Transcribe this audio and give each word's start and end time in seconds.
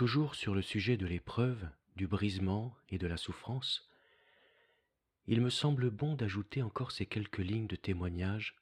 Toujours 0.00 0.34
sur 0.34 0.54
le 0.54 0.62
sujet 0.62 0.96
de 0.96 1.04
l'épreuve, 1.04 1.68
du 1.94 2.06
brisement 2.06 2.74
et 2.88 2.96
de 2.96 3.06
la 3.06 3.18
souffrance, 3.18 3.86
il 5.26 5.42
me 5.42 5.50
semble 5.50 5.90
bon 5.90 6.14
d'ajouter 6.14 6.62
encore 6.62 6.90
ces 6.90 7.04
quelques 7.04 7.36
lignes 7.36 7.66
de 7.66 7.76
témoignage, 7.76 8.56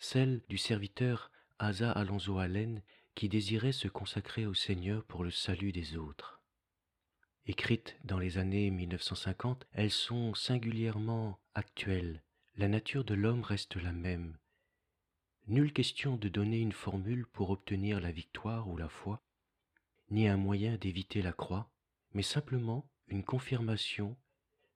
celles 0.00 0.42
du 0.48 0.58
serviteur 0.58 1.30
Asa 1.60 1.92
Alonso 1.92 2.36
Allen 2.40 2.82
qui 3.14 3.28
désirait 3.28 3.70
se 3.70 3.86
consacrer 3.86 4.44
au 4.44 4.54
Seigneur 4.54 5.04
pour 5.04 5.22
le 5.22 5.30
salut 5.30 5.70
des 5.70 5.96
autres. 5.96 6.40
Écrites 7.46 7.96
dans 8.02 8.18
les 8.18 8.38
années 8.38 8.72
1950, 8.72 9.68
elles 9.70 9.92
sont 9.92 10.34
singulièrement 10.34 11.38
actuelles. 11.54 12.24
La 12.56 12.66
nature 12.66 13.04
de 13.04 13.14
l'homme 13.14 13.44
reste 13.44 13.76
la 13.76 13.92
même. 13.92 14.36
Nulle 15.46 15.72
question 15.72 16.16
de 16.16 16.28
donner 16.28 16.58
une 16.58 16.72
formule 16.72 17.26
pour 17.28 17.50
obtenir 17.50 18.00
la 18.00 18.10
victoire 18.10 18.68
ou 18.68 18.76
la 18.76 18.88
foi, 18.88 19.22
ni 20.12 20.28
un 20.28 20.36
moyen 20.36 20.76
d'éviter 20.76 21.22
la 21.22 21.32
croix, 21.32 21.70
mais 22.12 22.22
simplement 22.22 22.86
une 23.08 23.24
confirmation 23.24 24.16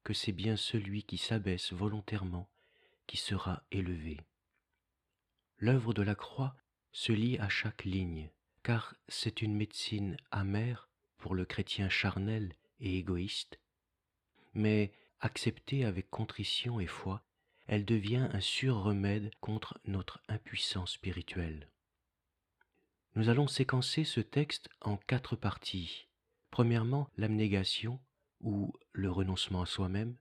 que 0.03 0.15
c'est 0.15 0.33
bien 0.33 0.57
celui 0.57 1.03
qui 1.03 1.19
s'abaisse 1.19 1.73
volontairement 1.73 2.49
qui 3.07 3.19
sera 3.19 3.63
élevé. 3.71 4.19
L'œuvre 5.59 5.93
de 5.93 6.03
la 6.03 6.15
croix 6.15 6.57
se 6.91 7.13
lie 7.13 7.39
à 7.39 7.51
chaque 7.51 7.85
ligne, 7.85 8.31
car 8.63 8.97
c'est 9.09 9.43
une 9.43 9.55
médecine 9.55 10.17
amère 10.31 10.89
pour 11.19 11.35
le 11.35 11.45
chrétien 11.45 11.91
charnel 11.91 12.57
et 12.81 12.97
égoïste, 12.97 13.61
mais 14.55 14.91
acceptée 15.21 15.85
avec 15.85 16.09
contrition 16.09 16.81
et 16.81 16.87
foi, 16.87 17.23
elle 17.67 17.85
devient 17.85 18.29
un 18.33 18.41
sûr 18.41 18.77
remède 18.77 19.31
contre 19.41 19.79
notre 19.85 20.23
impuissance 20.29 20.93
spirituelle. 20.93 21.69
Nous 23.17 23.31
allons 23.31 23.49
séquencer 23.49 24.05
ce 24.05 24.21
texte 24.21 24.69
en 24.83 24.99
quatre 24.99 25.37
parties. 25.37 26.07
Premièrement, 26.51 27.09
l'abnégation 27.17 27.99
ou 28.41 28.75
le 28.93 29.11
renoncement 29.11 29.63
à 29.63 29.67
soi-même. 29.67 30.19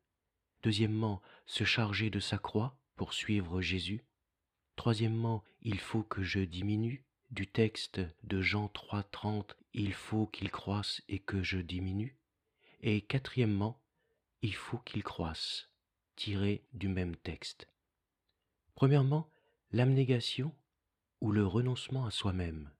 Deuxièmement, 0.64 1.22
se 1.46 1.66
charger 1.66 2.10
de 2.10 2.22
sa 2.22 2.38
croix 2.38 2.80
pour 2.96 3.12
suivre 3.12 3.60
Jésus. 3.60 4.06
Troisièmement, 4.78 5.44
il 5.62 5.78
faut 5.78 6.04
que 6.04 6.24
je 6.24 6.40
diminue 6.40 7.04
du 7.32 7.48
texte 7.48 8.00
de 8.24 8.42
Jean 8.42 8.68
3.30, 8.68 9.56
il 9.74 9.92
faut 9.92 10.28
qu'il 10.28 10.50
croisse 10.50 11.02
et 11.10 11.20
que 11.20 11.44
je 11.44 11.58
diminue. 11.58 12.18
Et 12.80 13.02
quatrièmement, 13.02 13.84
il 14.42 14.56
faut 14.56 14.78
qu'il 14.78 15.04
croisse, 15.04 15.70
tiré 16.16 16.64
du 16.72 16.88
même 16.88 17.18
texte. 17.18 17.68
Premièrement, 18.74 19.30
l'abnégation 19.72 20.56
ou 21.20 21.34
le 21.34 21.46
renoncement 21.46 22.06
à 22.06 22.12
soi-même. 22.12 22.72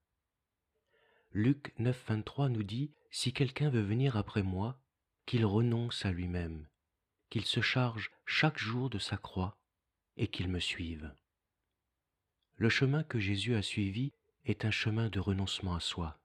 Luc 1.38 1.74
9.23 1.82 2.48
nous 2.48 2.64
dit, 2.64 2.94
Si 3.12 3.34
quelqu'un 3.34 3.70
veut 3.70 3.82
venir 3.82 4.16
après 4.16 4.42
moi, 4.42 4.80
qu'il 5.26 5.46
renonce 5.46 6.06
à 6.06 6.14
lui-même, 6.14 6.66
qu'il 7.30 7.44
se 7.44 7.60
charge 7.60 8.10
chaque 8.26 8.58
jour 8.58 8.90
de 8.90 9.00
sa 9.00 9.18
croix 9.18 9.58
et 10.16 10.30
qu'il 10.30 10.48
me 10.48 10.62
suive. 10.62 11.14
Le 12.56 12.70
chemin 12.70 13.04
que 13.04 13.20
Jésus 13.20 13.54
a 13.54 13.62
suivi 13.62 14.14
est 14.46 14.64
un 14.64 14.72
chemin 14.72 15.10
de 15.10 15.20
renoncement 15.20 15.76
à 15.76 15.82
soi. 15.82 16.18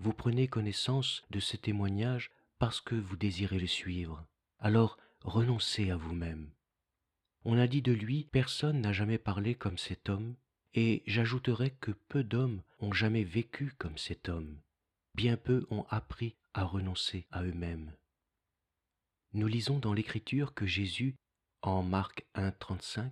Vous 0.00 0.12
prenez 0.12 0.48
connaissance 0.48 1.22
de 1.30 1.38
ce 1.38 1.56
témoignage 1.56 2.32
parce 2.58 2.80
que 2.80 2.96
vous 2.96 3.16
désirez 3.16 3.60
le 3.60 3.68
suivre. 3.68 4.26
Alors 4.58 4.98
renoncez 5.20 5.92
à 5.92 5.96
vous-même. 5.96 6.50
On 7.44 7.56
a 7.56 7.68
dit 7.68 7.82
de 7.82 7.92
lui, 7.92 8.24
personne 8.32 8.80
n'a 8.80 8.92
jamais 8.92 9.18
parlé 9.18 9.54
comme 9.54 9.78
cet 9.78 10.08
homme, 10.08 10.34
et 10.76 11.02
j'ajouterai 11.06 11.70
que 11.70 11.90
peu 11.90 12.22
d'hommes 12.22 12.62
ont 12.80 12.92
jamais 12.92 13.24
vécu 13.24 13.72
comme 13.78 13.96
cet 13.96 14.28
homme. 14.28 14.60
Bien 15.14 15.38
peu 15.38 15.66
ont 15.70 15.86
appris 15.88 16.36
à 16.52 16.64
renoncer 16.64 17.26
à 17.32 17.42
eux-mêmes. 17.42 17.96
Nous 19.32 19.46
lisons 19.46 19.78
dans 19.78 19.94
l'Écriture 19.94 20.52
que 20.52 20.66
Jésus, 20.66 21.16
en 21.62 21.82
Marc 21.82 22.26
1.35, 22.34 23.10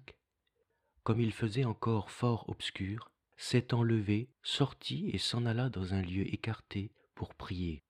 comme 1.02 1.20
il 1.20 1.32
faisait 1.32 1.64
encore 1.64 2.10
fort 2.10 2.48
obscur, 2.50 3.10
s'étant 3.38 3.82
levé, 3.82 4.28
sortit 4.42 5.08
et 5.14 5.18
s'en 5.18 5.46
alla 5.46 5.70
dans 5.70 5.94
un 5.94 6.02
lieu 6.02 6.32
écarté 6.32 6.92
pour 7.14 7.34
prier. 7.34 7.82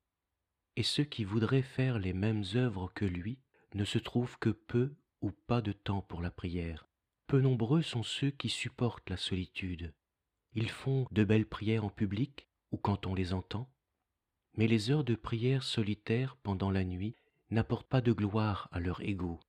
Et 0.77 0.85
ceux 0.85 1.05
qui 1.05 1.25
voudraient 1.25 1.63
faire 1.63 1.99
les 1.99 2.13
mêmes 2.13 2.45
œuvres 2.55 2.93
que 2.95 3.05
lui 3.05 3.39
ne 3.75 3.85
se 3.85 3.99
trouvent 3.99 4.39
que 4.39 4.51
peu 4.51 4.95
ou 5.21 5.33
pas 5.33 5.61
de 5.61 5.73
temps 5.73 6.03
pour 6.03 6.23
la 6.23 6.31
prière. 6.31 6.87
Peu 7.27 7.41
nombreux 7.41 7.83
sont 7.83 8.03
ceux 8.03 8.31
qui 8.31 8.49
supportent 8.49 9.11
la 9.11 9.17
solitude. 9.17 9.95
Ils 10.55 10.71
font 10.71 11.07
de 11.11 11.25
belles 11.25 11.49
prières 11.49 11.85
en 11.85 11.91
public 11.91 12.49
ou 12.71 12.77
quand 12.77 13.07
on 13.07 13.15
les 13.15 13.33
entend, 13.33 13.71
mais 14.57 14.69
les 14.69 14.91
heures 14.91 15.05
de 15.05 15.15
prière 15.15 15.63
solitaire 15.63 16.37
pendant 16.43 16.71
la 16.71 16.85
nuit 16.85 17.17
n'apportent 17.51 17.89
pas 17.89 18.01
de 18.01 18.13
gloire 18.13 18.69
à 18.73 18.81
leur 18.81 19.01
ego, 19.01 19.41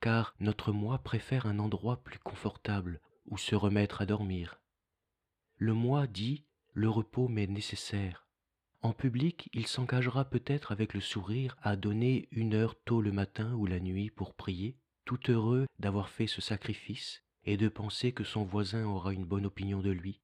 car 0.00 0.34
notre 0.40 0.72
moi 0.72 0.98
préfère 0.98 1.46
un 1.46 1.58
endroit 1.58 2.02
plus 2.02 2.18
confortable 2.18 3.00
où 3.26 3.38
se 3.38 3.54
remettre 3.54 4.00
à 4.00 4.06
dormir, 4.06 4.62
le 5.62 5.74
moi 5.74 6.08
dit 6.08 6.44
le 6.72 6.88
repos 6.88 7.28
m'est 7.28 7.46
nécessaire. 7.46 8.26
En 8.80 8.92
public, 8.92 9.48
il 9.52 9.68
s'engagera 9.68 10.24
peut-être 10.24 10.72
avec 10.72 10.92
le 10.92 11.00
sourire 11.00 11.56
à 11.62 11.76
donner 11.76 12.26
une 12.32 12.54
heure 12.54 12.74
tôt 12.82 13.00
le 13.00 13.12
matin 13.12 13.52
ou 13.54 13.66
la 13.66 13.78
nuit 13.78 14.10
pour 14.10 14.34
prier, 14.34 14.76
tout 15.04 15.30
heureux 15.30 15.66
d'avoir 15.78 16.08
fait 16.08 16.26
ce 16.26 16.40
sacrifice 16.40 17.22
et 17.44 17.56
de 17.56 17.68
penser 17.68 18.12
que 18.12 18.24
son 18.24 18.44
voisin 18.44 18.84
aura 18.84 19.12
une 19.12 19.24
bonne 19.24 19.46
opinion 19.46 19.80
de 19.80 19.90
lui. 19.90 20.20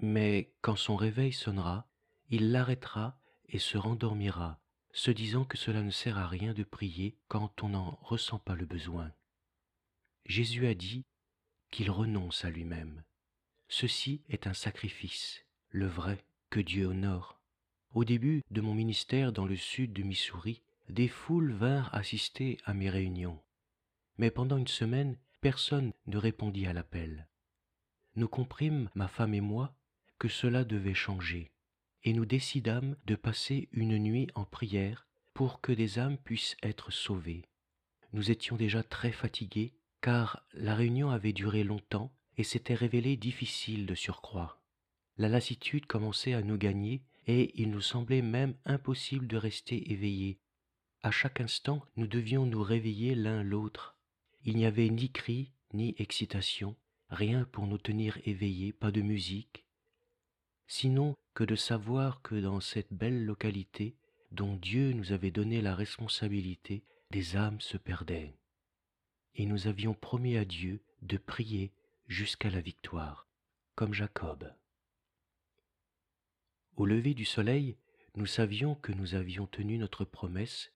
Mais 0.00 0.52
quand 0.60 0.76
son 0.76 0.96
réveil 0.96 1.32
sonnera, 1.32 1.88
il 2.30 2.50
l'arrêtera 2.52 3.18
et 3.48 3.58
se 3.58 3.78
rendormira, 3.78 4.60
se 4.92 5.10
disant 5.10 5.44
que 5.44 5.56
cela 5.56 5.82
ne 5.82 5.90
sert 5.90 6.18
à 6.18 6.26
rien 6.26 6.52
de 6.52 6.64
prier 6.64 7.16
quand 7.28 7.62
on 7.62 7.70
n'en 7.70 7.98
ressent 8.02 8.38
pas 8.38 8.54
le 8.54 8.66
besoin. 8.66 9.12
Jésus 10.26 10.66
a 10.66 10.74
dit 10.74 11.04
qu'il 11.70 11.90
renonce 11.90 12.44
à 12.44 12.50
lui-même. 12.50 13.02
Ceci 13.68 14.22
est 14.28 14.46
un 14.46 14.54
sacrifice, 14.54 15.44
le 15.70 15.86
vrai, 15.86 16.24
que 16.50 16.60
Dieu 16.60 16.86
honore. 16.86 17.40
Au 17.94 18.04
début 18.04 18.42
de 18.50 18.60
mon 18.60 18.74
ministère 18.74 19.32
dans 19.32 19.46
le 19.46 19.56
sud 19.56 19.92
du 19.92 20.04
Missouri, 20.04 20.62
des 20.88 21.08
foules 21.08 21.52
vinrent 21.52 21.94
assister 21.94 22.58
à 22.64 22.74
mes 22.74 22.90
réunions. 22.90 23.40
Mais 24.18 24.30
pendant 24.30 24.58
une 24.58 24.68
semaine, 24.68 25.16
personne 25.40 25.92
ne 26.06 26.16
répondit 26.16 26.66
à 26.66 26.72
l'appel. 26.72 27.28
Nous 28.16 28.28
comprîmes, 28.28 28.90
ma 28.94 29.08
femme 29.08 29.34
et 29.34 29.40
moi, 29.40 29.76
que 30.18 30.28
cela 30.28 30.64
devait 30.64 30.94
changer, 30.94 31.52
et 32.04 32.12
nous 32.12 32.26
décidâmes 32.26 32.96
de 33.06 33.16
passer 33.16 33.68
une 33.72 33.98
nuit 33.98 34.28
en 34.34 34.44
prière 34.44 35.06
pour 35.32 35.60
que 35.60 35.72
des 35.72 35.98
âmes 35.98 36.18
puissent 36.18 36.56
être 36.62 36.92
sauvées. 36.92 37.44
Nous 38.12 38.30
étions 38.30 38.56
déjà 38.56 38.84
très 38.84 39.10
fatigués, 39.10 39.74
car 40.00 40.46
la 40.52 40.74
réunion 40.74 41.10
avait 41.10 41.32
duré 41.32 41.64
longtemps 41.64 42.14
et 42.36 42.44
s'était 42.44 42.74
révélé 42.74 43.16
difficile 43.16 43.86
de 43.86 43.94
surcroît. 43.94 44.62
La 45.16 45.28
lassitude 45.28 45.86
commençait 45.86 46.34
à 46.34 46.42
nous 46.42 46.56
gagner 46.56 47.02
et 47.26 47.60
il 47.60 47.70
nous 47.70 47.80
semblait 47.80 48.22
même 48.22 48.54
impossible 48.64 49.26
de 49.26 49.36
rester 49.36 49.92
éveillés. 49.92 50.38
À 51.02 51.10
chaque 51.10 51.40
instant, 51.40 51.84
nous 51.96 52.06
devions 52.06 52.46
nous 52.46 52.62
réveiller 52.62 53.14
l'un 53.14 53.42
l'autre. 53.42 53.93
Il 54.44 54.56
n'y 54.56 54.66
avait 54.66 54.90
ni 54.90 55.10
cri, 55.10 55.52
ni 55.72 55.94
excitation, 55.98 56.76
rien 57.08 57.44
pour 57.46 57.66
nous 57.66 57.78
tenir 57.78 58.18
éveillés, 58.24 58.72
pas 58.72 58.90
de 58.90 59.00
musique, 59.00 59.64
sinon 60.66 61.14
que 61.34 61.44
de 61.44 61.56
savoir 61.56 62.22
que 62.22 62.34
dans 62.34 62.60
cette 62.60 62.92
belle 62.92 63.24
localité, 63.24 63.96
dont 64.32 64.56
Dieu 64.56 64.92
nous 64.92 65.12
avait 65.12 65.30
donné 65.30 65.62
la 65.62 65.74
responsabilité, 65.74 66.84
des 67.10 67.36
âmes 67.36 67.60
se 67.60 67.76
perdaient. 67.76 68.36
Et 69.34 69.46
nous 69.46 69.66
avions 69.66 69.94
promis 69.94 70.36
à 70.36 70.44
Dieu 70.44 70.82
de 71.02 71.16
prier 71.16 71.72
jusqu'à 72.06 72.50
la 72.50 72.60
victoire, 72.60 73.26
comme 73.74 73.94
Jacob. 73.94 74.52
Au 76.76 76.86
lever 76.86 77.14
du 77.14 77.24
soleil, 77.24 77.76
nous 78.16 78.26
savions 78.26 78.74
que 78.74 78.92
nous 78.92 79.14
avions 79.14 79.46
tenu 79.46 79.78
notre 79.78 80.04
promesse 80.04 80.72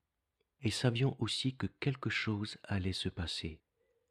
et 0.62 0.70
savions 0.70 1.16
aussi 1.18 1.54
que 1.54 1.66
quelque 1.66 2.10
chose 2.10 2.58
allait 2.64 2.92
se 2.92 3.08
passer. 3.08 3.60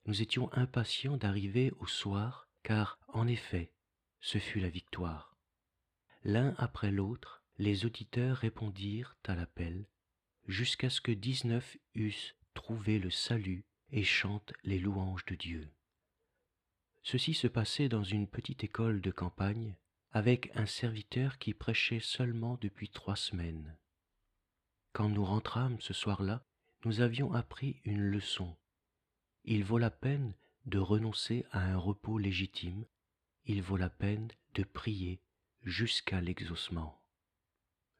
Nous 0.05 0.21
étions 0.21 0.51
impatients 0.53 1.17
d'arriver 1.17 1.71
au 1.79 1.88
soir, 1.88 2.47
car, 2.63 2.99
en 3.09 3.27
effet, 3.27 3.71
ce 4.21 4.38
fut 4.38 4.59
la 4.59 4.69
victoire. 4.69 5.35
L'un 6.23 6.55
après 6.57 6.91
l'autre, 6.91 7.44
les 7.57 7.85
auditeurs 7.85 8.38
répondirent 8.38 9.15
à 9.25 9.35
l'appel, 9.35 9.85
jusqu'à 10.47 10.89
ce 10.89 11.01
que 11.01 11.11
dix-neuf 11.11 11.77
eussent 11.95 12.35
trouvé 12.53 12.99
le 12.99 13.09
salut 13.09 13.65
et 13.91 14.03
chantent 14.03 14.53
les 14.63 14.79
louanges 14.79 15.25
de 15.25 15.35
Dieu. 15.35 15.69
Ceci 17.03 17.33
se 17.33 17.47
passait 17.47 17.89
dans 17.89 18.03
une 18.03 18.27
petite 18.27 18.63
école 18.63 19.01
de 19.01 19.11
campagne, 19.11 19.75
avec 20.11 20.51
un 20.55 20.65
serviteur 20.65 21.38
qui 21.38 21.53
prêchait 21.53 21.99
seulement 21.99 22.57
depuis 22.61 22.89
trois 22.89 23.15
semaines. 23.15 23.77
Quand 24.97 25.09
nous 25.09 25.25
rentrâmes 25.25 25.79
ce 25.79 25.94
soir-là, 25.94 26.44
nous 26.83 27.01
avions 27.01 27.31
appris 27.31 27.79
une 27.83 28.01
leçon. 28.01 28.57
Il 29.45 29.63
vaut 29.63 29.77
la 29.77 29.91
peine 29.91 30.33
de 30.65 30.79
renoncer 30.79 31.45
à 31.51 31.59
un 31.59 31.77
repos 31.77 32.17
légitime, 32.17 32.83
il 33.45 33.61
vaut 33.61 33.77
la 33.77 33.91
peine 33.91 34.27
de 34.55 34.63
prier 34.63 35.21
jusqu'à 35.61 36.19
l'exaucement. 36.19 36.99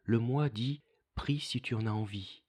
Le 0.06 0.18
moi 0.18 0.50
dit 0.50 0.82
prie 1.14 1.40
si 1.40 1.62
tu 1.62 1.76
en 1.76 1.86
as 1.86 1.92
envie. 1.92 2.42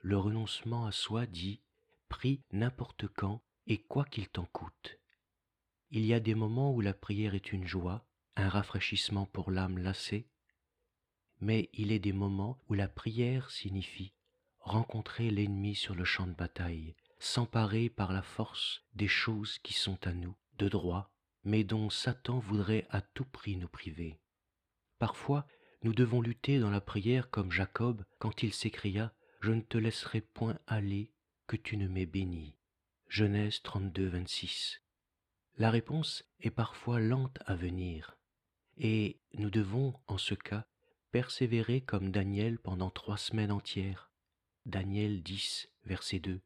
Le 0.00 0.18
renoncement 0.18 0.84
à 0.84 0.90
soi 0.90 1.26
dit 1.26 1.60
prie 2.08 2.42
n'importe 2.50 3.06
quand 3.06 3.44
et 3.68 3.78
quoi 3.78 4.04
qu'il 4.06 4.28
t'en 4.28 4.46
coûte. 4.46 4.98
Il 5.92 6.04
y 6.04 6.14
a 6.14 6.18
des 6.18 6.34
moments 6.34 6.74
où 6.74 6.80
la 6.80 6.94
prière 6.94 7.36
est 7.36 7.52
une 7.52 7.68
joie, 7.68 8.04
un 8.34 8.48
rafraîchissement 8.48 9.26
pour 9.26 9.52
l'âme 9.52 9.78
lassée, 9.78 10.26
mais 11.40 11.68
il 11.72 11.92
est 11.92 11.98
des 11.98 12.12
moments 12.12 12.58
où 12.68 12.74
la 12.74 12.88
prière 12.88 13.50
signifie 13.50 14.12
rencontrer 14.68 15.30
l'ennemi 15.30 15.74
sur 15.74 15.94
le 15.94 16.04
champ 16.04 16.26
de 16.26 16.34
bataille, 16.34 16.94
s'emparer 17.18 17.88
par 17.88 18.12
la 18.12 18.22
force 18.22 18.82
des 18.94 19.08
choses 19.08 19.58
qui 19.60 19.72
sont 19.72 20.06
à 20.06 20.12
nous, 20.12 20.36
de 20.58 20.68
droit, 20.68 21.10
mais 21.44 21.64
dont 21.64 21.90
Satan 21.90 22.38
voudrait 22.38 22.86
à 22.90 23.00
tout 23.00 23.24
prix 23.24 23.56
nous 23.56 23.68
priver. 23.68 24.20
Parfois, 24.98 25.46
nous 25.82 25.94
devons 25.94 26.20
lutter 26.20 26.58
dans 26.58 26.70
la 26.70 26.80
prière 26.80 27.30
comme 27.30 27.52
Jacob 27.52 28.04
quand 28.18 28.42
il 28.42 28.52
s'écria 28.52 29.12
Je 29.40 29.52
ne 29.52 29.60
te 29.60 29.78
laisserai 29.78 30.20
point 30.20 30.58
aller 30.66 31.12
que 31.46 31.56
tu 31.56 31.76
ne 31.76 31.88
m'aies 31.88 32.06
béni. 32.06 32.56
Genèse 33.08 33.62
32, 33.62 34.08
26. 34.08 34.82
La 35.56 35.70
réponse 35.70 36.24
est 36.40 36.50
parfois 36.50 37.00
lente 37.00 37.38
à 37.46 37.54
venir, 37.54 38.18
et 38.76 39.20
nous 39.34 39.50
devons, 39.50 39.98
en 40.08 40.18
ce 40.18 40.34
cas, 40.34 40.66
persévérer 41.10 41.80
comme 41.80 42.10
Daniel 42.10 42.58
pendant 42.58 42.90
trois 42.90 43.16
semaines 43.16 43.52
entières. 43.52 44.10
Daniel 44.66 45.22
10, 45.22 45.68
verset 45.84 46.18
2. 46.18 46.40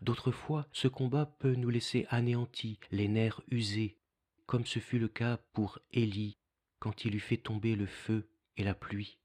D'autres 0.00 0.32
fois, 0.32 0.66
ce 0.72 0.88
combat 0.88 1.26
peut 1.26 1.54
nous 1.54 1.70
laisser 1.70 2.06
anéantis, 2.10 2.78
les 2.90 3.08
nerfs 3.08 3.40
usés, 3.48 3.98
comme 4.46 4.66
ce 4.66 4.78
fut 4.78 4.98
le 4.98 5.08
cas 5.08 5.38
pour 5.52 5.78
Élie 5.92 6.38
quand 6.78 7.04
il 7.04 7.14
eut 7.14 7.20
fait 7.20 7.38
tomber 7.38 7.76
le 7.76 7.86
feu 7.86 8.28
et 8.56 8.64
la 8.64 8.74
pluie. 8.74 9.18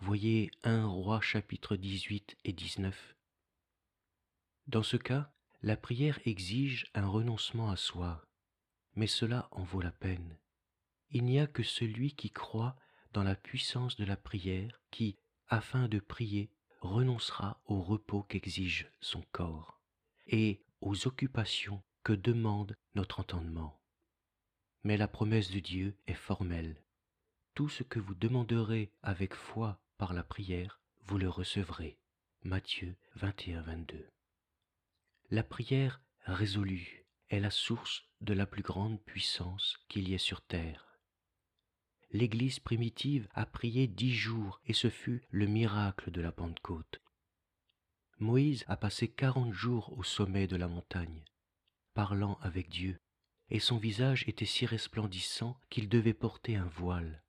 Voyez 0.00 0.50
1 0.64 0.86
Roi 0.86 1.20
chapitre 1.20 1.76
18 1.76 2.36
et 2.44 2.52
19. 2.52 3.14
Dans 4.66 4.82
ce 4.82 4.96
cas, 4.96 5.32
la 5.62 5.76
prière 5.76 6.18
exige 6.24 6.90
un 6.94 7.06
renoncement 7.06 7.70
à 7.70 7.76
soi, 7.76 8.26
mais 8.96 9.06
cela 9.06 9.48
en 9.52 9.62
vaut 9.62 9.80
la 9.80 9.92
peine. 9.92 10.38
Il 11.10 11.24
n'y 11.24 11.38
a 11.38 11.46
que 11.46 11.62
celui 11.62 12.14
qui 12.14 12.30
croit 12.30 12.76
dans 13.14 13.22
la 13.22 13.36
puissance 13.36 13.96
de 13.96 14.04
la 14.04 14.16
prière 14.16 14.82
qui, 14.90 15.16
afin 15.48 15.86
de 15.88 16.00
prier, 16.00 16.50
renoncera 16.80 17.62
au 17.64 17.80
repos 17.80 18.24
qu'exige 18.24 18.90
son 19.00 19.22
corps 19.30 19.80
et 20.26 20.60
aux 20.80 21.06
occupations 21.06 21.82
que 22.02 22.12
demande 22.12 22.76
notre 22.96 23.20
entendement. 23.20 23.80
Mais 24.82 24.96
la 24.96 25.08
promesse 25.08 25.50
de 25.52 25.60
Dieu 25.60 25.96
est 26.08 26.14
formelle. 26.14 26.82
Tout 27.54 27.68
ce 27.68 27.84
que 27.84 28.00
vous 28.00 28.16
demanderez 28.16 28.92
avec 29.02 29.34
foi 29.34 29.80
par 29.96 30.12
la 30.12 30.24
prière, 30.24 30.80
vous 31.04 31.16
le 31.16 31.28
recevrez. 31.28 31.96
Matthieu 32.42 32.96
21-22. 33.16 34.04
La 35.30 35.44
prière 35.44 36.02
résolue 36.26 37.06
est 37.30 37.40
la 37.40 37.50
source 37.50 38.02
de 38.20 38.34
la 38.34 38.44
plus 38.44 38.62
grande 38.62 39.00
puissance 39.00 39.78
qu'il 39.88 40.08
y 40.08 40.14
ait 40.14 40.18
sur 40.18 40.42
terre 40.42 40.93
l'Église 42.12 42.60
primitive 42.60 43.28
a 43.34 43.46
prié 43.46 43.86
dix 43.86 44.14
jours 44.14 44.60
et 44.66 44.72
ce 44.72 44.90
fut 44.90 45.22
le 45.30 45.46
miracle 45.46 46.10
de 46.10 46.20
la 46.20 46.32
Pentecôte. 46.32 47.00
Moïse 48.18 48.64
a 48.68 48.76
passé 48.76 49.08
quarante 49.08 49.52
jours 49.52 49.96
au 49.98 50.02
sommet 50.02 50.46
de 50.46 50.56
la 50.56 50.68
montagne, 50.68 51.24
parlant 51.94 52.38
avec 52.40 52.68
Dieu, 52.68 52.98
et 53.50 53.58
son 53.60 53.76
visage 53.76 54.24
était 54.28 54.46
si 54.46 54.66
resplendissant 54.66 55.58
qu'il 55.70 55.88
devait 55.88 56.14
porter 56.14 56.56
un 56.56 56.68
voile. 56.68 57.22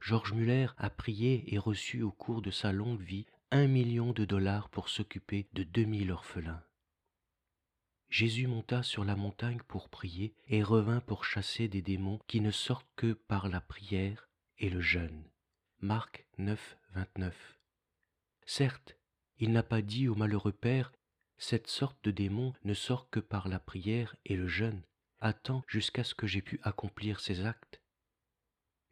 Georges 0.00 0.32
Muller 0.32 0.68
a 0.78 0.90
prié 0.90 1.54
et 1.54 1.58
reçu 1.58 2.02
au 2.02 2.10
cours 2.10 2.42
de 2.42 2.50
sa 2.50 2.72
longue 2.72 3.00
vie 3.00 3.26
un 3.50 3.66
million 3.66 4.12
de 4.12 4.24
dollars 4.24 4.68
pour 4.70 4.88
s'occuper 4.88 5.48
de 5.52 5.62
deux 5.62 5.84
mille 5.84 6.12
orphelins. 6.12 6.62
Jésus 8.08 8.46
monta 8.46 8.82
sur 8.82 9.04
la 9.04 9.16
montagne 9.16 9.60
pour 9.66 9.88
prier 9.88 10.34
et 10.46 10.62
revint 10.62 11.00
pour 11.00 11.24
chasser 11.24 11.68
des 11.68 11.82
démons 11.82 12.20
qui 12.28 12.40
ne 12.40 12.50
sortent 12.50 12.88
que 12.94 13.12
par 13.12 13.48
la 13.48 13.60
prière 13.60 14.28
et 14.58 14.70
le 14.70 14.80
jeûne. 14.80 15.28
Marc 15.80 16.24
9, 16.38 16.78
29. 16.94 17.58
Certes, 18.46 18.96
il 19.38 19.52
n'a 19.52 19.64
pas 19.64 19.82
dit 19.82 20.08
au 20.08 20.14
malheureux 20.14 20.52
Père, 20.52 20.92
cette 21.36 21.66
sorte 21.66 22.02
de 22.04 22.10
démon 22.10 22.54
ne 22.64 22.74
sort 22.74 23.10
que 23.10 23.20
par 23.20 23.48
la 23.48 23.58
prière 23.58 24.16
et 24.24 24.36
le 24.36 24.46
jeûne. 24.46 24.82
Attends 25.18 25.64
jusqu'à 25.66 26.04
ce 26.04 26.14
que 26.14 26.26
j'ai 26.26 26.42
pu 26.42 26.60
accomplir 26.62 27.20
ces 27.20 27.44
actes. 27.44 27.82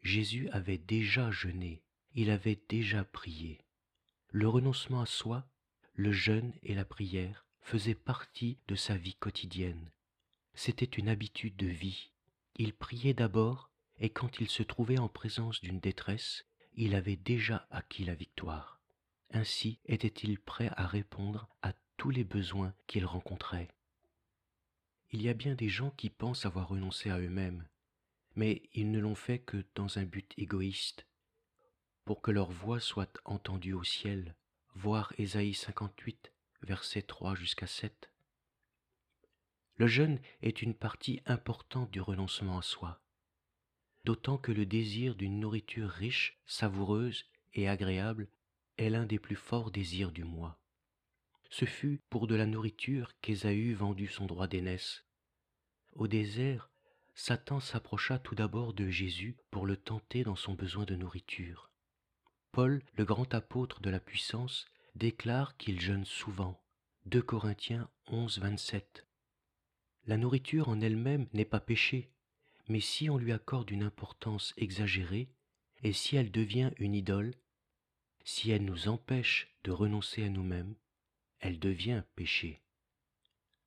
Jésus 0.01 0.49
avait 0.49 0.77
déjà 0.77 1.31
jeûné, 1.31 1.83
il 2.13 2.29
avait 2.29 2.61
déjà 2.69 3.03
prié. 3.05 3.65
Le 4.29 4.47
renoncement 4.47 5.01
à 5.01 5.05
soi, 5.05 5.47
le 5.93 6.11
jeûne 6.11 6.53
et 6.61 6.75
la 6.75 6.85
prière 6.85 7.44
faisait 7.65 7.95
partie 7.95 8.59
de 8.67 8.75
sa 8.75 8.95
vie 8.95 9.15
quotidienne. 9.15 9.89
C'était 10.53 10.85
une 10.85 11.09
habitude 11.09 11.55
de 11.55 11.65
vie. 11.65 12.11
Il 12.57 12.75
priait 12.75 13.15
d'abord, 13.15 13.71
et 13.97 14.11
quand 14.11 14.39
il 14.39 14.49
se 14.49 14.61
trouvait 14.61 14.99
en 14.99 15.09
présence 15.09 15.61
d'une 15.61 15.79
détresse, 15.79 16.45
il 16.75 16.93
avait 16.93 17.15
déjà 17.15 17.67
acquis 17.71 18.05
la 18.05 18.13
victoire. 18.13 18.79
Ainsi 19.31 19.79
était-il 19.85 20.39
prêt 20.39 20.69
à 20.77 20.85
répondre 20.85 21.49
à 21.63 21.73
tous 21.97 22.11
les 22.11 22.23
besoins 22.23 22.71
qu'il 22.85 23.03
rencontrait. 23.03 23.69
Il 25.11 25.23
y 25.23 25.29
a 25.29 25.33
bien 25.33 25.55
des 25.55 25.69
gens 25.69 25.89
qui 25.89 26.11
pensent 26.11 26.45
avoir 26.45 26.67
renoncé 26.67 27.09
à 27.09 27.17
eux-mêmes, 27.17 27.67
mais 28.35 28.61
ils 28.73 28.91
ne 28.91 28.99
l'ont 28.99 29.15
fait 29.15 29.39
que 29.39 29.65
dans 29.73 29.97
un 29.97 30.03
but 30.03 30.31
égoïste, 30.37 31.07
pour 32.03 32.21
que 32.21 32.29
leur 32.29 32.51
voix 32.51 32.79
soit 32.79 33.19
entendue 33.25 33.73
au 33.73 33.83
ciel. 33.83 34.35
Voir 34.75 35.13
Ésaïe 35.17 35.55
58, 35.55 36.31
versets 36.65 37.03
3 37.03 37.35
jusqu'à 37.35 37.67
7. 37.67 38.09
Le 39.77 39.87
jeûne 39.87 40.19
est 40.41 40.61
une 40.61 40.73
partie 40.73 41.21
importante 41.25 41.91
du 41.91 42.01
renoncement 42.01 42.57
à 42.57 42.61
soi, 42.61 43.01
d'autant 44.03 44.37
que 44.37 44.51
le 44.51 44.65
désir 44.65 45.15
d'une 45.15 45.39
nourriture 45.39 45.89
riche, 45.89 46.39
savoureuse 46.45 47.25
et 47.53 47.69
agréable 47.69 48.27
est 48.77 48.89
l'un 48.89 49.05
des 49.05 49.19
plus 49.19 49.35
forts 49.35 49.71
désirs 49.71 50.11
du 50.11 50.23
moi. 50.23 50.59
Ce 51.49 51.65
fut 51.65 52.01
pour 52.09 52.27
de 52.27 52.35
la 52.35 52.45
nourriture 52.45 53.11
qu'Ésaü 53.21 53.73
vendut 53.73 54.07
son 54.07 54.25
droit 54.25 54.47
d'aînesse. 54.47 55.05
Au 55.93 56.07
désert, 56.07 56.69
Satan 57.13 57.59
s'approcha 57.59 58.19
tout 58.19 58.35
d'abord 58.35 58.73
de 58.73 58.89
Jésus 58.89 59.37
pour 59.51 59.65
le 59.65 59.77
tenter 59.77 60.23
dans 60.23 60.35
son 60.35 60.53
besoin 60.53 60.83
de 60.83 60.95
nourriture. 60.95 61.69
Paul, 62.51 62.81
le 62.95 63.05
grand 63.05 63.33
apôtre 63.33 63.81
de 63.81 63.89
la 63.89 63.99
puissance, 63.99 64.65
déclare 64.95 65.57
qu'il 65.57 65.79
jeûne 65.79 66.05
souvent. 66.05 66.61
2 67.05 67.21
Corinthiens 67.21 67.89
11, 68.07 68.39
27. 68.39 69.05
La 70.05 70.17
nourriture 70.17 70.69
en 70.69 70.79
elle-même 70.81 71.27
n'est 71.33 71.45
pas 71.45 71.59
péché, 71.59 72.09
mais 72.67 72.79
si 72.79 73.09
on 73.09 73.17
lui 73.17 73.31
accorde 73.31 73.69
une 73.71 73.83
importance 73.83 74.53
exagérée, 74.57 75.29
et 75.83 75.93
si 75.93 76.15
elle 76.15 76.31
devient 76.31 76.71
une 76.77 76.95
idole, 76.95 77.33
si 78.23 78.51
elle 78.51 78.65
nous 78.65 78.87
empêche 78.87 79.55
de 79.63 79.71
renoncer 79.71 80.23
à 80.23 80.29
nous-mêmes, 80.29 80.75
elle 81.39 81.59
devient 81.59 82.03
péché. 82.15 82.61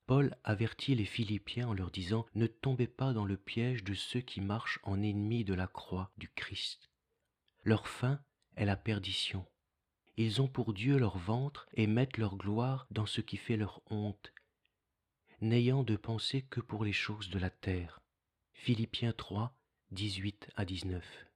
Paul 0.07 0.35
avertit 0.43 0.95
les 0.95 1.05
Philippiens 1.05 1.69
en 1.69 1.75
leur 1.75 1.91
disant 1.91 2.25
Ne 2.35 2.47
tombez 2.47 2.87
pas 2.87 3.13
dans 3.13 3.27
le 3.27 3.37
piège 3.37 3.85
de 3.85 3.93
ceux 3.95 4.21
qui 4.21 4.41
marchent 4.41 4.81
en 4.83 5.03
ennemis 5.03 5.45
de 5.45 5.55
la 5.55 5.67
croix 5.67 6.11
du 6.17 6.31
Christ. 6.31 6.91
Leur 7.63 7.87
fin 7.87 8.21
est 8.57 8.65
la 8.65 8.77
perdition. 8.77 9.47
Ils 10.21 10.43
ont 10.43 10.49
pour 10.49 10.75
Dieu 10.75 10.99
leur 10.99 11.17
ventre 11.17 11.69
et 11.75 11.87
mettent 11.87 12.19
leur 12.19 12.37
gloire 12.37 12.89
dans 12.91 13.07
ce 13.07 13.21
qui 13.21 13.37
fait 13.37 13.57
leur 13.57 13.81
honte, 13.87 14.33
n'ayant 15.41 15.85
de 15.85 15.95
pensée 15.95 16.43
que 16.43 16.61
pour 16.61 16.85
les 16.85 16.93
choses 16.93 17.31
de 17.31 17.39
la 17.39 17.51
terre. 17.51 18.01
Philippiens 18.53 19.13
3, 19.13 19.55
18 19.93 20.51
à 20.57 20.65
19. 20.65 21.27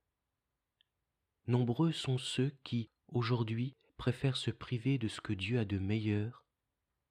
Nombreux 1.46 1.92
sont 1.92 2.18
ceux 2.18 2.52
qui, 2.64 2.90
aujourd'hui, 3.06 3.76
préfèrent 3.98 4.36
se 4.36 4.50
priver 4.50 4.98
de 4.98 5.06
ce 5.06 5.20
que 5.20 5.32
Dieu 5.32 5.60
a 5.60 5.64
de 5.64 5.78
meilleur 5.78 6.44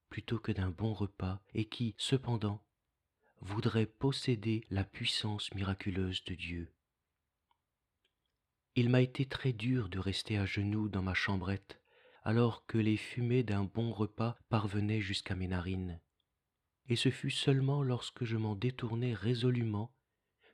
plutôt 0.10 0.40
que 0.40 0.52
d'un 0.52 0.72
bon 0.72 0.92
repas 0.92 1.42
et 1.54 1.64
qui, 1.64 1.96
cependant, 1.98 2.62
voudraient 3.40 3.86
posséder 3.86 4.66
la 4.72 4.84
puissance 4.84 5.54
miraculeuse 5.54 6.22
de 6.26 6.36
Dieu. 6.36 6.74
Il 8.74 8.90
m'a 8.90 9.02
été 9.02 9.26
très 9.26 9.52
dur 9.52 9.90
de 9.90 10.00
rester 10.00 10.38
à 10.38 10.46
genoux 10.46 10.88
dans 10.88 11.02
ma 11.02 11.14
chambrette, 11.14 11.82
alors 12.24 12.66
que 12.66 12.78
les 12.78 12.96
fumées 12.96 13.44
d'un 13.44 13.66
bon 13.66 13.92
repas 13.92 14.38
parvenaient 14.48 15.02
jusqu'à 15.02 15.36
mes 15.36 15.50
narines. 15.50 16.00
Et 16.88 16.96
ce 16.96 17.12
fut 17.12 17.32
seulement 17.32 17.84
lorsque 17.84 18.24
je 18.24 18.38
m'en 18.38 18.56
détournai 18.56 19.14
résolument 19.14 19.94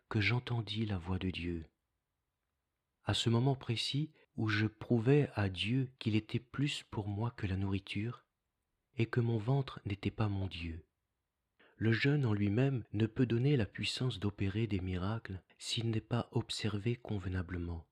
que 0.10 0.20
j'entendis 0.20 0.88
la 0.88 0.98
voix 0.98 1.20
de 1.20 1.30
Dieu. 1.30 1.68
À 3.04 3.14
ce 3.14 3.30
moment 3.30 3.56
précis 3.56 4.12
où 4.36 4.48
je 4.48 4.66
prouvais 4.66 5.30
à 5.36 5.48
Dieu 5.48 5.92
qu'il 6.00 6.16
était 6.16 6.40
plus 6.40 6.84
pour 6.90 7.08
moi 7.08 7.30
que 7.38 7.46
la 7.46 7.56
nourriture, 7.56 8.26
et 8.96 9.06
que 9.06 9.20
mon 9.20 9.38
ventre 9.38 9.80
n'était 9.86 10.10
pas 10.10 10.28
mon 10.28 10.48
Dieu. 10.48 10.84
Le 11.76 11.92
jeûne 11.92 12.26
en 12.26 12.34
lui-même 12.34 12.84
ne 12.94 13.06
peut 13.06 13.28
donner 13.28 13.58
la 13.58 13.68
puissance 13.68 14.20
d'opérer 14.20 14.66
des 14.66 14.80
miracles 14.80 15.40
s'il 15.60 15.92
n'est 15.92 16.02
pas 16.02 16.30
observé 16.32 16.96
convenablement 16.96 17.86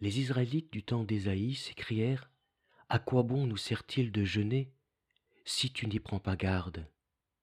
les 0.00 0.20
Israélites 0.20 0.72
du 0.72 0.82
temps 0.82 1.04
d'Ésaïe 1.04 1.54
s'écrièrent 1.54 2.30
À 2.88 2.98
quoi 2.98 3.22
bon 3.22 3.46
nous 3.46 3.56
sert-il 3.56 4.12
de 4.12 4.24
jeûner 4.24 4.72
si 5.44 5.72
tu 5.72 5.86
n'y 5.86 5.98
prends 5.98 6.20
pas 6.20 6.36
garde? 6.36 6.86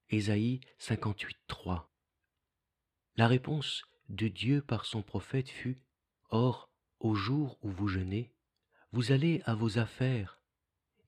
Ésaïe 0.10 0.62
58, 0.78 1.38
3. 1.48 1.92
La 3.18 3.28
réponse 3.28 3.84
de 4.10 4.28
Dieu 4.28 4.62
par 4.62 4.86
son 4.86 5.02
prophète 5.02 5.50
fut 5.50 5.82
Or, 6.30 6.70
au 7.00 7.16
jour 7.16 7.58
où 7.62 7.70
vous 7.70 7.88
jeûnez, 7.88 8.32
vous 8.92 9.12
allez 9.12 9.42
à 9.46 9.56
vos 9.56 9.78
affaires 9.78 10.40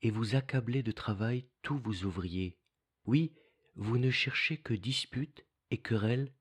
et 0.02 0.12
vous 0.12 0.36
accablez 0.36 0.84
de 0.84 0.92
travail 0.92 1.48
tous 1.62 1.78
vos 1.78 2.06
ouvriers. 2.06 2.58
Oui, 3.06 3.34
vous 3.76 3.98
ne 3.98 4.12
cherchez 4.12 4.58
que 4.58 4.74
disputes 4.74 5.46
et 5.72 5.78
querelles, 5.78 6.34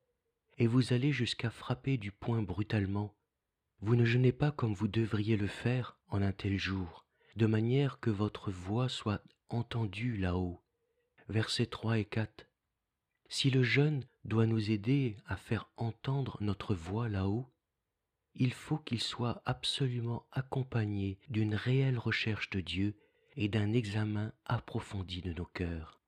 et 0.58 0.66
vous 0.66 0.92
allez 0.92 1.12
jusqu'à 1.12 1.50
frapper 1.50 1.98
du 1.98 2.12
poing 2.12 2.42
brutalement. 2.42 3.15
Vous 3.86 3.94
ne 3.94 4.04
jeûnez 4.04 4.32
pas 4.32 4.50
comme 4.50 4.74
vous 4.74 4.88
devriez 4.88 5.36
le 5.36 5.46
faire 5.46 5.96
en 6.08 6.20
un 6.20 6.32
tel 6.32 6.58
jour, 6.58 7.06
de 7.36 7.46
manière 7.46 8.00
que 8.00 8.10
votre 8.10 8.50
voix 8.50 8.88
soit 8.88 9.22
entendue 9.48 10.16
là-haut. 10.16 10.60
Versets 11.28 11.66
3 11.66 12.00
et 12.00 12.04
4. 12.04 12.48
Si 13.28 13.48
le 13.48 13.62
jeûne 13.62 14.04
doit 14.24 14.46
nous 14.46 14.72
aider 14.72 15.16
à 15.28 15.36
faire 15.36 15.70
entendre 15.76 16.36
notre 16.40 16.74
voix 16.74 17.08
là-haut, 17.08 17.46
il 18.34 18.52
faut 18.52 18.78
qu'il 18.78 19.00
soit 19.00 19.40
absolument 19.44 20.26
accompagné 20.32 21.20
d'une 21.28 21.54
réelle 21.54 22.00
recherche 22.00 22.50
de 22.50 22.60
Dieu 22.60 22.96
et 23.36 23.46
d'un 23.46 23.72
examen 23.72 24.32
approfondi 24.46 25.22
de 25.22 25.32
nos 25.32 25.46
cœurs. 25.46 26.00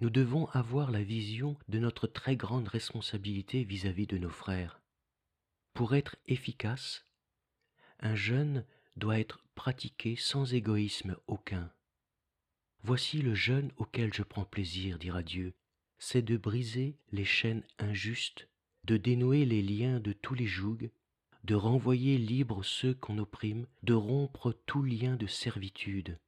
Nous 0.00 0.10
devons 0.10 0.46
avoir 0.46 0.90
la 0.90 1.04
vision 1.04 1.56
de 1.68 1.78
notre 1.78 2.08
très 2.08 2.34
grande 2.34 2.66
responsabilité 2.66 3.62
vis-à-vis 3.62 4.08
de 4.08 4.18
nos 4.18 4.30
frères. 4.30 4.81
Pour 5.74 5.94
être 5.94 6.16
efficace, 6.26 7.06
un 8.00 8.14
jeûne 8.14 8.66
doit 8.96 9.18
être 9.18 9.44
pratiqué 9.54 10.16
sans 10.16 10.52
égoïsme 10.54 11.16
aucun. 11.26 11.72
Voici 12.82 13.22
le 13.22 13.34
jeûne 13.34 13.72
auquel 13.76 14.12
je 14.12 14.22
prends 14.22 14.44
plaisir, 14.44 14.98
dira 14.98 15.22
Dieu, 15.22 15.54
c'est 15.98 16.22
de 16.22 16.36
briser 16.36 16.98
les 17.10 17.24
chaînes 17.24 17.64
injustes, 17.78 18.48
de 18.84 18.96
dénouer 18.96 19.44
les 19.44 19.62
liens 19.62 20.00
de 20.00 20.12
tous 20.12 20.34
les 20.34 20.46
jougs, 20.46 20.90
de 21.44 21.54
renvoyer 21.54 22.18
libres 22.18 22.64
ceux 22.64 22.94
qu'on 22.94 23.18
opprime, 23.18 23.66
de 23.82 23.94
rompre 23.94 24.52
tout 24.66 24.82
lien 24.82 25.16
de 25.16 25.26
servitude. 25.26 26.18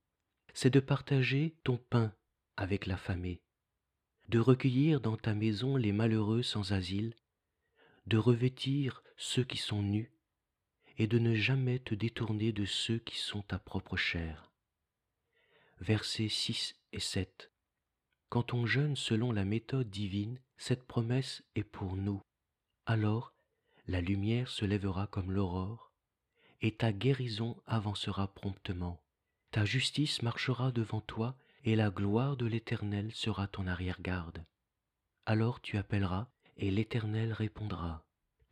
C'est 0.55 0.71
de 0.71 0.81
partager 0.81 1.57
ton 1.65 1.77
pain 1.77 2.15
avec 2.57 2.87
l'affamé, 2.87 3.43
de 4.29 4.39
recueillir 4.39 5.01
dans 5.01 5.17
ta 5.17 5.35
maison 5.35 5.77
les 5.77 5.93
malheureux 5.93 6.43
sans 6.43 6.73
asile, 6.73 7.15
de 8.07 8.17
revêtir 8.17 9.03
ceux 9.17 9.45
qui 9.45 9.59
sont 9.59 9.83
nus, 9.83 10.13
et 10.97 11.07
de 11.07 11.19
ne 11.19 11.35
jamais 11.35 11.79
te 11.79 11.95
détourner 11.95 12.53
de 12.53 12.65
ceux 12.65 12.99
qui 12.99 13.19
sont 13.19 13.43
ta 13.43 13.59
propre 13.59 13.97
chair. 13.97 14.53
Versets 15.81 16.29
6 16.29 16.77
et 16.93 17.01
7. 17.01 17.51
Quand 18.29 18.55
on 18.55 18.67
jeûne 18.67 18.97
selon 18.97 19.33
la 19.33 19.45
méthode 19.45 19.91
divine, 19.91 20.41
cette 20.57 20.87
promesse 20.87 21.43
est 21.55 21.65
pour 21.65 21.97
nous. 21.97 22.23
Alors, 22.87 23.35
la 23.87 24.01
lumière 24.01 24.49
se 24.49 24.65
lèvera 24.65 25.07
comme 25.07 25.31
l'aurore, 25.31 25.93
et 26.61 26.75
ta 26.75 26.93
guérison 26.93 27.61
avancera 27.67 28.33
promptement. 28.33 29.03
Ta 29.51 29.65
justice 29.65 30.23
marchera 30.23 30.73
devant 30.73 31.01
toi, 31.01 31.37
et 31.65 31.77
la 31.77 31.91
gloire 31.91 32.37
de 32.37 32.47
l'Éternel 32.47 33.13
sera 33.13 33.47
ton 33.47 33.67
arrière-garde. 33.67 34.45
Alors 35.27 35.61
tu 35.61 35.77
appelleras, 35.77 36.29
et 36.57 36.71
l'Éternel 36.71 37.33
répondra. 37.33 38.04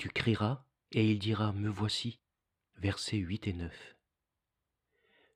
Tu 0.02 0.09
crieras, 0.09 0.64
et 0.90 1.09
il 1.09 1.21
dira, 1.21 1.52
Me 1.52 1.68
voici. 1.68 2.18
Versets 2.78 3.18
8 3.18 3.47
et 3.47 3.52
9. 3.52 3.97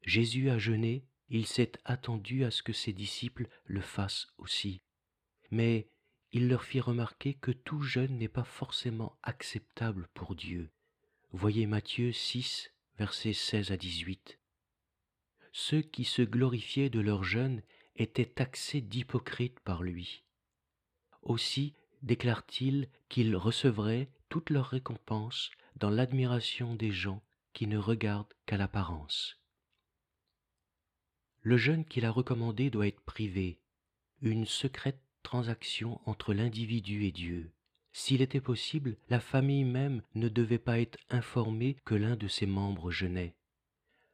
Jésus 0.02 0.50
a 0.50 0.58
jeûné, 0.58 1.06
il 1.28 1.46
s'est 1.46 1.70
attendu 1.84 2.42
à 2.42 2.50
ce 2.50 2.64
que 2.64 2.72
ses 2.72 2.92
disciples 2.92 3.46
le 3.66 3.80
fassent 3.80 4.26
aussi. 4.38 4.82
Mais 5.52 5.88
il 6.32 6.48
leur 6.48 6.64
fit 6.64 6.80
remarquer 6.80 7.34
que 7.34 7.52
tout 7.52 7.80
jeûne 7.80 8.18
n'est 8.18 8.26
pas 8.26 8.42
forcément 8.42 9.16
acceptable 9.22 10.08
pour 10.14 10.34
Dieu. 10.34 10.72
Voyez 11.30 11.68
Matthieu 11.68 12.10
6, 12.10 12.72
versets 12.98 13.34
16 13.34 13.70
à 13.70 13.76
18 13.76 14.40
ceux 15.52 15.80
qui 15.80 16.04
se 16.04 16.22
glorifiaient 16.22 16.90
de 16.90 16.98
leur 16.98 17.22
jeûne 17.22 17.62
étaient 17.94 18.26
taxés 18.26 18.80
d'hypocrites 18.80 19.60
par 19.60 19.84
lui. 19.84 20.24
Aussi 21.22 21.76
déclare-t-il 22.02 22.88
qu'ils 23.08 23.36
recevraient 23.36 24.10
toute 24.28 24.50
leur 24.50 24.66
récompense 24.66 25.50
dans 25.76 25.90
l'admiration 25.90 26.74
des 26.74 26.90
gens 26.90 27.22
qui 27.52 27.66
ne 27.66 27.78
regardent 27.78 28.34
qu'à 28.46 28.56
l'apparence. 28.56 29.38
Le 31.42 31.56
jeûne 31.56 31.84
qu'il 31.84 32.04
a 32.04 32.10
recommandé 32.10 32.70
doit 32.70 32.88
être 32.88 33.00
privé, 33.02 33.60
une 34.20 34.46
secrète 34.46 35.00
transaction 35.22 36.00
entre 36.06 36.34
l'individu 36.34 37.04
et 37.04 37.12
Dieu. 37.12 37.52
S'il 37.92 38.20
était 38.20 38.40
possible, 38.40 38.96
la 39.08 39.20
famille 39.20 39.64
même 39.64 40.02
ne 40.14 40.28
devait 40.28 40.58
pas 40.58 40.80
être 40.80 40.98
informée 41.08 41.76
que 41.84 41.94
l'un 41.94 42.16
de 42.16 42.28
ses 42.28 42.46
membres 42.46 42.90
jeûnait. 42.90 43.34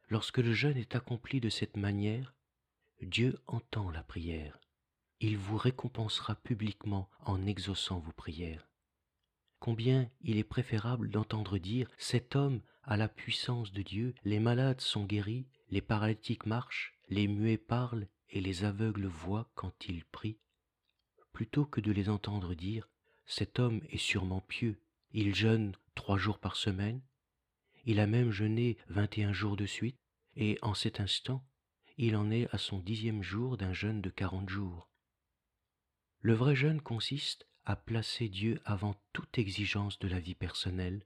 Lorsque 0.09 0.37
le 0.37 0.53
jeûne 0.53 0.77
est 0.77 0.95
accompli 0.95 1.41
de 1.41 1.49
cette 1.49 1.75
manière, 1.75 2.33
Dieu 3.01 3.37
entend 3.47 3.89
la 3.89 4.03
prière. 4.03 4.59
Il 5.19 5.37
vous 5.37 5.57
récompensera 5.57 6.35
publiquement 6.35 7.09
en 7.25 7.45
exaucant 7.45 7.99
vos 7.99 8.11
prières. 8.11 8.67
Combien 9.63 10.09
il 10.19 10.35
est 10.35 10.43
préférable 10.43 11.09
d'entendre 11.09 11.57
dire 11.57 11.89
Cet 11.97 12.35
homme 12.35 12.59
a 12.83 12.97
la 12.97 13.07
puissance 13.07 13.71
de 13.71 13.81
Dieu, 13.81 14.13
les 14.25 14.41
malades 14.41 14.81
sont 14.81 15.05
guéris, 15.05 15.47
les 15.69 15.79
paralytiques 15.79 16.45
marchent, 16.45 16.93
les 17.07 17.29
muets 17.29 17.57
parlent 17.57 18.09
et 18.27 18.41
les 18.41 18.65
aveugles 18.65 19.05
voient 19.05 19.49
quand 19.55 19.87
il 19.87 20.03
prie, 20.03 20.37
plutôt 21.31 21.63
que 21.63 21.79
de 21.79 21.93
les 21.93 22.09
entendre 22.09 22.55
dire 22.55 22.89
Cet 23.25 23.57
homme 23.57 23.79
est 23.89 23.97
sûrement 23.97 24.41
pieux, 24.41 24.81
il 25.13 25.33
jeûne 25.33 25.77
trois 25.95 26.17
jours 26.17 26.39
par 26.39 26.57
semaine, 26.57 27.01
il 27.85 28.01
a 28.01 28.05
même 28.05 28.31
jeûné 28.31 28.77
vingt 28.89 29.17
et 29.17 29.23
un 29.23 29.31
jours 29.31 29.55
de 29.55 29.65
suite, 29.65 30.01
et 30.35 30.59
en 30.61 30.73
cet 30.73 30.99
instant, 30.99 31.41
il 31.95 32.17
en 32.17 32.31
est 32.31 32.53
à 32.53 32.57
son 32.57 32.79
dixième 32.79 33.23
jour 33.23 33.55
d'un 33.55 33.71
jeûne 33.71 34.01
de 34.01 34.09
quarante 34.09 34.49
jours. 34.49 34.89
Le 36.19 36.33
vrai 36.33 36.53
jeûne 36.53 36.81
consiste 36.81 37.47
à 37.65 37.75
placer 37.75 38.29
Dieu 38.29 38.61
avant 38.65 38.95
toute 39.13 39.37
exigence 39.37 39.99
de 39.99 40.07
la 40.07 40.19
vie 40.19 40.35
personnelle 40.35 41.05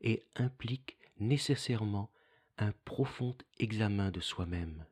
et 0.00 0.22
implique 0.34 0.96
nécessairement 1.18 2.10
un 2.58 2.72
profond 2.84 3.36
examen 3.58 4.10
de 4.10 4.20
soi-même. 4.20 4.86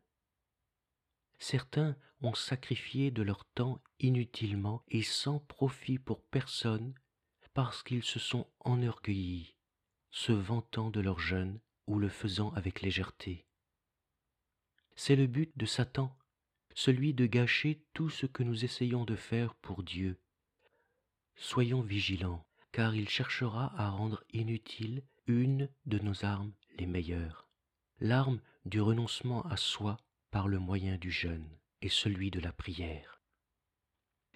Certains 1.39 1.97
ont 2.21 2.35
sacrifié 2.35 3.11
de 3.11 3.23
leur 3.23 3.45
temps 3.45 3.81
inutilement 3.99 4.83
et 4.89 5.03
sans 5.03 5.41
profit 5.41 5.99
pour 5.99 6.23
personne 6.23 6.95
parce 7.55 7.83
qu'ils 7.83 8.05
se 8.05 8.19
sont 8.19 8.47
enorgueillis 8.61 9.55
se 10.13 10.33
vantant 10.33 10.91
de 10.91 11.01
leur 11.01 11.19
jeûne 11.19 11.59
ou 11.87 11.99
le 11.99 12.09
faisant 12.09 12.51
avec 12.51 12.83
légèreté. 12.83 13.47
C'est 14.95 15.17
le 15.17 15.27
but 15.27 15.51
de 15.57 15.67
Satan, 15.67 16.17
celui 16.75 17.15
de 17.15 17.27
gâcher 17.27 17.83
tout 17.95 18.11
ce 18.11 18.27
que 18.27 18.43
nous 18.43 18.65
essayons 18.65 19.05
de 19.05 19.17
faire 19.17 19.55
pour 19.57 19.83
Dieu. 19.83 20.22
Soyons 21.37 21.83
vigilants, 21.83 22.45
car 22.73 22.95
il 22.95 23.09
cherchera 23.09 23.73
à 23.77 23.91
rendre 23.91 24.23
inutile 24.33 25.03
une 25.27 25.69
de 25.87 25.99
nos 25.99 26.25
armes 26.25 26.53
les 26.79 26.87
meilleures, 26.87 27.49
l'arme 28.01 28.41
du 28.65 28.81
renoncement 28.81 29.43
à 29.43 29.57
soi 29.57 29.99
par 30.31 30.49
le 30.49 30.59
moyen 30.59 30.97
du 30.97 31.11
jeûne 31.11 31.49
et 31.83 31.89
celui 31.89 32.31
de 32.31 32.41
la 32.41 32.53
prière. 32.53 33.21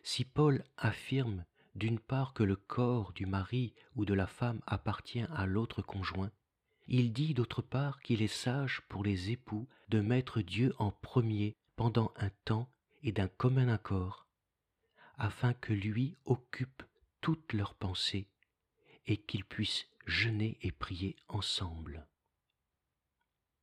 Si 0.02 0.24
Paul 0.24 0.64
affirme 0.76 1.44
d'une 1.74 1.98
part 1.98 2.32
que 2.32 2.42
le 2.42 2.56
corps 2.56 3.12
du 3.12 3.26
mari 3.26 3.74
ou 3.94 4.04
de 4.04 4.14
la 4.14 4.26
femme 4.26 4.60
appartient 4.66 5.26
à 5.34 5.46
l'autre 5.46 5.82
conjoint, 5.82 6.30
il 6.86 7.12
dit 7.12 7.34
d'autre 7.34 7.62
part 7.62 8.00
qu'il 8.00 8.22
est 8.22 8.28
sage 8.28 8.82
pour 8.88 9.02
les 9.02 9.30
époux 9.30 9.68
de 9.88 10.00
mettre 10.00 10.40
Dieu 10.40 10.74
en 10.78 10.90
premier 10.90 11.56
pendant 11.74 12.12
un 12.16 12.30
temps 12.44 12.70
et 13.02 13.12
d'un 13.12 13.28
commun 13.28 13.68
accord, 13.68 14.25
afin 15.16 15.54
que 15.54 15.72
lui 15.72 16.16
occupe 16.24 16.82
toutes 17.20 17.52
leurs 17.52 17.74
pensées 17.74 18.28
et 19.06 19.16
qu'ils 19.16 19.44
puissent 19.44 19.86
jeûner 20.06 20.58
et 20.62 20.72
prier 20.72 21.16
ensemble. 21.28 22.06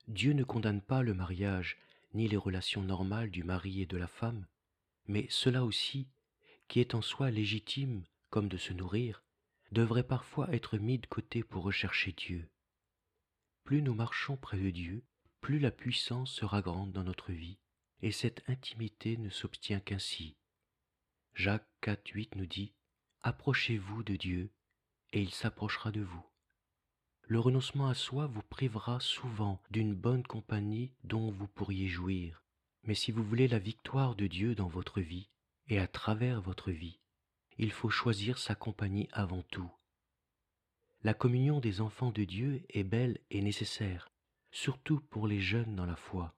Dieu 0.07 0.33
ne 0.33 0.43
condamne 0.43 0.81
pas 0.81 1.01
le 1.01 1.13
mariage 1.13 1.77
ni 2.13 2.27
les 2.27 2.38
relations 2.38 2.81
normales 2.81 3.31
du 3.31 3.43
mari 3.43 3.81
et 3.81 3.86
de 3.86 3.98
la 3.98 4.07
femme, 4.07 4.45
mais 5.07 5.27
cela 5.29 5.63
aussi 5.63 6.07
qui 6.67 6.79
est 6.79 6.95
en 6.95 7.01
soi 7.01 7.31
légitime 7.31 8.03
comme 8.33 8.50
de 8.50 8.57
se 8.57 8.74
nourrir, 8.74 9.24
devrait 9.72 10.07
parfois 10.07 10.51
être 10.51 10.79
mis 10.79 10.98
de 10.98 11.05
côté 11.05 11.43
pour 11.43 11.63
rechercher 11.63 12.13
Dieu. 12.13 12.50
Plus 13.63 13.83
nous 13.83 13.93
marchons 13.93 14.38
près 14.38 14.57
de 14.57 14.72
Dieu, 14.72 15.03
plus 15.39 15.60
la 15.60 15.69
puissance 15.69 16.31
sera 16.31 16.63
grande 16.63 16.91
dans 16.91 17.03
notre 17.03 17.31
vie, 17.31 17.60
et 18.01 18.12
cette 18.12 18.41
intimité 18.50 19.17
ne 19.17 19.29
s'obtient 19.29 19.79
qu'ainsi. 19.79 20.36
Jacques 21.35 21.67
4, 21.81 22.09
8 22.09 22.35
nous 22.35 22.45
dit 22.45 22.73
Approchez-vous 23.23 24.03
de 24.03 24.15
Dieu, 24.15 24.51
et 25.13 25.21
il 25.21 25.31
s'approchera 25.31 25.91
de 25.91 26.01
vous. 26.01 26.23
le 27.27 27.39
renoncement 27.39 27.87
à 27.87 27.95
soi 27.95 28.27
vous 28.27 28.43
privera 28.43 28.99
souvent 28.99 29.59
d'une 29.71 29.95
bonne 29.95 30.21
compagnie 30.23 30.91
dont 31.03 31.31
vous 31.31 31.47
pourriez 31.47 31.87
jouir. 31.87 32.43
Mais 32.83 32.93
si 32.93 33.11
vous 33.11 33.23
voulez 33.23 33.47
la 33.47 33.57
victoire 33.57 34.15
de 34.15 34.27
Dieu 34.27 34.53
dans 34.53 34.67
votre 34.67 35.01
vie 35.01 35.29
et 35.67 35.79
à 35.79 35.87
travers 35.87 36.39
votre 36.39 36.69
vie, 36.69 36.99
il 37.57 37.71
faut 37.71 37.89
choisir 37.89 38.37
sa 38.37 38.53
compagnie 38.53 39.09
avant 39.11 39.41
tout. 39.41 39.71
La 41.01 41.15
communion 41.15 41.59
des 41.59 41.81
enfants 41.81 42.11
de 42.11 42.25
Dieu 42.25 42.63
est 42.69 42.83
belle 42.83 43.19
et 43.31 43.41
nécessaire, 43.41 44.11
surtout 44.51 44.99
pour 44.99 45.27
les 45.27 45.41
jeunes 45.41 45.75
dans 45.75 45.87
la 45.87 45.95
foi. 45.95 46.35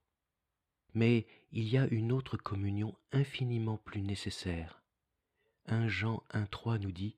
Mais 0.93 1.27
il 1.51 1.67
y 1.67 1.77
a 1.77 1.87
une 1.87 2.13
autre 2.13 2.37
communion 2.37 2.95
infiniment 3.11 3.77
plus 3.77 4.01
nécessaire. 4.01 4.84
1 5.67 5.87
Jean 5.87 6.23
1.3 6.31 6.77
nous 6.79 6.91
dit, 6.91 7.15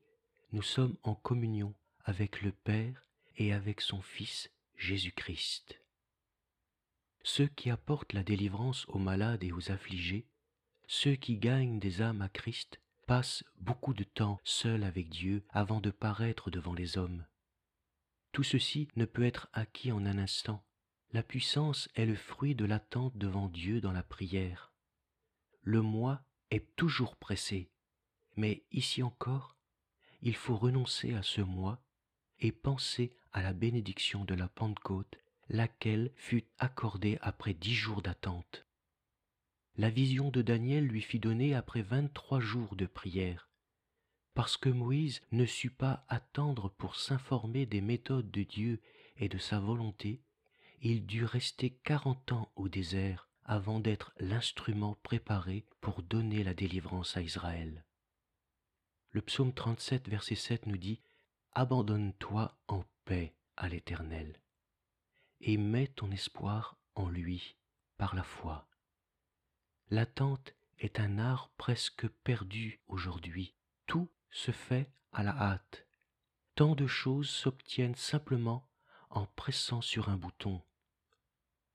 Nous 0.53 0.61
sommes 0.61 0.95
en 1.03 1.15
communion 1.15 1.73
avec 2.05 2.41
le 2.41 2.51
Père 2.51 3.03
et 3.35 3.51
avec 3.51 3.81
son 3.81 4.01
Fils 4.01 4.49
Jésus-Christ. 4.77 5.81
Ceux 7.23 7.47
qui 7.47 7.69
apportent 7.69 8.13
la 8.13 8.23
délivrance 8.23 8.85
aux 8.87 8.99
malades 8.99 9.43
et 9.43 9.51
aux 9.51 9.69
affligés, 9.69 10.25
ceux 10.87 11.15
qui 11.15 11.35
gagnent 11.35 11.79
des 11.79 12.01
âmes 12.01 12.21
à 12.21 12.29
Christ, 12.29 12.79
passent 13.05 13.43
beaucoup 13.57 13.93
de 13.93 14.05
temps 14.05 14.39
seuls 14.45 14.83
avec 14.83 15.09
Dieu 15.09 15.43
avant 15.49 15.81
de 15.81 15.91
paraître 15.91 16.49
devant 16.49 16.73
les 16.73 16.97
hommes. 16.97 17.25
Tout 18.31 18.43
ceci 18.43 18.87
ne 18.95 19.03
peut 19.03 19.25
être 19.25 19.49
acquis 19.51 19.91
en 19.91 20.05
un 20.05 20.17
instant. 20.17 20.63
La 21.11 21.23
puissance 21.23 21.89
est 21.95 22.05
le 22.05 22.15
fruit 22.15 22.55
de 22.55 22.65
l'attente 22.65 23.17
devant 23.17 23.49
Dieu 23.49 23.81
dans 23.81 23.91
la 23.91 24.03
prière. 24.03 24.71
Le 25.63 25.81
moi 25.81 26.21
est 26.49 26.75
toujours 26.77 27.17
pressé, 27.17 27.69
mais 28.37 28.63
ici 28.71 29.03
encore, 29.03 29.57
il 30.21 30.35
faut 30.35 30.55
renoncer 30.55 31.13
à 31.13 31.23
ce 31.23 31.41
moi 31.41 31.81
et 32.39 32.51
penser 32.51 33.13
à 33.33 33.41
la 33.41 33.53
bénédiction 33.53 34.25
de 34.25 34.35
la 34.35 34.47
Pentecôte, 34.47 35.17
laquelle 35.49 36.11
fut 36.15 36.45
accordée 36.59 37.17
après 37.21 37.53
dix 37.53 37.73
jours 37.73 38.01
d'attente. 38.01 38.65
La 39.75 39.89
vision 39.89 40.29
de 40.29 40.41
Daniel 40.41 40.85
lui 40.85 41.01
fit 41.01 41.19
donner 41.19 41.55
après 41.55 41.81
vingt-trois 41.81 42.39
jours 42.39 42.75
de 42.75 42.85
prière. 42.85 43.49
Parce 44.33 44.57
que 44.57 44.69
Moïse 44.69 45.21
ne 45.31 45.45
sut 45.45 45.71
pas 45.71 46.05
attendre 46.09 46.69
pour 46.69 46.95
s'informer 46.95 47.65
des 47.65 47.81
méthodes 47.81 48.29
de 48.29 48.43
Dieu 48.43 48.81
et 49.17 49.29
de 49.29 49.37
sa 49.37 49.59
volonté, 49.59 50.21
il 50.81 51.05
dut 51.05 51.25
rester 51.25 51.71
quarante 51.71 52.31
ans 52.31 52.51
au 52.55 52.69
désert 52.69 53.29
avant 53.45 53.79
d'être 53.79 54.13
l'instrument 54.19 54.97
préparé 55.01 55.65
pour 55.81 56.03
donner 56.03 56.43
la 56.43 56.53
délivrance 56.53 57.17
à 57.17 57.21
Israël. 57.21 57.86
Le 59.11 59.21
psaume 59.21 59.53
37, 59.53 60.09
verset 60.09 60.35
7 60.35 60.65
nous 60.65 60.77
dit 60.77 61.01
Abandonne-toi 61.53 62.55
en 62.67 62.83
paix 63.05 63.33
à 63.55 63.69
l'Éternel 63.69 64.39
et 65.41 65.57
mets 65.57 65.87
ton 65.87 66.11
espoir 66.11 66.77
en 66.95 67.09
lui 67.09 67.55
par 67.97 68.15
la 68.15 68.23
foi. 68.23 68.67
L'attente 69.89 70.53
est 70.79 70.99
un 70.99 71.17
art 71.17 71.49
presque 71.57 72.07
perdu 72.07 72.81
aujourd'hui. 72.87 73.55
Tout 73.85 74.09
se 74.29 74.51
fait 74.51 74.91
à 75.11 75.23
la 75.23 75.31
hâte. 75.31 75.87
Tant 76.55 76.75
de 76.75 76.87
choses 76.87 77.29
s'obtiennent 77.29 77.95
simplement 77.95 78.67
en 79.09 79.25
pressant 79.25 79.81
sur 79.81 80.09
un 80.09 80.17
bouton. 80.17 80.61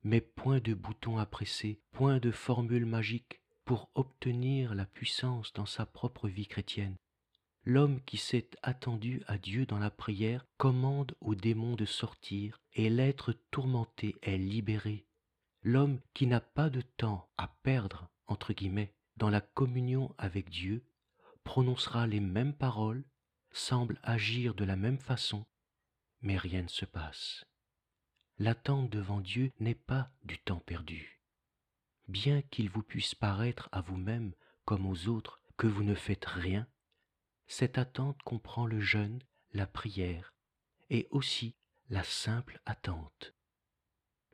Mais 0.03 0.21
point 0.21 0.61
de 0.61 0.75
bouton 0.75 1.19
à 1.19 1.27
presser, 1.27 1.81
point 1.93 2.19
de 2.19 2.31
formule 2.31 2.87
magique 2.87 3.41
pour 3.65 3.91
obtenir 3.95 4.75
la 4.75 4.85
puissance 4.85 5.53
dans 5.53 5.67
sa 5.67 5.87
propre 5.87 6.29
vie 6.29 6.47
chrétienne. 6.47 6.97
L'homme 7.65 8.01
qui 8.03 8.17
s'est 8.17 8.51
attendu 8.63 9.23
à 9.29 9.39
Dieu 9.39 9.67
dans 9.67 9.79
la 9.79 9.91
prière 9.91 10.47
commande 10.57 11.15
aux 11.21 11.37
démons 11.37 11.77
de 11.77 11.85
sortir 11.85 12.61
et 12.73 12.91
l'être 12.91 13.33
tourmenté 13.53 14.17
est 14.23 14.37
libéré. 14.37 15.07
L'homme 15.63 16.01
qui 16.13 16.27
n'a 16.27 16.41
pas 16.41 16.71
de 16.71 16.81
temps 16.81 17.31
à 17.37 17.47
perdre, 17.63 18.11
entre 18.27 18.53
guillemets, 18.53 18.95
dans 19.17 19.31
la 19.31 19.41
communion 19.41 20.13
avec 20.19 20.51
Dieu, 20.51 20.85
prononcera 21.45 22.09
les 22.09 22.19
mêmes 22.19 22.55
paroles, 22.55 23.05
semble 23.53 24.01
agir 24.03 24.55
de 24.55 24.65
la 24.65 24.75
même 24.75 24.99
façon, 24.99 25.47
mais 26.21 26.37
rien 26.37 26.63
ne 26.63 26.69
se 26.69 26.85
passe. 26.85 27.45
L'attente 28.39 28.91
devant 28.91 29.21
Dieu 29.21 29.53
n'est 29.61 29.77
pas 29.77 30.11
du 30.25 30.39
temps 30.39 30.61
perdu. 30.61 31.21
Bien 32.09 32.43
qu'il 32.43 32.71
vous 32.71 32.83
puisse 32.83 33.15
paraître 33.15 33.69
à 33.71 33.83
vous-même 33.83 34.35
comme 34.65 34.87
aux 34.87 35.07
autres 35.07 35.41
que 35.57 35.69
vous 35.69 35.85
ne 35.85 35.95
faites 35.95 36.25
rien, 36.25 36.67
cette 37.47 37.79
attente 37.79 38.21
comprend 38.23 38.67
le 38.67 38.81
jeûne, 38.81 39.23
la 39.53 39.67
prière 39.67 40.35
et 40.91 41.09
aussi 41.11 41.57
la 41.91 42.05
simple 42.05 42.61
attente. 42.65 43.35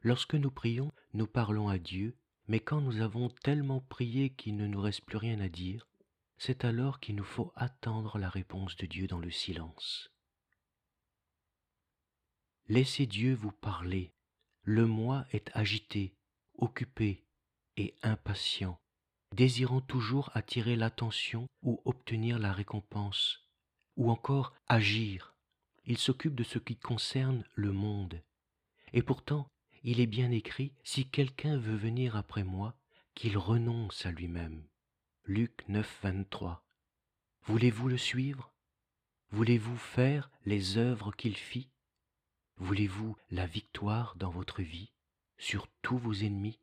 Lorsque 0.02 0.34
nous 0.34 0.50
prions, 0.50 0.92
nous 1.12 1.26
parlons 1.26 1.68
à 1.68 1.78
Dieu, 1.78 2.16
mais 2.46 2.60
quand 2.60 2.80
nous 2.80 3.00
avons 3.00 3.28
tellement 3.28 3.80
prié 3.80 4.30
qu'il 4.30 4.56
ne 4.56 4.66
nous 4.66 4.80
reste 4.80 5.04
plus 5.04 5.16
rien 5.16 5.40
à 5.40 5.48
dire, 5.48 5.86
c'est 6.36 6.64
alors 6.64 7.00
qu'il 7.00 7.16
nous 7.16 7.24
faut 7.24 7.52
attendre 7.56 8.18
la 8.18 8.28
réponse 8.28 8.76
de 8.76 8.86
Dieu 8.86 9.06
dans 9.06 9.18
le 9.18 9.30
silence. 9.30 10.10
Laissez 12.68 13.06
Dieu 13.06 13.34
vous 13.34 13.50
parler. 13.50 14.12
Le 14.62 14.86
moi 14.86 15.26
est 15.32 15.50
agité, 15.54 16.14
occupé 16.54 17.24
et 17.76 17.96
impatient 18.02 18.80
désirant 19.34 19.80
toujours 19.80 20.30
attirer 20.34 20.76
l'attention 20.76 21.46
ou 21.62 21.80
obtenir 21.84 22.38
la 22.38 22.52
récompense, 22.52 23.46
ou 23.96 24.10
encore 24.10 24.54
agir. 24.66 25.34
Il 25.84 25.98
s'occupe 25.98 26.34
de 26.34 26.44
ce 26.44 26.58
qui 26.58 26.76
concerne 26.76 27.44
le 27.54 27.72
monde. 27.72 28.22
Et 28.92 29.02
pourtant, 29.02 29.48
il 29.82 30.00
est 30.00 30.06
bien 30.06 30.30
écrit, 30.30 30.72
si 30.82 31.08
quelqu'un 31.08 31.56
veut 31.56 31.76
venir 31.76 32.16
après 32.16 32.44
moi, 32.44 32.74
qu'il 33.14 33.38
renonce 33.38 34.06
à 34.06 34.10
lui-même. 34.10 34.66
Luc 35.24 35.66
9, 35.68 36.00
23. 36.02 36.64
Voulez-vous 37.42 37.88
le 37.88 37.98
suivre? 37.98 38.52
Voulez-vous 39.30 39.76
faire 39.76 40.30
les 40.44 40.78
œuvres 40.78 41.12
qu'il 41.12 41.36
fit? 41.36 41.68
Voulez-vous 42.56 43.16
la 43.30 43.46
victoire 43.46 44.16
dans 44.16 44.30
votre 44.30 44.62
vie 44.62 44.92
sur 45.36 45.68
tous 45.82 45.98
vos 45.98 46.14
ennemis? 46.14 46.58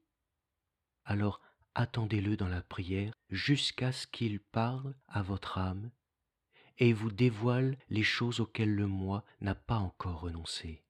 Alors 1.03 1.41
attendez-le 1.75 2.37
dans 2.37 2.47
la 2.47 2.61
prière 2.61 3.13
jusqu'à 3.29 3.91
ce 3.91 4.07
qu'il 4.07 4.39
parle 4.39 4.95
à 5.07 5.21
votre 5.21 5.57
âme 5.57 5.91
et 6.77 6.93
vous 6.93 7.11
dévoile 7.11 7.77
les 7.89 8.03
choses 8.03 8.39
auxquelles 8.39 8.73
le 8.73 8.87
moi 8.87 9.23
n'a 9.41 9.55
pas 9.55 9.77
encore 9.77 10.21
renoncé. 10.21 10.83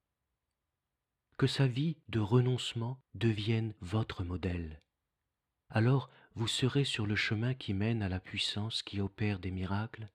Que 1.38 1.48
sa 1.48 1.68
vie 1.68 1.98
de 2.08 2.20
renoncement 2.20 3.02
devienne 3.14 3.74
votre 3.82 4.24
modèle. 4.24 4.82
Alors 5.70 6.10
vous 6.36 6.48
serez 6.48 6.86
sur 6.86 7.06
le 7.06 7.16
chemin 7.16 7.54
qui 7.54 7.74
mène 7.74 8.02
à 8.02 8.10
la 8.10 8.20
puissance 8.20 8.84
qui 8.84 9.02
opère 9.02 9.40
des 9.40 9.52
miracles. 9.52 10.10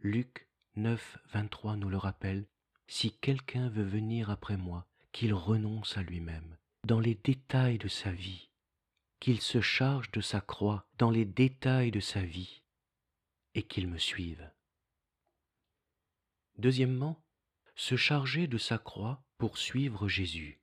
Luc 0.00 0.48
9, 0.76 1.18
23 1.32 1.76
nous 1.76 1.88
le 1.88 1.96
rappelle. 1.96 2.46
Si 2.88 3.12
quelqu'un 3.12 3.68
veut 3.68 3.84
venir 3.84 4.30
après 4.30 4.56
moi, 4.56 4.86
qu'il 5.12 5.34
renonce 5.34 5.96
à 5.96 6.02
lui-même, 6.02 6.56
dans 6.84 7.00
les 7.00 7.14
détails 7.14 7.78
de 7.78 7.88
sa 7.88 8.12
vie, 8.12 8.48
qu'il 9.20 9.40
se 9.40 9.60
charge 9.60 10.10
de 10.12 10.20
sa 10.20 10.40
croix 10.40 10.86
dans 10.98 11.10
les 11.10 11.24
détails 11.24 11.90
de 11.90 12.00
sa 12.00 12.22
vie 12.22 12.62
et 13.54 13.62
qu'il 13.62 13.88
me 13.88 13.98
suive. 13.98 14.50
Deuxièmement, 16.58 17.22
se 17.74 17.96
charger 17.96 18.46
de 18.46 18.58
sa 18.58 18.78
croix 18.78 19.22
pour 19.38 19.58
suivre 19.58 20.08
Jésus. 20.08 20.60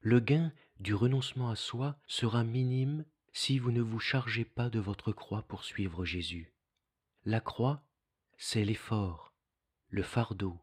Le 0.00 0.20
gain 0.20 0.52
du 0.78 0.94
renoncement 0.94 1.50
à 1.50 1.56
soi 1.56 1.98
sera 2.06 2.44
minime 2.44 3.04
si 3.32 3.58
vous 3.58 3.72
ne 3.72 3.80
vous 3.80 3.98
chargez 3.98 4.44
pas 4.44 4.70
de 4.70 4.78
votre 4.78 5.12
croix 5.12 5.42
pour 5.42 5.64
suivre 5.64 6.04
Jésus. 6.04 6.54
La 7.24 7.40
croix, 7.40 7.82
c'est 8.36 8.64
l'effort, 8.64 9.32
le 9.88 10.02
fardeau, 10.02 10.60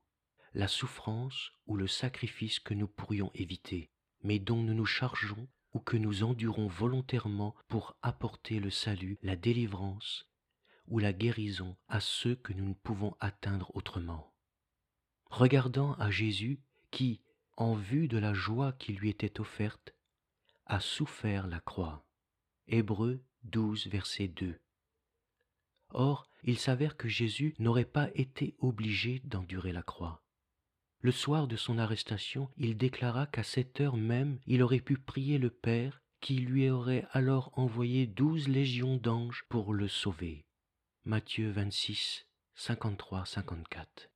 la 0.53 0.67
souffrance 0.67 1.51
ou 1.65 1.75
le 1.75 1.87
sacrifice 1.87 2.59
que 2.59 2.73
nous 2.73 2.87
pourrions 2.87 3.31
éviter, 3.33 3.91
mais 4.23 4.39
dont 4.39 4.61
nous 4.61 4.73
nous 4.73 4.85
chargeons 4.85 5.47
ou 5.73 5.79
que 5.79 5.97
nous 5.97 6.23
endurons 6.23 6.67
volontairement 6.67 7.55
pour 7.67 7.95
apporter 8.01 8.59
le 8.59 8.69
salut, 8.69 9.17
la 9.21 9.35
délivrance 9.35 10.27
ou 10.87 10.99
la 10.99 11.13
guérison 11.13 11.77
à 11.87 11.99
ceux 11.99 12.35
que 12.35 12.53
nous 12.53 12.67
ne 12.67 12.73
pouvons 12.73 13.15
atteindre 13.19 13.71
autrement. 13.75 14.33
Regardant 15.25 15.93
à 15.93 16.11
Jésus 16.11 16.59
qui, 16.91 17.21
en 17.55 17.75
vue 17.75 18.07
de 18.07 18.17
la 18.17 18.33
joie 18.33 18.73
qui 18.73 18.93
lui 18.93 19.09
était 19.09 19.39
offerte, 19.39 19.93
a 20.65 20.79
souffert 20.79 21.47
la 21.47 21.59
croix. 21.59 22.05
Hébreux 22.67 23.23
12, 23.43 23.87
verset 23.87 24.27
2. 24.27 24.59
Or, 25.89 26.27
il 26.43 26.57
s'avère 26.57 26.97
que 26.97 27.09
Jésus 27.09 27.55
n'aurait 27.59 27.85
pas 27.85 28.09
été 28.15 28.55
obligé 28.59 29.19
d'endurer 29.25 29.71
la 29.71 29.83
croix. 29.83 30.20
Le 31.03 31.11
soir 31.11 31.47
de 31.47 31.55
son 31.55 31.79
arrestation, 31.79 32.47
il 32.57 32.77
déclara 32.77 33.25
qu'à 33.25 33.41
cette 33.41 33.81
heure 33.81 33.97
même, 33.97 34.37
il 34.45 34.61
aurait 34.61 34.79
pu 34.79 34.97
prier 34.97 35.39
le 35.39 35.49
Père 35.49 35.99
qui 36.19 36.35
lui 36.35 36.69
aurait 36.69 37.07
alors 37.11 37.51
envoyé 37.57 38.05
douze 38.05 38.47
légions 38.47 38.97
d'anges 38.97 39.43
pour 39.49 39.73
le 39.73 39.87
sauver. 39.87 40.45
Matthieu 41.03 41.49
26, 41.49 42.27
53-54. 42.55 44.09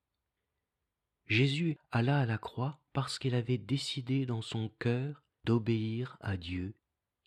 Jésus 1.26 1.76
alla 1.92 2.20
à 2.20 2.26
la 2.28 2.38
croix 2.38 2.80
parce 2.94 3.18
qu'il 3.18 3.34
avait 3.34 3.58
décidé 3.58 4.28
dans 4.28 4.44
son 4.44 4.70
cœur 4.78 5.24
d'obéir 5.44 6.18
à 6.22 6.38
Dieu, 6.38 6.76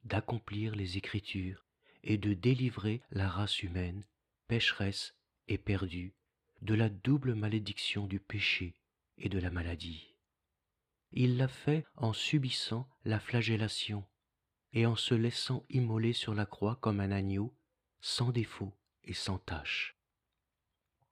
d'accomplir 0.05 0.77
les 0.77 0.97
Écritures 0.97 1.67
et 2.05 2.17
de 2.17 2.33
délivrer 2.33 3.03
la 3.11 3.29
race 3.29 3.65
humaine, 3.65 4.05
pécheresse 4.47 5.17
et 5.49 5.59
perdue, 5.59 6.15
de 6.63 6.75
la 6.75 6.89
double 6.89 7.35
malédiction 7.35 8.07
du 8.07 8.21
péché 8.21 8.77
et 9.19 9.29
de 9.29 9.39
la 9.39 9.51
maladie. 9.51 10.15
Il 11.13 11.37
l'a 11.37 11.49
fait 11.49 11.85
en 11.97 12.13
subissant 12.13 12.89
la 13.05 13.19
flagellation 13.19 14.05
et 14.73 14.87
en 14.87 14.97
se 14.97 15.15
laissant 15.15 15.65
immoler 15.71 16.13
sur 16.13 16.35
la 16.35 16.47
croix 16.47 16.77
comme 16.77 17.01
un 17.01 17.11
agneau, 17.11 17.55
sans 18.01 18.31
défaut 18.31 18.73
et 19.05 19.15
sans 19.15 19.39
tache. 19.39 19.97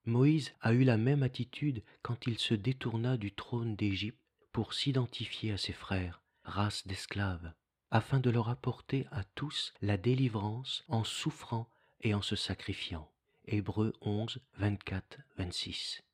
Moïse 0.05 0.55
a 0.61 0.73
eu 0.73 0.85
la 0.85 0.97
même 0.97 1.23
attitude 1.23 1.83
quand 2.03 2.27
il 2.27 2.38
se 2.38 2.55
détourna 2.55 3.16
du 3.16 3.33
trône 3.33 3.75
d'Égypte 3.75 4.21
pour 4.53 4.73
s'identifier 4.73 5.53
à 5.53 5.59
ses 5.59 5.73
frères, 5.73 6.23
race 6.45 6.87
d'esclaves, 6.87 7.53
afin 7.90 8.21
de 8.21 8.31
leur 8.31 8.49
apporter 8.49 9.07
à 9.11 9.25
tous 9.25 9.75
la 9.81 9.97
délivrance 9.97 10.85
en 10.88 11.03
souffrant 11.03 11.69
et 12.03 12.14
en 12.14 12.23
se 12.23 12.37
sacrifiant. 12.37 13.11
Hébreux 13.47 13.92
11, 14.01 14.40
24, 14.59 15.19
26. 15.38 16.06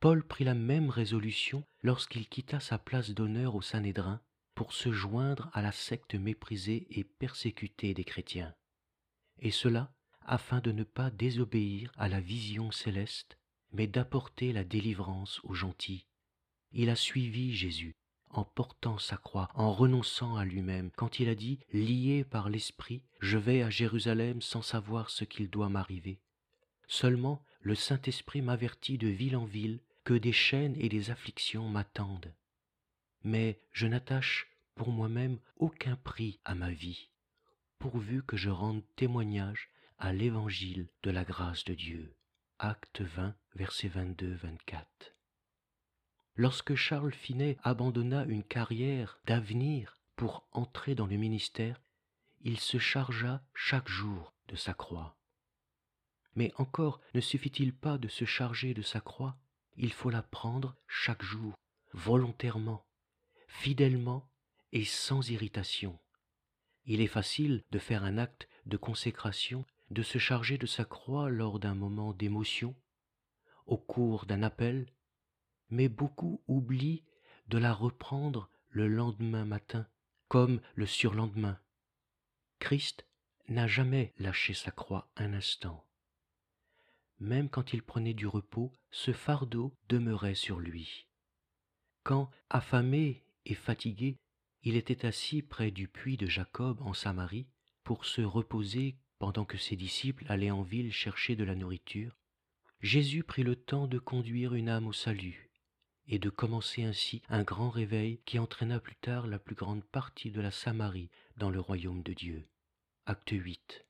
Paul 0.00 0.26
prit 0.26 0.44
la 0.44 0.54
même 0.54 0.90
résolution 0.90 1.64
lorsqu'il 1.82 2.28
quitta 2.28 2.60
sa 2.60 2.78
place 2.78 3.10
d'honneur 3.10 3.54
au 3.54 3.62
Sanhédrin 3.62 4.20
pour 4.54 4.72
se 4.72 4.92
joindre 4.92 5.50
à 5.52 5.62
la 5.62 5.72
secte 5.72 6.14
méprisée 6.14 6.86
et 6.90 7.04
persécutée 7.04 7.94
des 7.94 8.04
chrétiens, 8.04 8.54
et 9.38 9.50
cela 9.50 9.92
afin 10.22 10.60
de 10.60 10.72
ne 10.72 10.84
pas 10.84 11.10
désobéir 11.10 11.92
à 11.96 12.08
la 12.08 12.20
vision 12.20 12.70
céleste, 12.72 13.38
mais 13.72 13.86
d'apporter 13.86 14.52
la 14.52 14.64
délivrance 14.64 15.40
aux 15.44 15.54
gentils. 15.54 16.06
Il 16.72 16.90
a 16.90 16.96
suivi 16.96 17.54
Jésus 17.54 17.96
en 18.30 18.44
portant 18.44 18.98
sa 18.98 19.16
croix, 19.16 19.48
en 19.54 19.72
renonçant 19.72 20.36
à 20.36 20.44
lui-même, 20.44 20.90
quand 20.96 21.20
il 21.20 21.28
a 21.28 21.34
dit, 21.34 21.58
lié 21.72 22.24
par 22.24 22.50
l'Esprit, 22.50 23.02
je 23.20 23.38
vais 23.38 23.62
à 23.62 23.70
Jérusalem 23.70 24.42
sans 24.42 24.62
savoir 24.62 25.10
ce 25.10 25.24
qu'il 25.24 25.48
doit 25.48 25.68
m'arriver. 25.68 26.20
Seulement 26.86 27.42
le 27.60 27.74
Saint-Esprit 27.74 28.42
m'avertit 28.42 28.98
de 28.98 29.08
ville 29.08 29.36
en 29.36 29.44
ville 29.44 29.80
que 30.06 30.14
des 30.14 30.32
chaînes 30.32 30.76
et 30.78 30.88
des 30.88 31.10
afflictions 31.10 31.68
m'attendent. 31.68 32.32
Mais 33.24 33.60
je 33.72 33.88
n'attache 33.88 34.46
pour 34.76 34.92
moi-même 34.92 35.40
aucun 35.56 35.96
prix 35.96 36.38
à 36.44 36.54
ma 36.54 36.70
vie, 36.70 37.10
pourvu 37.80 38.22
que 38.22 38.36
je 38.36 38.48
rende 38.48 38.84
témoignage 38.94 39.68
à 39.98 40.12
l'évangile 40.12 40.88
de 41.02 41.10
la 41.10 41.24
grâce 41.24 41.64
de 41.64 41.74
Dieu. 41.74 42.14
Acte 42.60 43.00
20, 43.00 43.34
versets 43.56 43.88
22-24. 43.88 44.84
Lorsque 46.36 46.76
Charles 46.76 47.12
Finet 47.12 47.56
abandonna 47.64 48.26
une 48.26 48.44
carrière 48.44 49.18
d'avenir 49.24 49.98
pour 50.14 50.46
entrer 50.52 50.94
dans 50.94 51.08
le 51.08 51.16
ministère, 51.16 51.82
il 52.42 52.60
se 52.60 52.78
chargea 52.78 53.42
chaque 53.54 53.88
jour 53.88 54.32
de 54.46 54.54
sa 54.54 54.72
croix. 54.72 55.18
Mais 56.36 56.52
encore 56.58 57.00
ne 57.14 57.20
suffit-il 57.20 57.74
pas 57.74 57.98
de 57.98 58.06
se 58.06 58.24
charger 58.24 58.72
de 58.72 58.82
sa 58.82 59.00
croix, 59.00 59.36
il 59.76 59.92
faut 59.92 60.10
la 60.10 60.22
prendre 60.22 60.76
chaque 60.86 61.22
jour, 61.22 61.54
volontairement, 61.92 62.86
fidèlement 63.48 64.28
et 64.72 64.84
sans 64.84 65.30
irritation. 65.30 65.98
Il 66.84 67.00
est 67.00 67.06
facile 67.06 67.64
de 67.70 67.78
faire 67.78 68.04
un 68.04 68.18
acte 68.18 68.48
de 68.66 68.76
consécration, 68.76 69.64
de 69.90 70.02
se 70.02 70.18
charger 70.18 70.58
de 70.58 70.66
sa 70.66 70.84
croix 70.84 71.30
lors 71.30 71.58
d'un 71.58 71.74
moment 71.74 72.12
d'émotion, 72.12 72.74
au 73.66 73.76
cours 73.76 74.26
d'un 74.26 74.42
appel, 74.42 74.86
mais 75.68 75.88
beaucoup 75.88 76.42
oublient 76.46 77.04
de 77.48 77.58
la 77.58 77.72
reprendre 77.72 78.50
le 78.70 78.88
lendemain 78.88 79.44
matin, 79.44 79.86
comme 80.28 80.60
le 80.74 80.86
surlendemain. 80.86 81.58
Christ 82.58 83.06
n'a 83.48 83.66
jamais 83.66 84.12
lâché 84.18 84.54
sa 84.54 84.70
croix 84.70 85.08
un 85.16 85.32
instant. 85.32 85.85
Même 87.18 87.48
quand 87.48 87.72
il 87.72 87.82
prenait 87.82 88.14
du 88.14 88.26
repos, 88.26 88.72
ce 88.90 89.12
fardeau 89.12 89.72
demeurait 89.88 90.34
sur 90.34 90.60
lui. 90.60 91.06
Quand, 92.02 92.30
affamé 92.50 93.24
et 93.44 93.54
fatigué, 93.54 94.16
il 94.62 94.76
était 94.76 95.06
assis 95.06 95.42
près 95.42 95.70
du 95.70 95.88
puits 95.88 96.16
de 96.16 96.26
Jacob 96.26 96.80
en 96.82 96.92
Samarie 96.92 97.46
pour 97.84 98.04
se 98.04 98.20
reposer 98.20 98.96
pendant 99.18 99.44
que 99.44 99.56
ses 99.58 99.76
disciples 99.76 100.26
allaient 100.28 100.50
en 100.50 100.62
ville 100.62 100.92
chercher 100.92 101.36
de 101.36 101.44
la 101.44 101.54
nourriture, 101.54 102.16
Jésus 102.80 103.22
prit 103.22 103.42
le 103.42 103.56
temps 103.56 103.86
de 103.86 103.98
conduire 103.98 104.54
une 104.54 104.68
âme 104.68 104.86
au 104.86 104.92
salut 104.92 105.50
et 106.06 106.18
de 106.18 106.30
commencer 106.30 106.84
ainsi 106.84 107.22
un 107.28 107.42
grand 107.42 107.70
réveil 107.70 108.20
qui 108.26 108.38
entraîna 108.38 108.78
plus 108.78 108.96
tard 108.96 109.26
la 109.26 109.38
plus 109.38 109.54
grande 109.54 109.84
partie 109.84 110.30
de 110.30 110.40
la 110.40 110.50
Samarie 110.50 111.10
dans 111.36 111.50
le 111.50 111.60
royaume 111.60 112.02
de 112.02 112.12
Dieu. 112.12 112.46
Acte 113.06 113.30
8. 113.30 113.85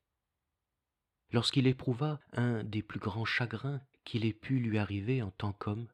Lorsqu'il 1.37 1.66
éprouva 1.66 2.18
un 2.33 2.64
des 2.64 2.83
plus 2.83 2.99
grands 2.99 3.27
chagrins 3.27 3.83
qu'il 4.07 4.25
ait 4.25 4.33
pu 4.33 4.59
lui 4.59 4.79
arriver 4.79 5.20
en 5.20 5.31
tant 5.31 5.53
qu'homme, 5.53 5.87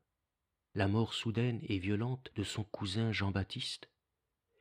la 0.76 0.87
mort 0.87 1.14
soudaine 1.14 1.59
et 1.64 1.81
violente 1.81 2.31
de 2.37 2.44
son 2.44 2.62
cousin 2.62 3.11
Jean-Baptiste, 3.11 3.90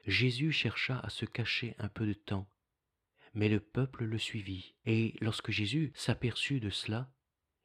Jésus 0.07 0.51
chercha 0.51 0.97
à 0.97 1.11
se 1.11 1.25
cacher 1.25 1.75
un 1.77 1.87
peu 1.87 2.07
de 2.07 2.13
temps, 2.13 2.49
mais 3.35 3.47
le 3.47 3.59
peuple 3.59 4.05
le 4.05 4.17
suivit, 4.17 4.73
et 4.87 5.13
lorsque 5.21 5.51
Jésus 5.51 5.91
s'aperçut 5.93 6.59
de 6.59 6.71
cela, 6.71 7.13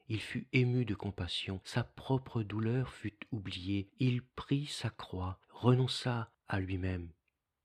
il 0.09 0.21
fut 0.21 0.47
ému 0.53 0.85
de 0.85 0.95
compassion, 0.95 1.63
sa 1.65 1.85
propre 1.85 2.43
douleur 2.43 2.93
fut 2.93 3.19
oubliée, 3.33 3.89
il 3.99 4.21
prit 4.21 4.67
sa 4.67 4.91
croix, 4.91 5.41
renonça 5.49 6.35
à 6.49 6.61
lui-même, 6.61 7.11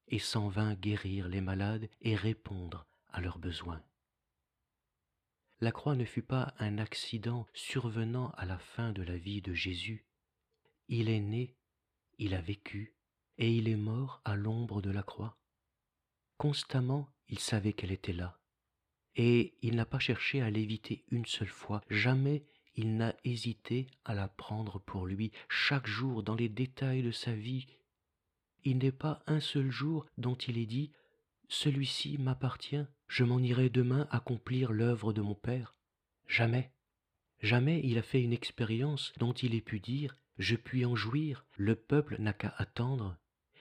et 0.08 0.20
s'en 0.20 0.48
vint 0.48 0.76
guérir 0.76 1.28
les 1.28 1.42
malades 1.42 1.90
et 2.00 2.16
répondre 2.16 2.88
à 3.10 3.20
leurs 3.20 3.38
besoins. 3.38 3.84
La 5.64 5.72
croix 5.72 5.96
ne 5.96 6.06
fut 6.06 6.24
pas 6.24 6.56
un 6.58 6.80
accident 6.80 7.46
survenant 7.54 8.32
à 8.32 8.46
la 8.46 8.58
fin 8.58 8.92
de 8.92 9.04
la 9.04 9.16
vie 9.16 9.44
de 9.44 9.54
Jésus. 9.54 10.08
Il 10.88 11.08
est 11.08 11.20
né, 11.20 11.56
il 12.18 12.34
a 12.34 12.42
vécu, 12.42 12.96
et 13.38 13.56
il 13.56 13.70
est 13.70 13.76
mort 13.76 14.22
à 14.26 14.36
l'ombre 14.36 14.82
de 14.82 14.90
la 14.90 15.04
croix. 15.04 15.38
Constamment, 16.38 17.08
il 17.30 17.38
savait 17.38 17.74
qu'elle 17.74 17.92
était 17.92 18.12
là, 18.12 18.40
et 19.16 19.56
il 19.62 19.76
n'a 19.76 19.86
pas 19.86 20.00
cherché 20.00 20.42
à 20.42 20.50
l'éviter 20.50 21.06
une 21.12 21.28
seule 21.28 21.48
fois, 21.48 21.82
jamais 21.92 22.44
il 22.74 22.96
n'a 22.98 23.16
hésité 23.24 23.86
à 24.04 24.16
la 24.16 24.28
prendre 24.28 24.80
pour 24.80 25.06
lui, 25.06 25.32
chaque 25.48 25.86
jour 25.86 26.24
dans 26.24 26.36
les 26.36 26.50
détails 26.50 27.04
de 27.04 27.12
sa 27.12 27.34
vie. 27.34 27.68
Il 28.64 28.80
n'est 28.80 28.92
pas 28.92 29.22
un 29.28 29.40
seul 29.40 29.70
jour 29.70 30.08
dont 30.18 30.36
il 30.36 30.58
ait 30.58 30.66
dit 30.66 30.92
Celui-ci 31.50 32.18
m'appartient, 32.18 32.86
je 33.12 33.26
m'en 33.26 33.40
irai 33.40 33.70
demain 33.70 34.08
accomplir 34.10 34.72
l'œuvre 34.72 35.12
de 35.12 35.20
mon 35.20 35.36
Père. 35.36 35.76
Jamais. 36.30 36.72
Jamais 37.42 37.82
il 37.84 37.98
a 37.98 38.02
fait 38.02 38.22
une 38.22 38.32
expérience 38.32 39.12
dont 39.18 39.34
il 39.34 39.54
ait 39.54 39.60
pu 39.60 39.82
dire 39.82 40.16
Je 40.38 40.56
puis 40.56 40.86
en 40.86 40.96
jouir, 40.96 41.46
le 41.58 41.76
peuple 41.76 42.16
n'a 42.20 42.32
qu'à 42.32 42.56
attendre, 42.58 43.18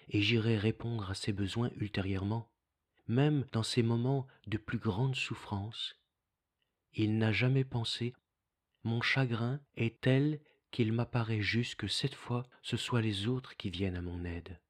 et 0.08 0.22
j'irai 0.22 0.56
répondre 0.56 1.10
à 1.10 1.14
ses 1.14 1.32
besoins 1.32 1.70
ultérieurement 1.76 2.48
même 3.08 3.44
dans 3.50 3.64
ces 3.64 3.82
moments 3.82 4.28
de 4.46 4.56
plus 4.56 4.78
grande 4.78 5.16
souffrance, 5.16 5.96
il 6.94 7.18
n'a 7.18 7.32
jamais 7.32 7.64
pensé 7.64 8.14
Mon 8.84 9.00
chagrin 9.00 9.60
est 9.74 10.00
tel 10.00 10.38
qu'il 10.70 10.92
m'apparaît 10.92 11.42
juste 11.42 11.74
que 11.74 11.88
cette 11.88 12.14
fois 12.14 12.46
ce 12.62 12.76
soit 12.76 13.00
les 13.00 13.26
autres 13.26 13.56
qui 13.56 13.68
viennent 13.68 13.96
à 13.96 14.00
mon 14.00 14.24
aide. 14.24 14.60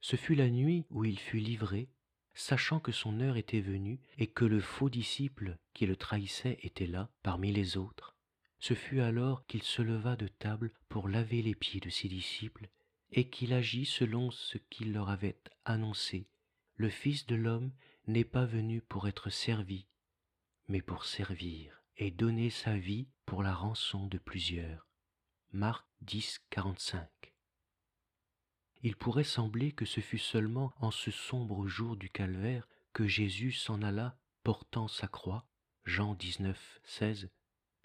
Ce 0.00 0.16
fut 0.16 0.34
la 0.34 0.48
nuit 0.48 0.86
où 0.88 1.04
il 1.04 1.18
fut 1.18 1.38
livré, 1.38 1.90
sachant 2.36 2.78
que 2.78 2.92
son 2.92 3.18
heure 3.20 3.36
était 3.36 3.60
venue 3.60 4.00
et 4.16 4.28
que 4.28 4.44
le 4.44 4.60
faux 4.60 4.88
disciple 4.88 5.58
qui 5.74 5.86
le 5.86 5.96
trahissait 5.96 6.60
était 6.62 6.86
là 6.86 7.10
parmi 7.24 7.50
les 7.50 7.76
autres. 7.76 8.14
Ce 8.60 8.74
fut 8.74 9.00
alors 9.00 9.44
qu'il 9.46 9.64
se 9.64 9.82
leva 9.82 10.14
de 10.14 10.28
table 10.28 10.72
pour 10.88 11.08
laver 11.08 11.42
les 11.42 11.56
pieds 11.56 11.80
de 11.80 11.90
ses 11.90 12.06
disciples 12.06 12.68
et 13.10 13.28
qu'il 13.28 13.52
agit 13.52 13.86
selon 13.86 14.30
ce 14.30 14.58
qu'il 14.58 14.92
leur 14.92 15.10
avait 15.10 15.38
annoncé 15.64 16.28
le 16.76 16.90
Fils 16.90 17.26
de 17.26 17.36
l'homme 17.36 17.72
n'est 18.06 18.24
pas 18.24 18.44
venu 18.44 18.82
pour 18.82 19.08
être 19.08 19.30
servi, 19.30 19.86
mais 20.68 20.82
pour 20.82 21.06
servir 21.06 21.82
et 21.96 22.10
donner 22.10 22.50
sa 22.50 22.76
vie 22.76 23.08
pour 23.24 23.42
la 23.42 23.54
rançon 23.54 24.06
de 24.06 24.18
plusieurs. 24.18 24.86
Marc 25.52 25.86
10, 26.02 26.40
45. 26.50 27.08
Il 28.82 28.96
pourrait 28.96 29.24
sembler 29.24 29.72
que 29.72 29.84
ce 29.84 30.00
fut 30.00 30.18
seulement 30.18 30.72
en 30.78 30.90
ce 30.90 31.10
sombre 31.10 31.66
jour 31.66 31.96
du 31.96 32.10
calvaire 32.10 32.68
que 32.92 33.06
Jésus 33.06 33.52
s'en 33.52 33.82
alla 33.82 34.18
portant 34.42 34.88
sa 34.88 35.08
croix. 35.08 35.46
Jean 35.84 36.14
19, 36.14 36.80
16. 36.84 37.30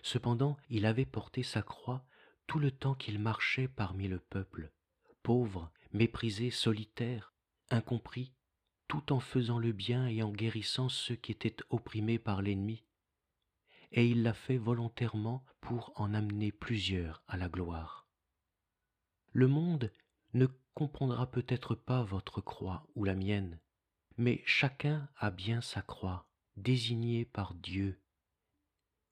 Cependant, 0.03 0.57
il 0.69 0.85
avait 0.85 1.05
porté 1.05 1.43
sa 1.43 1.61
croix 1.61 2.05
tout 2.47 2.59
le 2.59 2.71
temps 2.71 2.95
qu'il 2.95 3.19
marchait 3.19 3.67
parmi 3.67 4.07
le 4.07 4.19
peuple, 4.19 4.71
pauvre, 5.23 5.71
méprisé, 5.93 6.49
solitaire, 6.49 7.33
incompris, 7.69 8.33
tout 8.87 9.13
en 9.13 9.19
faisant 9.19 9.59
le 9.59 9.71
bien 9.71 10.07
et 10.07 10.23
en 10.23 10.31
guérissant 10.31 10.89
ceux 10.89 11.15
qui 11.15 11.31
étaient 11.31 11.55
opprimés 11.69 12.19
par 12.19 12.41
l'ennemi. 12.41 12.83
et 13.91 14.07
il 14.07 14.23
l'a 14.23 14.33
fait 14.33 14.57
volontairement 14.57 15.43
pour 15.59 15.91
en 15.95 16.13
amener 16.13 16.51
plusieurs 16.51 17.23
à 17.27 17.37
la 17.37 17.49
gloire. 17.49 18.07
Le 19.33 19.47
monde 19.47 19.91
ne 20.33 20.47
comprendra 20.73 21.29
peut-être 21.29 21.75
pas 21.75 22.03
votre 22.03 22.41
croix 22.41 22.87
ou 22.95 23.03
la 23.03 23.15
mienne, 23.15 23.59
mais 24.17 24.41
chacun 24.45 25.09
a 25.17 25.31
bien 25.31 25.61
sa 25.61 25.81
croix, 25.81 26.27
désignée 26.55 27.25
par 27.25 27.53
Dieu. 27.55 28.01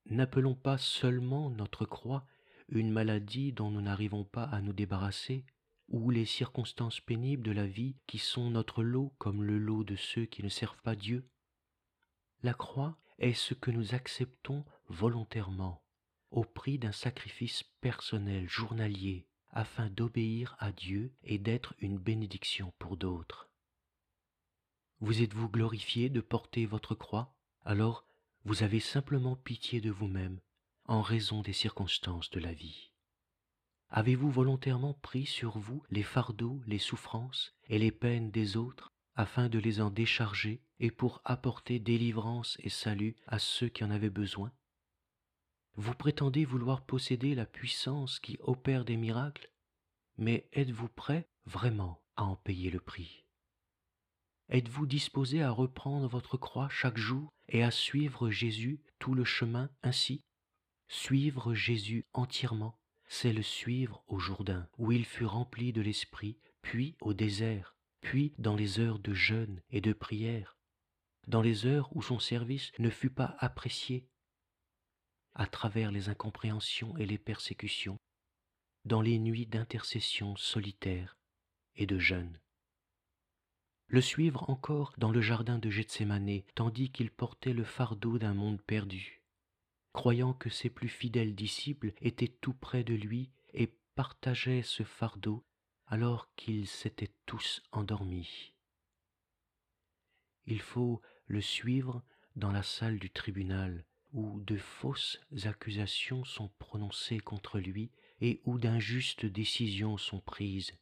N'appelons 0.06 0.56
pas 0.56 0.78
seulement 0.78 1.50
notre 1.50 1.86
croix 1.86 2.26
une 2.72 2.92
maladie 2.92 3.52
dont 3.52 3.72
nous 3.72 3.82
n'arrivons 3.82 4.24
pas 4.24 4.44
à 4.44 4.62
nous 4.62 4.74
débarrasser, 4.74 5.46
ou 5.88 6.12
les 6.12 6.26
circonstances 6.26 7.00
pénibles 7.00 7.44
de 7.44 7.52
la 7.52 7.66
vie 7.66 7.96
qui 8.06 8.20
sont 8.20 8.52
notre 8.52 8.84
lot 8.84 9.14
comme 9.18 9.44
le 9.44 9.58
lot 9.58 9.84
de 9.84 9.96
ceux 9.96 10.26
qui 10.26 10.44
ne 10.44 10.50
servent 10.50 10.82
pas 10.84 10.96
Dieu. 10.96 11.28
La 12.44 12.54
croix 12.54 12.98
est 13.18 13.34
ce 13.34 13.56
que 13.56 13.72
nous 13.72 13.96
acceptons 13.96 14.66
volontairement, 14.88 15.84
au 16.30 16.44
prix 16.44 16.78
d'un 16.78 16.92
sacrifice 16.92 17.64
personnel 17.82 18.48
journalier, 18.48 19.28
afin 19.52 19.90
d'obéir 19.90 20.56
à 20.60 20.72
Dieu 20.72 21.12
et 21.24 21.38
d'être 21.38 21.74
une 21.80 21.98
bénédiction 21.98 22.74
pour 22.80 22.98
d'autres. 22.98 23.50
Vous 25.00 25.22
êtes-vous 25.22 25.50
glorifié 25.50 26.10
de 26.10 26.22
porter 26.22 26.66
votre 26.66 26.96
croix? 26.96 27.36
Alors 27.64 28.06
vous 28.46 28.64
avez 28.64 28.80
simplement 28.80 29.36
pitié 29.36 29.82
de 29.82 29.92
vous-même 29.92 30.40
en 30.86 31.02
raison 31.02 31.42
des 31.42 31.54
circonstances 31.54 32.30
de 32.32 32.40
la 32.40 32.54
vie. 32.54 32.92
Avez-vous 33.90 34.30
volontairement 34.30 34.94
pris 34.94 35.26
sur 35.26 35.58
vous 35.58 35.84
les 35.90 36.04
fardeaux, 36.04 36.62
les 36.68 36.80
souffrances 36.80 37.56
et 37.68 37.80
les 37.80 37.92
peines 37.92 38.32
des 38.32 38.56
autres 38.56 38.92
afin 39.16 39.50
de 39.50 39.60
les 39.60 39.82
en 39.82 39.90
décharger 39.90 40.62
et 40.80 40.92
pour 40.92 41.22
apporter 41.26 41.80
délivrance 41.80 42.58
et 42.60 42.70
salut 42.70 43.16
à 43.28 43.40
ceux 43.40 43.68
qui 43.68 43.84
en 43.84 43.92
avaient 43.92 44.10
besoin? 44.10 44.52
Vous 45.76 45.94
prétendez 45.94 46.46
vouloir 46.46 46.86
posséder 46.86 47.36
la 47.36 47.46
puissance 47.46 48.20
qui 48.20 48.38
opère 48.42 48.86
des 48.86 48.98
miracles, 48.98 49.52
mais 50.18 50.50
êtes-vous 50.54 50.90
prêt 50.90 51.28
vraiment 51.46 52.02
à 52.16 52.24
en 52.24 52.36
payer 52.36 52.70
le 52.70 52.80
prix? 52.80 53.26
Êtes-vous 54.50 54.88
disposé 54.88 55.42
à 55.42 55.52
reprendre 55.52 56.08
votre 56.08 56.38
croix 56.38 56.70
chaque 56.70 56.98
jour 56.98 57.32
et 57.48 57.64
à 57.64 57.72
suivre 57.72 58.30
Jésus 58.30 58.82
tout 58.98 59.14
le 59.14 59.24
chemin 59.24 59.70
ainsi? 59.84 60.24
Suivre 60.88 61.54
Jésus 61.54 62.06
entièrement 62.14 62.80
c'est 63.10 63.34
le 63.34 63.42
suivre 63.42 64.04
au 64.08 64.20
Jourdain, 64.20 64.70
où 64.78 64.92
il 64.92 65.04
fut 65.04 65.26
rempli 65.26 65.74
de 65.74 65.82
l'Esprit, 65.82 66.38
puis 66.62 66.96
au 67.02 67.14
désert, 67.14 67.76
puis 68.02 68.34
dans 68.38 68.56
les 68.56 68.80
heures 68.80 69.00
de 69.00 69.14
jeûne 69.14 69.62
et 69.72 69.82
de 69.82 69.94
prière, 69.94 70.58
dans 71.28 71.42
les 71.42 71.66
heures 71.66 71.90
où 71.96 72.04
son 72.04 72.20
service 72.20 72.72
ne 72.78 72.92
fut 72.92 73.10
pas 73.10 73.36
apprécié, 73.40 74.08
à 75.36 75.48
travers 75.48 75.92
les 75.92 76.10
incompréhensions 76.10 76.98
et 76.98 77.06
les 77.06 77.18
persécutions, 77.18 78.00
dans 78.86 79.02
les 79.02 79.20
nuits 79.20 79.46
d'intercession 79.46 80.36
solitaire 80.36 81.18
et 81.76 81.86
de 81.86 82.00
jeûne. 82.00 82.39
Le 83.88 84.02
suivre 84.02 84.50
encore 84.50 84.94
dans 84.98 85.12
le 85.12 85.22
jardin 85.22 85.58
de 85.58 85.70
Gethsémané, 85.70 86.46
tandis 86.56 86.92
qu'il 86.92 87.12
portait 87.12 87.54
le 87.54 87.63
fardeau 87.63 88.20
d'un 88.20 88.34
monde 88.34 88.62
perdu 88.62 89.20
croyant 89.94 90.34
que 90.34 90.50
ses 90.50 90.70
plus 90.70 90.89
fidèles 90.89 91.36
disciples 91.36 91.94
étaient 92.00 92.36
tout 92.42 92.54
près 92.54 92.84
de 92.84 92.94
lui 92.94 93.32
et 93.54 93.68
partageaient 93.96 94.62
ce 94.62 94.84
fardeau 94.84 95.46
alors 95.88 96.34
qu'ils 96.36 96.68
s'étaient 96.68 97.13
tous 97.26 97.62
endormis. 97.72 98.54
Il 100.46 100.62
faut 100.62 101.02
le 101.26 101.42
suivre 101.42 102.04
dans 102.36 102.52
la 102.52 102.63
salle 102.63 103.00
du 103.00 103.10
tribunal 103.10 103.86
où 104.12 104.39
de 104.41 104.58
fausses 104.58 105.19
accusations 105.43 106.24
sont 106.26 106.50
prononcées 106.60 107.19
contre 107.19 107.60
lui 107.60 107.91
et 108.22 108.41
où 108.45 108.58
d'injustes 108.58 109.26
décisions 109.26 109.98
sont 109.98 110.19
prises. 110.19 110.74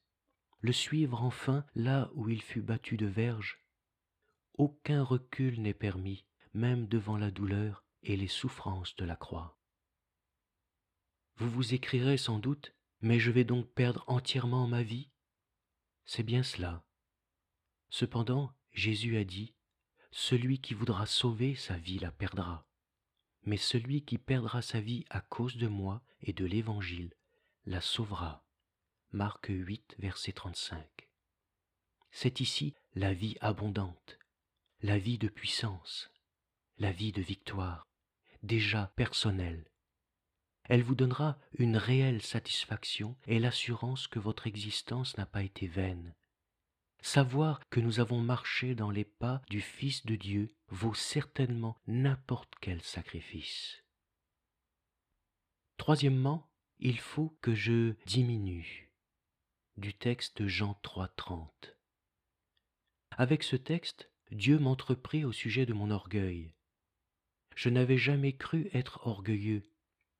Le 0.61 0.71
suivre 0.71 1.21
enfin 1.21 1.65
là 1.75 2.09
où 2.13 2.29
il 2.29 2.41
fut 2.41 2.61
battu 2.61 2.97
de 2.97 3.05
verge. 3.05 3.63
Aucun 4.53 5.03
recul 5.03 5.61
n'est 5.61 5.73
permis, 5.73 6.25
même 6.53 6.87
devant 6.87 7.17
la 7.17 7.29
douleur, 7.29 7.83
et 8.03 8.15
les 8.15 8.27
souffrances 8.27 8.95
de 8.95 9.05
la 9.05 9.15
croix. 9.15 9.59
Vous 11.35 11.49
vous 11.49 11.73
écrirez 11.73 12.17
sans 12.17 12.39
doute, 12.39 12.73
mais 13.01 13.19
je 13.19 13.31
vais 13.31 13.43
donc 13.43 13.71
perdre 13.73 14.03
entièrement 14.07 14.67
ma 14.67 14.81
vie? 14.81 15.11
C'est 16.05 16.23
bien 16.23 16.41
cela. 16.41 16.83
Cependant, 17.89 18.53
Jésus 18.71 19.17
a 19.17 19.23
dit, 19.23 19.53
Celui 20.11 20.59
qui 20.59 20.73
voudra 20.73 21.05
sauver 21.05 21.55
sa 21.55 21.77
vie 21.77 21.99
la 21.99 22.11
perdra, 22.11 22.66
mais 23.47 23.57
celui 23.57 24.03
qui 24.03 24.17
perdra 24.17 24.61
sa 24.61 24.81
vie 24.81 25.05
à 25.09 25.21
cause 25.21 25.55
de 25.55 25.67
moi 25.67 26.03
et 26.21 26.33
de 26.33 26.43
l'Évangile 26.43 27.13
la 27.65 27.79
sauvera. 27.79 28.43
Marc 29.13 29.47
8, 29.47 29.95
verset 29.99 30.33
35. 30.33 30.85
C'est 32.11 32.41
ici 32.41 32.73
la 32.93 33.13
vie 33.13 33.37
abondante, 33.39 34.19
la 34.81 34.99
vie 34.99 35.17
de 35.17 35.29
puissance, 35.29 36.11
la 36.77 36.91
vie 36.91 37.13
de 37.13 37.21
victoire, 37.21 37.87
déjà 38.43 38.91
personnelle. 38.97 39.71
Elle 40.65 40.83
vous 40.83 40.95
donnera 40.95 41.39
une 41.57 41.77
réelle 41.77 42.21
satisfaction 42.21 43.15
et 43.27 43.39
l'assurance 43.39 44.07
que 44.07 44.19
votre 44.19 44.47
existence 44.47 45.17
n'a 45.17 45.25
pas 45.25 45.43
été 45.43 45.67
vaine. 45.67 46.13
Savoir 47.01 47.67
que 47.69 47.79
nous 47.79 47.99
avons 47.99 48.19
marché 48.19 48.75
dans 48.75 48.89
les 48.89 49.05
pas 49.05 49.41
du 49.49 49.61
Fils 49.61 50.05
de 50.05 50.15
Dieu 50.15 50.49
vaut 50.69 50.93
certainement 50.93 51.77
n'importe 51.87 52.53
quel 52.59 52.81
sacrifice. 52.81 53.83
Troisièmement, 55.77 56.49
il 56.79 56.99
faut 56.99 57.37
que 57.41 57.55
je 57.55 57.93
diminue. 58.05 58.91
Du 59.77 59.93
texte 59.93 60.47
Jean 60.47 60.79
3.30. 60.83 61.75
Avec 63.11 63.43
ce 63.43 63.55
texte, 63.55 64.11
Dieu 64.31 64.59
m'entreprit 64.59 65.23
au 65.23 65.31
sujet 65.31 65.65
de 65.65 65.73
mon 65.73 65.91
orgueil 65.91 66.53
je 67.57 67.69
n'avais 67.69 67.97
jamais 67.97 68.33
cru 68.33 68.69
être 68.71 69.07
orgueilleux. 69.07 69.63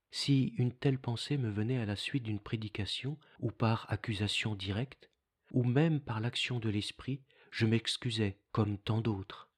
Si 0.10 0.56
une 0.58 0.74
telle 0.74 0.98
pensée 0.98 1.38
me 1.38 1.52
venait 1.52 1.78
à 1.78 1.86
la 1.86 1.96
suite 1.96 2.24
d'une 2.24 2.40
prédication, 2.40 3.20
ou 3.40 3.52
par 3.52 3.86
accusation 3.92 4.56
directe, 4.56 5.12
ou 5.52 5.64
même 5.64 6.00
par 6.00 6.20
l'action 6.20 6.60
de 6.60 6.70
l'Esprit, 6.70 7.22
je 7.52 7.66
m'excusais 7.66 8.40
comme 8.52 8.78
tant 8.78 9.02
d'autres. 9.02 9.50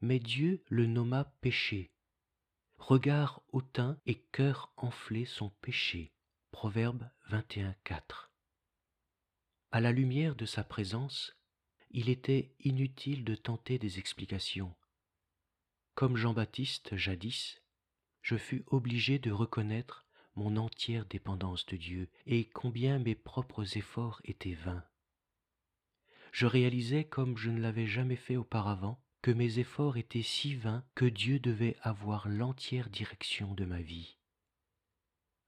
Mais 0.00 0.18
Dieu 0.18 0.62
le 0.68 0.86
nomma 0.86 1.24
péché. 1.40 1.92
Regard 2.76 3.42
hautain 3.52 3.98
et 4.06 4.20
cœur 4.32 4.72
enflé 4.76 5.24
sont 5.24 5.50
péchés. 5.60 6.12
Proverbe 6.50 7.08
21.4. 7.30 8.28
À 9.70 9.80
la 9.80 9.92
lumière 9.92 10.34
de 10.34 10.44
sa 10.44 10.64
présence, 10.64 11.36
il 11.90 12.08
était 12.08 12.54
inutile 12.60 13.24
de 13.24 13.34
tenter 13.34 13.78
des 13.78 13.98
explications. 13.98 14.74
Comme 15.94 16.16
Jean-Baptiste 16.16 16.96
jadis, 16.96 17.62
je 18.20 18.36
fus 18.36 18.64
obligé 18.66 19.18
de 19.18 19.30
reconnaître 19.30 20.06
mon 20.34 20.56
entière 20.56 21.06
dépendance 21.06 21.66
de 21.66 21.76
Dieu 21.76 22.08
et 22.26 22.48
combien 22.48 22.98
mes 22.98 23.14
propres 23.14 23.76
efforts 23.76 24.20
étaient 24.24 24.54
vains. 24.54 24.84
Je 26.32 26.46
réalisais, 26.46 27.04
comme 27.04 27.36
je 27.36 27.50
ne 27.50 27.60
l'avais 27.60 27.86
jamais 27.86 28.16
fait 28.16 28.36
auparavant, 28.36 29.02
que 29.20 29.30
mes 29.30 29.58
efforts 29.58 29.96
étaient 29.96 30.22
si 30.22 30.54
vains 30.56 30.84
que 30.94 31.04
Dieu 31.04 31.38
devait 31.38 31.76
avoir 31.82 32.28
l'entière 32.28 32.90
direction 32.90 33.54
de 33.54 33.64
ma 33.64 33.80
vie. 33.80 34.18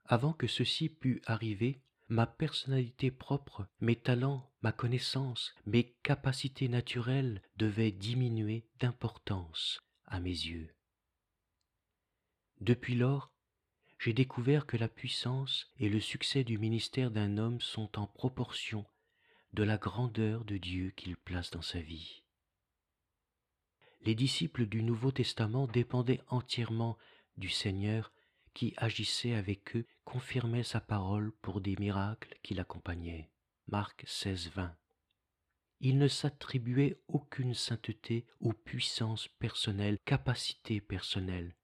Avant 0.05 0.33
que 0.33 0.47
ceci 0.47 0.89
pût 0.89 1.23
arriver, 1.27 1.83
ma 2.09 2.27
personnalité 2.27 3.11
propre, 3.11 3.67
mes 3.81 3.97
talents, 3.97 4.53
ma 4.63 4.73
connaissance, 4.73 5.55
mes 5.67 5.95
capacités 6.03 6.69
naturelles 6.69 7.43
devaient 7.57 7.91
diminuer 7.91 8.69
d'importance 8.79 9.81
à 10.07 10.21
mes 10.21 10.29
yeux. 10.29 10.71
Depuis 12.61 12.95
lors, 12.95 13.34
j'ai 13.99 14.13
découvert 14.13 14.67
que 14.67 14.77
la 14.77 14.89
puissance 14.89 15.73
et 15.79 15.89
le 15.89 16.01
succès 16.01 16.45
du 16.45 16.59
ministère 16.59 17.11
d'un 17.11 17.39
homme 17.39 17.61
sont 17.61 17.99
en 17.99 18.07
proportion 18.07 18.85
de 19.53 19.63
la 19.63 19.79
grandeur 19.79 20.45
de 20.45 20.57
Dieu 20.57 20.91
qu'il 20.97 21.17
place 21.17 21.51
dans 21.51 21.63
sa 21.63 21.81
vie. 21.81 22.23
Les 24.03 24.15
disciples 24.15 24.67
du 24.67 24.83
Nouveau 24.83 25.13
Testament 25.13 25.67
dépendaient 25.67 26.21
entièrement 26.29 26.99
du 27.37 27.49
Seigneur 27.49 28.13
qui 28.53 28.75
agissait 28.77 29.35
avec 29.35 29.77
eux, 29.77 29.87
confirmait 30.05 30.63
sa 30.63 30.81
parole 30.81 31.33
pour 31.41 31.61
des 31.61 31.77
miracles 31.77 32.39
qui 32.43 32.55
l'accompagnaient. 32.55 33.31
Marc 33.67 34.05
16, 34.07 34.51
20 34.55 34.77
il 35.81 35.99
ne 35.99 36.09
s'attribuait 36.09 36.99
aucune 37.09 37.53
sainteté 37.53 38.25
ou 38.41 38.55
puissance 38.55 39.29
personnelle, 39.39 39.99
capacité 40.07 40.81
personnelle. 40.81 41.55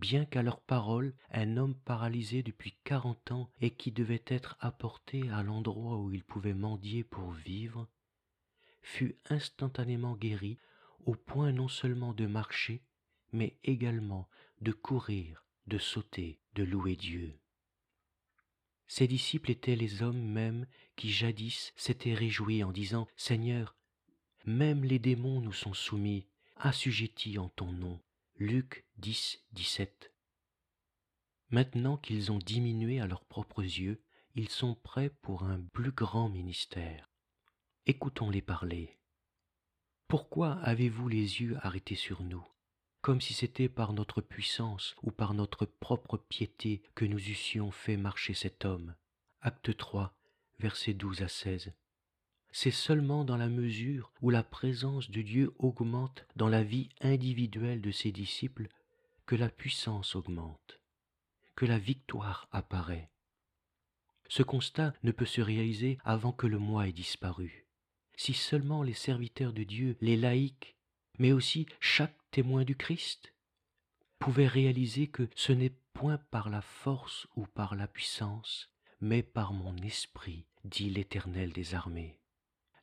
Bien 0.00 0.24
qu'à 0.24 0.42
leur 0.42 0.62
parole, 0.62 1.14
un 1.30 1.58
homme 1.58 1.74
paralysé 1.74 2.42
depuis 2.42 2.74
quarante 2.84 3.32
ans 3.32 3.50
et 3.60 3.70
qui 3.70 3.92
devait 3.92 4.24
être 4.28 4.56
apporté 4.58 5.28
à 5.28 5.42
l'endroit 5.42 5.98
où 5.98 6.10
il 6.10 6.24
pouvait 6.24 6.54
mendier 6.54 7.04
pour 7.04 7.32
vivre, 7.32 7.86
fut 8.80 9.18
instantanément 9.28 10.16
guéri 10.16 10.58
au 11.04 11.14
point 11.14 11.52
non 11.52 11.68
seulement 11.68 12.14
de 12.14 12.26
marcher, 12.26 12.82
mais 13.32 13.58
également 13.62 14.26
de 14.62 14.72
courir, 14.72 15.44
de 15.66 15.76
sauter, 15.76 16.40
de 16.54 16.62
louer 16.62 16.96
Dieu. 16.96 17.38
Ces 18.86 19.06
disciples 19.06 19.50
étaient 19.50 19.76
les 19.76 20.02
hommes 20.02 20.22
mêmes 20.22 20.66
qui 20.96 21.10
jadis 21.10 21.74
s'étaient 21.76 22.14
réjouis 22.14 22.64
en 22.64 22.72
disant 22.72 23.06
Seigneur, 23.16 23.76
même 24.46 24.82
les 24.82 24.98
démons 24.98 25.42
nous 25.42 25.52
sont 25.52 25.74
soumis, 25.74 26.26
assujettis 26.56 27.36
en 27.36 27.50
ton 27.50 27.70
nom. 27.70 28.00
Luc 28.42 28.86
10, 28.96 29.44
17. 29.52 30.14
Maintenant 31.50 31.98
qu'ils 31.98 32.32
ont 32.32 32.38
diminué 32.38 32.98
à 32.98 33.06
leurs 33.06 33.26
propres 33.26 33.62
yeux, 33.62 34.02
ils 34.34 34.48
sont 34.48 34.74
prêts 34.76 35.10
pour 35.20 35.42
un 35.42 35.60
plus 35.74 35.92
grand 35.92 36.30
ministère. 36.30 37.10
Écoutons-les 37.84 38.40
parler. 38.40 38.98
Pourquoi 40.08 40.54
avez-vous 40.60 41.06
les 41.06 41.42
yeux 41.42 41.58
arrêtés 41.60 41.96
sur 41.96 42.22
nous, 42.22 42.42
comme 43.02 43.20
si 43.20 43.34
c'était 43.34 43.68
par 43.68 43.92
notre 43.92 44.22
puissance 44.22 44.96
ou 45.02 45.10
par 45.10 45.34
notre 45.34 45.66
propre 45.66 46.16
piété 46.16 46.82
que 46.94 47.04
nous 47.04 47.20
eussions 47.20 47.70
fait 47.70 47.98
marcher 47.98 48.32
cet 48.32 48.64
homme? 48.64 48.94
Acte 49.42 49.76
3, 49.76 50.14
versets 50.58 50.94
12 50.94 51.20
à 51.20 51.28
16. 51.28 51.74
C'est 52.52 52.72
seulement 52.72 53.24
dans 53.24 53.36
la 53.36 53.48
mesure 53.48 54.12
où 54.22 54.30
la 54.30 54.42
présence 54.42 55.10
de 55.10 55.22
Dieu 55.22 55.54
augmente 55.58 56.26
dans 56.36 56.48
la 56.48 56.64
vie 56.64 56.88
individuelle 57.00 57.80
de 57.80 57.92
ses 57.92 58.10
disciples 58.10 58.68
que 59.26 59.36
la 59.36 59.48
puissance 59.48 60.16
augmente, 60.16 60.80
que 61.54 61.64
la 61.64 61.78
victoire 61.78 62.48
apparaît. 62.50 63.10
Ce 64.28 64.42
constat 64.42 64.92
ne 65.02 65.12
peut 65.12 65.26
se 65.26 65.40
réaliser 65.40 65.98
avant 66.04 66.32
que 66.32 66.46
le 66.46 66.58
moi 66.58 66.88
ait 66.88 66.92
disparu. 66.92 67.66
Si 68.16 68.34
seulement 68.34 68.82
les 68.82 68.94
serviteurs 68.94 69.52
de 69.52 69.62
Dieu, 69.62 69.96
les 70.00 70.16
laïcs, 70.16 70.76
mais 71.18 71.32
aussi 71.32 71.66
chaque 71.80 72.16
témoin 72.30 72.64
du 72.64 72.76
Christ, 72.76 73.32
pouvaient 74.18 74.46
réaliser 74.46 75.06
que 75.06 75.28
ce 75.34 75.52
n'est 75.52 75.74
point 75.94 76.18
par 76.30 76.50
la 76.50 76.62
force 76.62 77.26
ou 77.36 77.46
par 77.46 77.74
la 77.74 77.88
puissance, 77.88 78.70
mais 79.00 79.22
par 79.22 79.52
mon 79.52 79.76
esprit, 79.78 80.46
dit 80.64 80.90
l'Éternel 80.90 81.52
des 81.52 81.74
armées. 81.74 82.19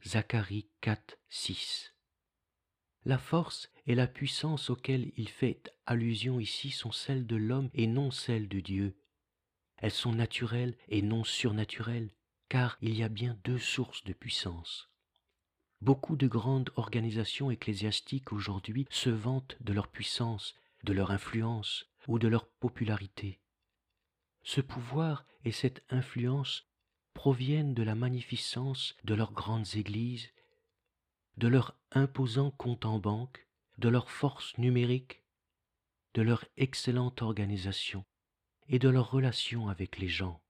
Zacharie 0.08 0.70
4, 0.80 1.18
6. 1.28 1.94
La 3.04 3.18
force 3.18 3.70
et 3.88 3.94
la 3.94 4.08
puissance 4.08 4.70
auxquelles 4.70 5.12
il 5.18 5.28
fait 5.28 5.70
allusion 5.86 6.40
ici 6.40 6.72
sont 6.72 6.94
celles 6.94 7.28
de 7.28 7.36
l'homme 7.36 7.70
et 7.74 7.88
non 7.88 8.10
celles 8.10 8.48
de 8.48 8.62
Dieu, 8.62 8.96
elles 9.76 9.92
sont 9.92 10.14
naturelles 10.14 10.78
et 10.88 11.02
non 11.02 11.26
surnaturelles, 11.26 12.10
car 12.48 12.78
il 12.82 12.96
y 12.96 13.04
a 13.04 13.10
bien 13.10 13.38
deux 13.44 13.58
sources 13.58 14.06
de 14.06 14.14
puissance. 14.14 14.90
Beaucoup 15.82 16.16
de 16.16 16.28
grandes 16.28 16.70
organisations 16.78 17.52
ecclésiastiques 17.52 18.32
aujourd'hui 18.32 18.88
se 18.90 19.10
vantent 19.10 19.58
de 19.60 19.74
leur 19.74 19.90
puissance, 19.90 20.56
de 20.86 20.94
leur 20.94 21.12
influence 21.12 21.92
ou 22.08 22.18
de 22.18 22.30
leur 22.30 22.48
popularité. 22.48 23.42
Ce 24.44 24.62
pouvoir 24.62 25.26
et 25.44 25.52
cette 25.52 25.84
influence 25.90 26.67
proviennent 27.18 27.74
de 27.74 27.82
la 27.82 27.96
magnificence 27.96 28.96
de 29.04 29.16
leurs 29.16 29.34
grandes 29.34 29.76
églises, 29.76 30.30
de 31.38 31.48
leur 31.48 31.76
imposant 31.90 32.52
compte 32.52 32.86
en 32.86 33.00
banque, 33.00 33.48
de 33.80 33.90
leur 33.90 34.12
force 34.12 34.56
numérique, 34.60 35.24
de 36.14 36.22
leur 36.22 36.46
excellente 36.58 37.24
organisation 37.24 38.06
et 38.70 38.78
de 38.78 38.88
leurs 38.88 39.10
relations 39.10 39.68
avec 39.68 39.98
les 39.98 40.08
gens. 40.08 40.44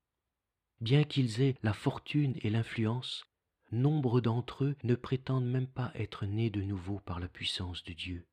Bien 0.82 1.06
qu'ils 1.06 1.42
aient 1.42 1.56
la 1.64 1.72
fortune 1.72 2.36
et 2.42 2.50
l'influence, 2.50 3.24
nombre 3.72 4.20
d'entre 4.20 4.66
eux 4.66 4.76
ne 4.84 4.96
prétendent 4.96 5.50
même 5.50 5.68
pas 5.70 5.94
être 5.96 6.26
nés 6.26 6.50
de 6.50 6.62
nouveau 6.62 7.00
par 7.00 7.22
la 7.22 7.30
puissance 7.30 7.82
de 7.86 7.94
Dieu, 7.94 8.28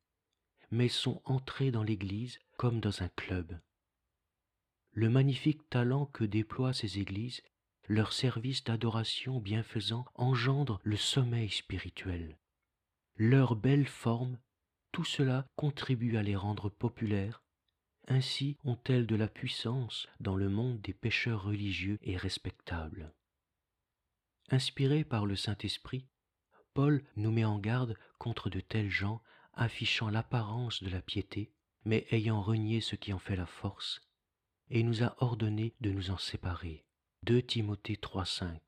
mais 0.71 0.89
sont 0.89 1.21
entrés 1.23 1.71
dans 1.71 1.83
l'Église 1.83 2.39
comme 2.57 2.81
dans 2.81 3.01
un 3.01 3.07
club. 3.07 3.57
Le 4.91 5.09
magnifique 5.09 5.69
talent 5.69 6.05
que 6.07 6.25
déploient 6.25 6.73
ces 6.73 6.99
églises, 6.99 7.41
leur 7.87 8.13
service 8.13 8.63
d'adoration 8.63 9.39
bienfaisant 9.39 10.05
engendre 10.15 10.79
le 10.83 10.97
sommeil 10.97 11.49
spirituel. 11.49 12.37
Leur 13.15 13.55
belle 13.55 13.87
forme, 13.87 14.39
tout 14.91 15.05
cela 15.05 15.47
contribue 15.55 16.17
à 16.17 16.23
les 16.23 16.35
rendre 16.35 16.69
populaires 16.69 17.45
ainsi 18.07 18.57
ont-elles 18.63 19.07
de 19.07 19.15
la 19.15 19.27
puissance 19.27 20.07
dans 20.19 20.35
le 20.35 20.49
monde 20.49 20.79
des 20.81 20.93
pécheurs 20.93 21.43
religieux 21.43 21.99
et 22.01 22.17
respectables. 22.17 23.13
Inspiré 24.49 25.03
par 25.03 25.25
le 25.25 25.35
Saint-Esprit, 25.35 26.07
Paul 26.73 27.03
nous 27.15 27.31
met 27.31 27.45
en 27.45 27.57
garde 27.57 27.97
contre 28.19 28.49
de 28.49 28.59
tels 28.59 28.89
gens 28.89 29.21
affichant 29.53 30.09
l'apparence 30.09 30.83
de 30.83 30.89
la 30.89 31.01
piété, 31.01 31.51
mais 31.85 32.05
ayant 32.11 32.41
renié 32.41 32.81
ce 32.81 32.95
qui 32.95 33.13
en 33.13 33.19
fait 33.19 33.35
la 33.35 33.45
force, 33.45 34.01
et 34.69 34.83
nous 34.83 35.03
a 35.03 35.15
ordonné 35.23 35.73
de 35.81 35.91
nous 35.91 36.11
en 36.11 36.17
séparer. 36.17 36.84
2 37.27 37.41
Timothée 37.41 37.95
3.5 37.95 38.59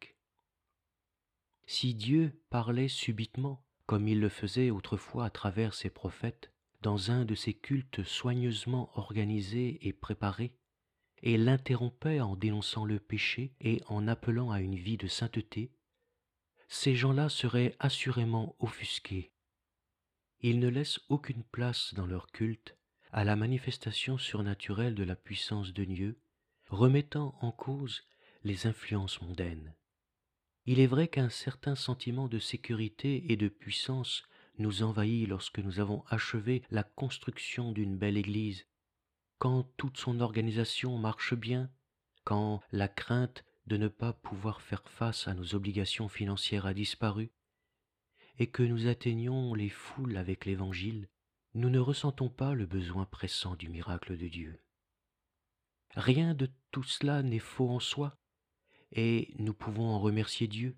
Si 1.68 1.94
Dieu 1.94 2.42
parlait 2.50 2.88
subitement, 2.88 3.64
comme 3.86 4.08
il 4.08 4.20
le 4.20 4.30
faisait 4.30 4.72
autrefois 4.72 5.26
à 5.26 5.30
travers 5.30 5.76
ses 5.76 5.92
prophètes, 5.92 6.52
dans 6.82 7.12
un 7.12 7.24
de 7.24 7.36
ces 7.36 7.54
cultes 7.54 8.04
soigneusement 8.04 8.90
organisés 8.98 9.78
et 9.88 9.94
préparés, 9.94 10.56
et 11.22 11.38
l'interrompait 11.38 12.20
en 12.20 12.36
dénonçant 12.36 12.84
le 12.84 13.00
péché 13.00 13.54
et 13.62 13.84
en 13.90 14.08
appelant 14.08 14.50
à 14.50 14.60
une 14.60 14.76
vie 14.76 14.98
de 14.98 15.08
sainteté, 15.08 15.72
ces 16.68 16.96
gens-là 16.96 17.30
seraient 17.30 17.76
assurément 17.78 18.56
offusqués. 18.58 19.34
Ils 20.40 20.58
ne 20.58 20.68
laissent 20.68 21.02
aucune 21.10 21.44
place 21.44 21.94
dans 21.94 22.08
leur 22.08 22.32
culte 22.32 22.76
à 23.12 23.24
la 23.24 23.36
manifestation 23.36 24.18
surnaturelle 24.18 24.96
de 24.96 25.04
la 25.04 25.16
puissance 25.16 25.74
de 25.74 25.84
Dieu, 25.84 26.20
remettant 26.70 27.38
en 27.42 27.52
cause 27.52 28.02
les 28.48 28.66
influences 28.66 29.22
mondaines. 29.22 29.76
Il 30.66 30.80
est 30.80 30.88
vrai 30.88 31.08
qu'un 31.08 31.30
certain 31.30 31.76
sentiment 31.76 32.28
de 32.28 32.40
sécurité 32.40 33.32
et 33.32 33.36
de 33.36 33.50
puissance 33.50 34.24
nous 34.58 34.84
envahit 34.84 35.28
lorsque 35.28 35.60
nous 35.60 35.80
avons 35.80 36.04
achevé 36.08 36.64
la 36.72 36.84
construction 36.84 37.72
d'une 37.72 37.98
belle 37.98 38.18
église, 38.18 38.66
quand 39.38 39.64
toute 39.78 39.98
son 39.98 40.20
organisation 40.22 40.98
marche 40.98 41.36
bien, 41.36 41.70
quand 42.24 42.62
la 42.72 42.88
crainte 42.88 43.44
de 43.68 43.78
ne 43.78 43.90
pas 43.90 44.14
pouvoir 44.14 44.62
faire 44.62 44.88
face 44.90 45.28
à 45.28 45.34
nos 45.34 45.54
obligations 45.54 46.08
financières 46.08 46.66
a 46.66 46.74
disparu, 46.74 47.32
et 48.40 48.48
que 48.48 48.64
nous 48.64 48.88
atteignons 48.88 49.54
les 49.54 49.70
foules 49.70 50.18
avec 50.18 50.46
l'Évangile, 50.46 51.10
nous 51.54 51.70
ne 51.70 51.80
ressentons 51.80 52.30
pas 52.30 52.54
le 52.54 52.66
besoin 52.66 53.06
pressant 53.06 53.56
du 53.56 53.68
miracle 53.68 54.18
de 54.18 54.28
Dieu. 54.28 54.62
Rien 55.96 56.34
de 56.34 56.50
tout 56.72 56.84
cela 56.84 57.24
n'est 57.24 57.40
faux 57.40 57.70
en 57.70 57.80
soi, 57.80 58.18
et 58.92 59.34
nous 59.38 59.54
pouvons 59.54 59.90
en 59.90 60.00
remercier 60.00 60.48
Dieu, 60.48 60.78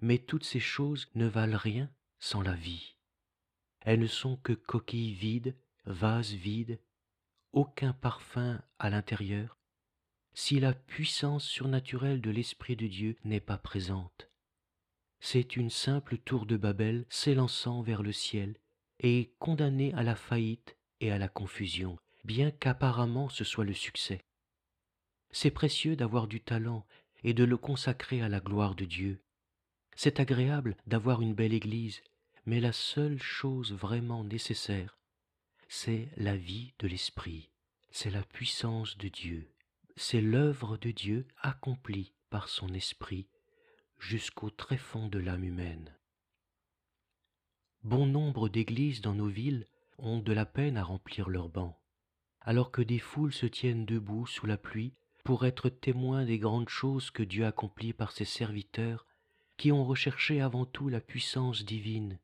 mais 0.00 0.18
toutes 0.18 0.44
ces 0.44 0.60
choses 0.60 1.08
ne 1.14 1.26
valent 1.26 1.58
rien 1.58 1.90
sans 2.18 2.42
la 2.42 2.54
vie. 2.54 2.96
Elles 3.80 4.00
ne 4.00 4.06
sont 4.06 4.36
que 4.36 4.52
coquilles 4.52 5.14
vides, 5.14 5.56
vases 5.84 6.32
vides, 6.32 6.80
aucun 7.52 7.92
parfum 7.92 8.62
à 8.78 8.90
l'intérieur, 8.90 9.58
si 10.34 10.60
la 10.60 10.72
puissance 10.72 11.44
surnaturelle 11.44 12.20
de 12.20 12.30
l'Esprit 12.30 12.76
de 12.76 12.86
Dieu 12.86 13.16
n'est 13.24 13.40
pas 13.40 13.58
présente. 13.58 14.30
C'est 15.20 15.56
une 15.56 15.70
simple 15.70 16.18
tour 16.18 16.46
de 16.46 16.56
Babel 16.56 17.06
s'élançant 17.08 17.82
vers 17.82 18.02
le 18.02 18.12
ciel 18.12 18.56
et 18.98 19.34
condamnée 19.38 19.92
à 19.94 20.02
la 20.02 20.16
faillite 20.16 20.76
et 21.00 21.12
à 21.12 21.18
la 21.18 21.28
confusion, 21.28 21.98
bien 22.24 22.50
qu'apparemment 22.50 23.28
ce 23.28 23.44
soit 23.44 23.64
le 23.64 23.74
succès. 23.74 24.24
C'est 25.30 25.50
précieux 25.50 25.96
d'avoir 25.96 26.26
du 26.26 26.40
talent 26.40 26.86
et 27.24 27.34
de 27.34 27.44
le 27.44 27.56
consacrer 27.56 28.22
à 28.22 28.28
la 28.28 28.40
gloire 28.40 28.74
de 28.74 28.84
Dieu. 28.84 29.22
C'est 29.94 30.20
agréable 30.20 30.76
d'avoir 30.86 31.22
une 31.22 31.34
belle 31.34 31.52
Église, 31.52 32.02
mais 32.46 32.60
la 32.60 32.72
seule 32.72 33.20
chose 33.20 33.72
vraiment 33.72 34.24
nécessaire, 34.24 34.98
c'est 35.68 36.08
la 36.16 36.36
vie 36.36 36.74
de 36.80 36.88
l'Esprit, 36.88 37.50
c'est 37.90 38.10
la 38.10 38.22
puissance 38.22 38.96
de 38.98 39.08
Dieu, 39.08 39.48
c'est 39.96 40.20
l'œuvre 40.20 40.76
de 40.76 40.90
Dieu 40.90 41.26
accomplie 41.40 42.12
par 42.30 42.48
son 42.48 42.72
Esprit 42.74 43.28
jusqu'au 43.98 44.50
tréfonds 44.50 45.08
de 45.08 45.18
l'âme 45.18 45.44
humaine. 45.44 45.94
Bon 47.84 48.06
nombre 48.06 48.48
d'églises 48.48 49.00
dans 49.00 49.14
nos 49.14 49.28
villes 49.28 49.66
ont 49.98 50.18
de 50.18 50.32
la 50.32 50.46
peine 50.46 50.76
à 50.76 50.82
remplir 50.82 51.28
leurs 51.28 51.48
bancs, 51.48 51.76
alors 52.40 52.70
que 52.70 52.82
des 52.82 52.98
foules 52.98 53.32
se 53.32 53.46
tiennent 53.46 53.86
debout 53.86 54.26
sous 54.26 54.46
la 54.46 54.56
pluie 54.56 54.94
pour 55.24 55.46
être 55.46 55.68
témoins 55.68 56.24
des 56.24 56.38
grandes 56.38 56.68
choses 56.68 57.10
que 57.10 57.22
Dieu 57.22 57.46
accomplit 57.46 57.92
par 57.92 58.12
ses 58.12 58.24
serviteurs 58.24 59.06
qui 59.56 59.72
ont 59.72 59.84
recherché 59.84 60.40
avant 60.40 60.64
tout 60.64 60.88
la 60.88 61.00
puissance 61.00 61.64
divine 61.64 62.18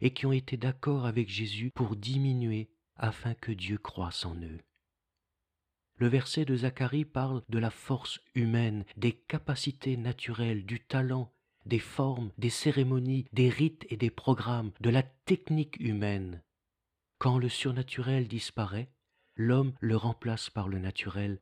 et 0.00 0.12
qui 0.12 0.26
ont 0.26 0.32
été 0.32 0.56
d'accord 0.56 1.06
avec 1.06 1.28
Jésus 1.28 1.70
pour 1.74 1.96
diminuer 1.96 2.70
afin 2.96 3.34
que 3.34 3.52
Dieu 3.52 3.78
croisse 3.78 4.26
en 4.26 4.34
eux. 4.36 4.60
Le 5.96 6.08
verset 6.08 6.44
de 6.44 6.56
Zacharie 6.56 7.04
parle 7.04 7.42
de 7.48 7.58
la 7.58 7.70
force 7.70 8.20
humaine, 8.34 8.84
des 8.96 9.12
capacités 9.12 9.96
naturelles, 9.96 10.66
du 10.66 10.80
talent, 10.80 11.32
des 11.64 11.78
formes, 11.78 12.32
des 12.38 12.50
cérémonies, 12.50 13.26
des 13.32 13.48
rites 13.48 13.86
et 13.88 13.96
des 13.96 14.10
programmes, 14.10 14.72
de 14.80 14.90
la 14.90 15.02
technique 15.02 15.76
humaine. 15.78 16.42
Quand 17.18 17.38
le 17.38 17.48
surnaturel 17.48 18.26
disparaît, 18.26 18.90
l'homme 19.36 19.72
le 19.80 19.96
remplace 19.96 20.50
par 20.50 20.68
le 20.68 20.78
naturel. 20.78 21.40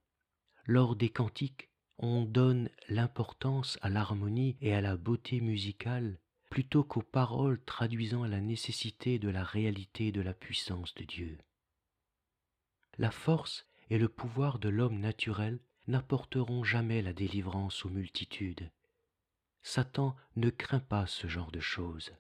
Lors 0.67 0.97
des 0.97 1.09
cantiques, 1.09 1.71
on 1.99 2.25
donne 2.25 2.71
l'importance 2.89 3.79
à 3.83 3.89
l'harmonie 3.89 4.57
et 4.61 4.75
à 4.75 4.81
la 4.81 4.97
beauté 4.97 5.41
musicale 5.41 6.19
plutôt 6.51 6.83
qu'aux 6.83 7.03
paroles 7.03 7.63
traduisant 7.65 8.25
la 8.25 8.41
nécessité 8.41 9.19
de 9.19 9.29
la 9.29 9.45
réalité 9.45 10.11
de 10.11 10.21
la 10.21 10.35
puissance 10.35 10.95
de 10.95 11.05
Dieu. 11.05 11.39
La 12.99 13.11
force 13.11 13.67
et 13.89 13.99
le 13.99 14.09
pouvoir 14.09 14.59
de 14.59 14.69
l'homme 14.69 14.99
naturel 14.99 15.61
n'apporteront 15.87 16.65
jamais 16.65 17.03
la 17.03 17.13
délivrance 17.13 17.85
aux 17.85 17.91
multitudes. 17.91 18.71
Satan 19.63 20.17
ne 20.37 20.51
craint 20.51 20.81
pas 20.81 21.07
ce 21.07 21.27
genre 21.29 21.51
de 21.51 21.61
choses. 21.61 22.13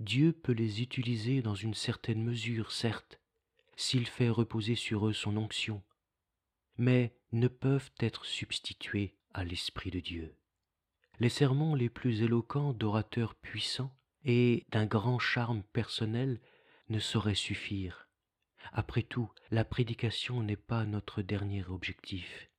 Dieu 0.00 0.32
peut 0.32 0.52
les 0.52 0.82
utiliser 0.82 1.42
dans 1.42 1.54
une 1.54 1.74
certaine 1.74 2.22
mesure, 2.22 2.72
certes, 2.72 3.20
s'il 3.76 4.06
fait 4.06 4.28
reposer 4.28 4.74
sur 4.74 5.06
eux 5.06 5.12
son 5.12 5.36
onction, 5.36 5.82
mais 6.78 7.15
ne 7.32 7.48
peuvent 7.48 7.90
être 8.00 8.24
substitués 8.24 9.16
à 9.34 9.44
l'Esprit 9.44 9.90
de 9.90 10.00
Dieu. 10.00 10.34
Les 11.18 11.28
sermons 11.28 11.74
les 11.74 11.88
plus 11.88 12.22
éloquents 12.22 12.72
d'orateurs 12.72 13.34
puissants 13.34 13.94
et 14.24 14.66
d'un 14.70 14.86
grand 14.86 15.18
charme 15.18 15.62
personnel 15.72 16.40
ne 16.88 16.98
sauraient 16.98 17.34
suffire. 17.34 18.08
Après 18.72 19.02
tout, 19.02 19.30
la 19.50 19.64
prédication 19.64 20.42
n'est 20.42 20.56
pas 20.56 20.84
notre 20.84 21.22
dernier 21.22 21.64
objectif. 21.66 22.50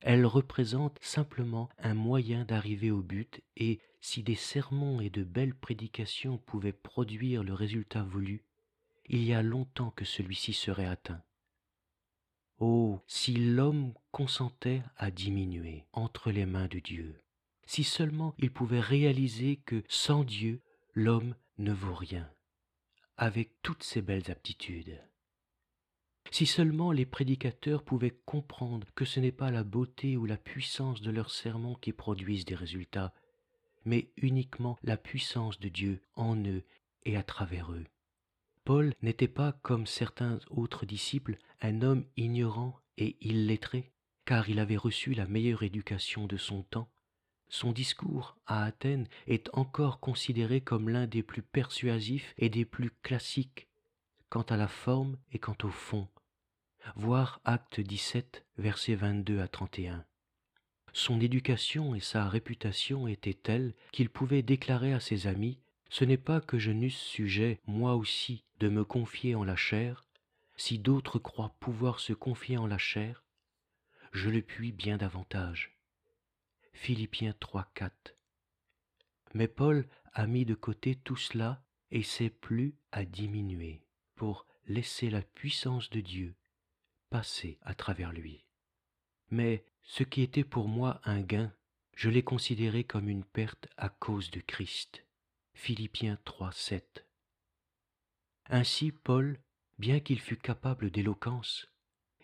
Elle 0.00 0.24
représente 0.24 0.98
simplement 1.02 1.68
un 1.78 1.94
moyen 1.94 2.44
d'arriver 2.44 2.90
au 2.90 3.02
but 3.02 3.42
et 3.56 3.80
si 4.00 4.22
des 4.22 4.34
sermons 4.34 5.00
et 5.00 5.10
de 5.10 5.24
belles 5.24 5.54
prédications 5.54 6.38
pouvaient 6.38 6.72
produire 6.72 7.42
le 7.42 7.52
résultat 7.52 8.02
voulu, 8.02 8.44
il 9.06 9.22
y 9.24 9.34
a 9.34 9.42
longtemps 9.42 9.90
que 9.90 10.04
celui-ci 10.04 10.54
serait 10.54 10.86
atteint. 10.86 11.22
Oh, 12.62 13.00
si 13.06 13.34
l'homme 13.34 13.94
consentait 14.12 14.82
à 14.98 15.10
diminuer 15.10 15.86
entre 15.94 16.30
les 16.30 16.44
mains 16.44 16.68
de 16.68 16.78
Dieu, 16.78 17.18
si 17.64 17.84
seulement 17.84 18.34
il 18.36 18.52
pouvait 18.52 18.80
réaliser 18.80 19.56
que 19.56 19.82
sans 19.88 20.24
Dieu, 20.24 20.60
l'homme 20.92 21.34
ne 21.56 21.72
vaut 21.72 21.94
rien, 21.94 22.30
avec 23.16 23.62
toutes 23.62 23.82
ses 23.82 24.02
belles 24.02 24.30
aptitudes. 24.30 25.00
Si 26.30 26.44
seulement 26.44 26.92
les 26.92 27.06
prédicateurs 27.06 27.82
pouvaient 27.82 28.20
comprendre 28.26 28.86
que 28.94 29.06
ce 29.06 29.20
n'est 29.20 29.32
pas 29.32 29.50
la 29.50 29.64
beauté 29.64 30.18
ou 30.18 30.26
la 30.26 30.36
puissance 30.36 31.00
de 31.00 31.10
leurs 31.10 31.30
sermons 31.30 31.76
qui 31.76 31.94
produisent 31.94 32.44
des 32.44 32.54
résultats, 32.54 33.14
mais 33.86 34.12
uniquement 34.18 34.78
la 34.82 34.98
puissance 34.98 35.58
de 35.60 35.70
Dieu 35.70 36.02
en 36.14 36.36
eux 36.44 36.62
et 37.04 37.16
à 37.16 37.22
travers 37.22 37.72
eux. 37.72 37.86
Paul 38.64 38.94
n'était 39.02 39.28
pas, 39.28 39.52
comme 39.62 39.86
certains 39.86 40.38
autres 40.50 40.86
disciples, 40.86 41.38
un 41.60 41.82
homme 41.82 42.04
ignorant 42.16 42.78
et 42.98 43.16
illettré, 43.20 43.92
car 44.24 44.48
il 44.48 44.58
avait 44.58 44.76
reçu 44.76 45.14
la 45.14 45.26
meilleure 45.26 45.62
éducation 45.62 46.26
de 46.26 46.36
son 46.36 46.62
temps. 46.62 46.90
Son 47.48 47.72
discours 47.72 48.36
à 48.46 48.64
Athènes 48.64 49.08
est 49.26 49.50
encore 49.54 49.98
considéré 49.98 50.60
comme 50.60 50.88
l'un 50.88 51.06
des 51.06 51.22
plus 51.22 51.42
persuasifs 51.42 52.32
et 52.38 52.48
des 52.48 52.64
plus 52.64 52.90
classiques, 53.02 53.66
quant 54.28 54.42
à 54.42 54.56
la 54.56 54.68
forme 54.68 55.18
et 55.32 55.38
quant 55.38 55.56
au 55.64 55.70
fond. 55.70 56.08
Voir 56.94 57.40
Acte 57.44 57.80
17, 57.80 58.46
versets 58.56 58.94
22 58.94 59.40
à 59.40 59.48
31. 59.48 60.04
Son 60.92 61.20
éducation 61.20 61.94
et 61.94 62.00
sa 62.00 62.28
réputation 62.28 63.06
étaient 63.06 63.34
telles 63.34 63.74
qu'il 63.92 64.10
pouvait 64.10 64.42
déclarer 64.42 64.92
à 64.92 65.00
ses 65.00 65.26
amis 65.26 65.60
ce 65.90 66.04
n'est 66.04 66.16
pas 66.16 66.40
que 66.40 66.58
je 66.58 66.70
n'eusse 66.70 66.96
sujet, 66.96 67.60
moi 67.66 67.96
aussi, 67.96 68.44
de 68.60 68.68
me 68.68 68.84
confier 68.84 69.34
en 69.34 69.44
la 69.44 69.56
chair, 69.56 70.06
si 70.56 70.78
d'autres 70.78 71.18
croient 71.18 71.54
pouvoir 71.60 72.00
se 72.00 72.12
confier 72.12 72.56
en 72.56 72.66
la 72.66 72.78
chair, 72.78 73.24
je 74.12 74.30
le 74.30 74.40
puis 74.40 74.72
bien 74.72 74.96
davantage. 74.96 75.76
Philippiens 76.72 77.34
3, 77.38 77.70
4. 77.74 78.16
Mais 79.34 79.48
Paul 79.48 79.86
a 80.12 80.26
mis 80.26 80.44
de 80.44 80.54
côté 80.54 80.94
tout 80.94 81.16
cela 81.16 81.62
et 81.90 82.02
s'est 82.02 82.30
plus 82.30 82.74
à 82.92 83.04
diminuer 83.04 83.82
pour 84.14 84.46
laisser 84.66 85.10
la 85.10 85.22
puissance 85.22 85.90
de 85.90 86.00
Dieu 86.00 86.34
passer 87.10 87.58
à 87.62 87.74
travers 87.74 88.12
lui. 88.12 88.44
Mais 89.30 89.64
ce 89.82 90.04
qui 90.04 90.22
était 90.22 90.44
pour 90.44 90.68
moi 90.68 91.00
un 91.04 91.20
gain, 91.20 91.52
je 91.96 92.10
l'ai 92.10 92.22
considéré 92.22 92.84
comme 92.84 93.08
une 93.08 93.24
perte 93.24 93.68
à 93.76 93.88
cause 93.88 94.30
de 94.30 94.40
Christ. 94.40 95.04
Philippiens 95.54 96.18
3, 96.24 96.52
7. 96.52 97.06
Ainsi 98.46 98.92
Paul, 98.92 99.38
bien 99.78 100.00
qu'il 100.00 100.20
fût 100.20 100.36
capable 100.36 100.90
d'éloquence, 100.90 101.68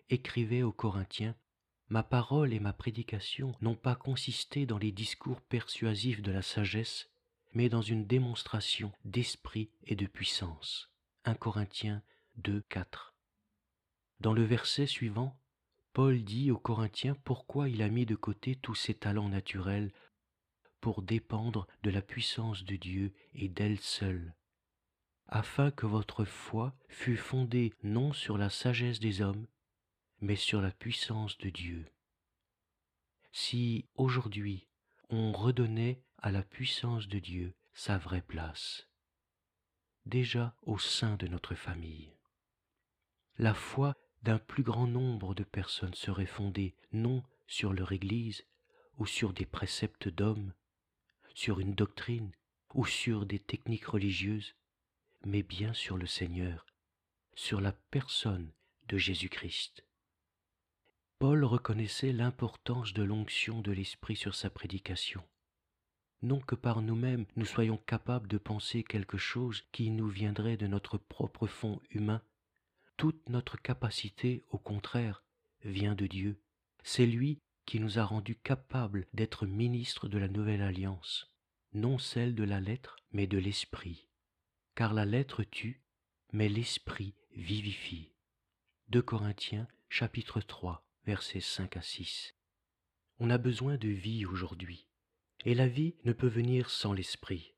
écrivait 0.09 0.63
aux 0.63 0.73
Corinthiens 0.73 1.37
Ma 1.89 2.03
parole 2.03 2.53
et 2.53 2.59
ma 2.59 2.73
prédication 2.73 3.55
n'ont 3.61 3.77
pas 3.77 3.95
consisté 3.95 4.67
dans 4.67 4.79
les 4.79 4.91
discours 4.91 5.41
persuasifs 5.41 6.21
de 6.21 6.33
la 6.33 6.43
sagesse, 6.43 7.09
mais 7.53 7.69
dans 7.69 7.83
une 7.83 8.07
démonstration 8.07 8.93
d'esprit 9.05 9.71
et 9.85 9.95
de 9.95 10.07
puissance. 10.07 10.91
1 11.25 11.35
Corinthiens 11.35 12.03
2, 12.39 12.63
4. 12.69 13.15
Dans 14.19 14.33
le 14.33 14.45
verset 14.45 14.87
suivant, 14.87 15.39
Paul 15.93 16.25
dit 16.25 16.51
aux 16.51 16.59
Corinthiens 16.59 17.17
pourquoi 17.25 17.69
il 17.69 17.83
a 17.83 17.89
mis 17.89 18.05
de 18.05 18.17
côté 18.17 18.57
tous 18.57 18.75
ses 18.75 18.95
talents 18.95 19.29
naturels 19.29 19.93
pour 20.87 21.03
dépendre 21.03 21.67
de 21.83 21.91
la 21.91 22.01
puissance 22.01 22.63
de 22.63 22.77
Dieu 22.77 23.13
et 23.35 23.49
d'elle 23.49 23.81
seule, 23.81 24.37
afin 25.27 25.73
que 25.73 25.85
votre 25.85 26.25
foi 26.25 26.77
fût 26.89 27.17
fondée 27.17 27.73
non 27.83 28.13
sur 28.13 28.39
la 28.39 28.51
sagesse 28.51 29.01
des 29.01 29.21
hommes, 29.21 29.49
mais 30.21 30.37
sur 30.37 30.61
la 30.61 30.71
puissance 30.71 31.39
de 31.39 31.51
Dieu. 31.51 31.91
Si 33.33 33.89
aujourd'hui 33.97 34.69
on 35.09 35.33
redonnait 35.33 36.05
à 36.19 36.31
la 36.31 36.45
puissance 36.45 37.09
de 37.09 37.19
Dieu 37.19 37.53
sa 37.75 37.99
vraie 37.99 38.23
place, 38.23 38.87
déjà 40.05 40.55
au 40.63 40.79
sein 40.79 41.17
de 41.17 41.27
notre 41.27 41.57
famille, 41.57 42.13
la 43.39 43.55
foi 43.55 43.97
d'un 44.23 44.39
plus 44.39 44.63
grand 44.63 44.87
nombre 44.87 45.35
de 45.35 45.43
personnes 45.43 45.95
serait 45.95 46.27
fondée 46.27 46.77
non 46.93 47.25
sur 47.49 47.73
leur 47.73 47.91
Église 47.91 48.47
ou 48.99 49.07
sur 49.07 49.33
des 49.33 49.47
préceptes 49.47 50.09
d'hommes, 50.09 50.53
sur 51.37 51.61
une 51.61 51.75
doctrine 51.75 52.33
ou 52.73 52.87
sur 52.87 53.27
des 53.27 53.39
techniques 53.39 53.85
religieuses, 53.85 54.55
mais 55.27 55.43
bien 55.43 55.75
sur 55.75 55.99
le 55.99 56.07
Seigneur, 56.07 56.65
sur 57.35 57.61
la 57.61 57.73
personne 57.73 58.51
de 58.89 58.97
Jésus-Christ. 58.97 59.85
Paul 61.19 61.45
reconnaissait 61.45 62.13
l'importance 62.13 62.95
de 62.95 63.03
l'onction 63.03 63.61
de 63.61 63.71
l'Esprit 63.71 64.17
sur 64.17 64.35
sa 64.35 64.49
prédication. 64.49 65.23
Non 66.23 66.41
que 66.41 66.55
par 66.55 66.81
nous-mêmes 66.81 67.27
nous 67.37 67.45
soyons 67.45 67.77
capables 67.77 68.29
de 68.29 68.39
penser 68.39 68.83
quelque 68.83 69.19
chose 69.19 69.63
qui 69.73 69.91
nous 69.91 70.09
viendrait 70.09 70.57
de 70.57 70.67
notre 70.67 70.97
propre 70.97 71.47
fond 71.47 71.83
humain. 71.91 72.23
Toute 72.97 73.29
notre 73.29 73.61
capacité, 73.61 74.43
au 74.49 74.59
contraire, 74.59 75.23
vient 75.65 75.95
de 75.95 76.07
Dieu. 76.07 76.41
C'est 76.83 77.07
lui 77.07 77.43
qui 77.67 77.81
nous 77.81 77.99
a 77.99 78.05
rendus 78.05 78.37
capables 78.37 79.07
d'être 79.13 79.47
ministres 79.47 80.09
de 80.09 80.19
la 80.19 80.29
nouvelle 80.29 80.63
alliance, 80.63 81.35
non 81.75 81.99
celle 81.99 82.35
de 82.35 82.45
la 82.45 82.61
lettre, 82.61 82.97
mais 83.13 83.27
de 83.27 83.39
l'esprit. 83.39 84.07
Car 84.75 84.95
la 84.95 85.05
lettre 85.05 85.43
tue, 85.43 85.83
mais 86.33 86.49
l'esprit 86.49 87.15
vivifie. 87.35 88.13
2 88.89 89.03
Corinthiens 89.03 89.67
chapitre 89.89 90.41
3 90.41 90.87
versets 91.07 91.41
5 91.41 91.77
à 91.77 91.83
6. 91.83 92.35
On 93.19 93.31
a 93.31 93.39
besoin 93.39 93.77
de 93.77 93.89
vie 93.89 94.27
aujourd'hui, 94.27 94.87
et 95.45 95.55
la 95.55 95.69
vie 95.69 95.95
ne 96.05 96.13
peut 96.13 96.29
venir 96.29 96.71
sans 96.71 96.93
l'esprit. 96.93 97.55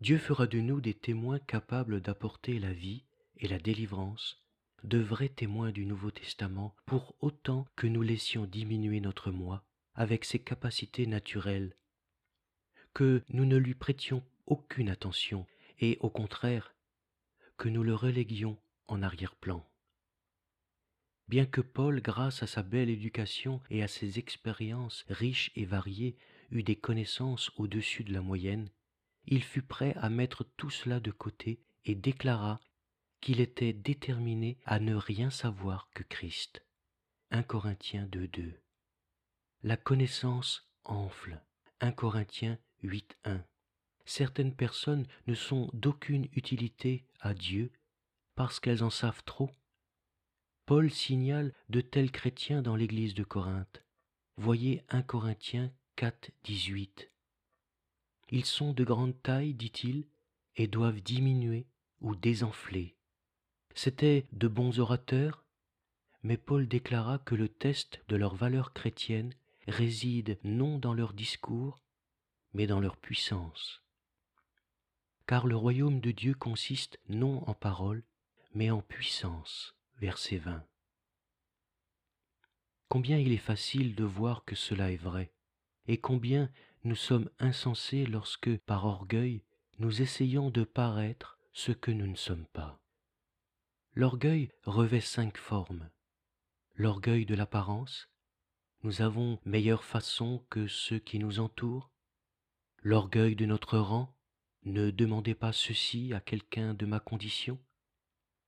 Dieu 0.00 0.18
fera 0.18 0.46
de 0.46 0.60
nous 0.60 0.80
des 0.80 0.94
témoins 0.94 1.38
capables 1.38 2.00
d'apporter 2.00 2.58
la 2.58 2.72
vie 2.72 3.04
et 3.38 3.48
la 3.48 3.58
délivrance 3.58 4.45
de 4.86 4.98
vrais 4.98 5.28
témoins 5.28 5.72
du 5.72 5.84
Nouveau 5.84 6.12
Testament 6.12 6.72
pour 6.86 7.16
autant 7.20 7.66
que 7.74 7.88
nous 7.88 8.02
laissions 8.02 8.46
diminuer 8.46 9.00
notre 9.00 9.32
moi 9.32 9.64
avec 9.96 10.24
ses 10.24 10.38
capacités 10.38 11.08
naturelles, 11.08 11.76
que 12.94 13.22
nous 13.30 13.46
ne 13.46 13.56
lui 13.56 13.74
prêtions 13.74 14.22
aucune 14.46 14.88
attention 14.88 15.44
et 15.80 15.98
au 16.00 16.08
contraire 16.08 16.72
que 17.56 17.68
nous 17.68 17.82
le 17.82 17.96
reléguions 17.96 18.58
en 18.86 19.02
arrière-plan. 19.02 19.68
Bien 21.26 21.46
que 21.46 21.60
Paul, 21.60 22.00
grâce 22.00 22.44
à 22.44 22.46
sa 22.46 22.62
belle 22.62 22.88
éducation 22.88 23.60
et 23.70 23.82
à 23.82 23.88
ses 23.88 24.20
expériences 24.20 25.04
riches 25.08 25.50
et 25.56 25.64
variées, 25.64 26.16
eût 26.52 26.62
des 26.62 26.76
connaissances 26.76 27.50
au-dessus 27.56 28.04
de 28.04 28.12
la 28.12 28.20
moyenne, 28.20 28.70
il 29.24 29.42
fut 29.42 29.62
prêt 29.62 29.94
à 29.96 30.08
mettre 30.10 30.44
tout 30.56 30.70
cela 30.70 31.00
de 31.00 31.10
côté 31.10 31.58
et 31.84 31.96
déclara 31.96 32.60
qu'il 33.20 33.40
était 33.40 33.72
déterminé 33.72 34.58
à 34.64 34.78
ne 34.78 34.94
rien 34.94 35.30
savoir 35.30 35.88
que 35.94 36.02
Christ. 36.02 36.64
1 37.30 37.42
Corinthiens 37.42 38.06
2.2 38.06 38.54
La 39.62 39.76
connaissance 39.76 40.70
enfle. 40.84 41.42
1 41.80 41.92
Corinthiens 41.92 42.58
8.1 42.84 43.42
Certaines 44.04 44.54
personnes 44.54 45.06
ne 45.26 45.34
sont 45.34 45.68
d'aucune 45.72 46.28
utilité 46.32 47.04
à 47.20 47.34
Dieu 47.34 47.72
parce 48.36 48.60
qu'elles 48.60 48.84
en 48.84 48.90
savent 48.90 49.24
trop. 49.24 49.50
Paul 50.66 50.90
signale 50.90 51.52
de 51.68 51.80
tels 51.80 52.10
chrétiens 52.10 52.62
dans 52.62 52.76
l'église 52.76 53.14
de 53.14 53.24
Corinthe. 53.24 53.84
Voyez 54.36 54.84
1 54.90 55.02
Corinthiens 55.02 55.72
4, 55.96 56.30
18. 56.44 57.10
Ils 58.30 58.44
sont 58.44 58.72
de 58.72 58.84
grande 58.84 59.20
taille, 59.22 59.54
dit-il, 59.54 60.06
et 60.56 60.66
doivent 60.66 61.00
diminuer 61.00 61.66
ou 62.00 62.14
désenfler. 62.14 62.95
C'étaient 63.76 64.26
de 64.32 64.48
bons 64.48 64.80
orateurs, 64.80 65.44
mais 66.22 66.38
Paul 66.38 66.66
déclara 66.66 67.18
que 67.18 67.34
le 67.34 67.46
test 67.46 68.00
de 68.08 68.16
leur 68.16 68.34
valeur 68.34 68.72
chrétienne 68.72 69.34
réside 69.68 70.38
non 70.44 70.78
dans 70.78 70.94
leur 70.94 71.12
discours, 71.12 71.78
mais 72.54 72.66
dans 72.66 72.80
leur 72.80 72.96
puissance. 72.96 73.82
Car 75.26 75.46
le 75.46 75.56
royaume 75.56 76.00
de 76.00 76.10
Dieu 76.10 76.32
consiste 76.32 76.98
non 77.10 77.46
en 77.46 77.52
paroles, 77.52 78.02
mais 78.54 78.70
en 78.70 78.80
puissance. 78.80 79.76
Verset 80.00 80.38
20. 80.38 80.64
Combien 82.88 83.18
il 83.18 83.32
est 83.32 83.36
facile 83.36 83.94
de 83.94 84.04
voir 84.04 84.46
que 84.46 84.54
cela 84.54 84.90
est 84.90 84.96
vrai, 84.96 85.34
et 85.86 85.98
combien 85.98 86.50
nous 86.84 86.96
sommes 86.96 87.28
insensés 87.40 88.06
lorsque, 88.06 88.56
par 88.60 88.86
orgueil, 88.86 89.42
nous 89.78 90.00
essayons 90.00 90.48
de 90.48 90.64
paraître 90.64 91.38
ce 91.52 91.72
que 91.72 91.90
nous 91.90 92.06
ne 92.06 92.16
sommes 92.16 92.46
pas. 92.54 92.80
L'orgueil 93.98 94.50
revêt 94.64 95.00
cinq 95.00 95.38
formes. 95.38 95.88
L'orgueil 96.74 97.24
de 97.24 97.34
l'apparence, 97.34 98.10
nous 98.82 99.00
avons 99.00 99.40
meilleure 99.46 99.84
façon 99.84 100.44
que 100.50 100.66
ceux 100.66 100.98
qui 100.98 101.18
nous 101.18 101.40
entourent. 101.40 101.90
L'orgueil 102.82 103.36
de 103.36 103.46
notre 103.46 103.78
rang, 103.78 104.14
ne 104.64 104.90
demandez 104.90 105.34
pas 105.34 105.54
ceci 105.54 106.12
à 106.12 106.20
quelqu'un 106.20 106.74
de 106.74 106.84
ma 106.84 107.00
condition. 107.00 107.58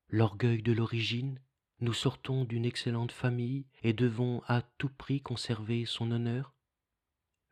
L'orgueil 0.09 0.62
de 0.62 0.72
l'origine, 0.72 1.40
nous 1.80 1.94
sortons 1.94 2.44
d'une 2.44 2.66
excellente 2.66 3.12
famille 3.12 3.64
et 3.82 3.94
devons 3.94 4.42
à 4.49 4.61
tout 4.76 4.90
prix 4.90 5.22
conserver 5.22 5.86
son 5.86 6.11
honneur 6.11 6.55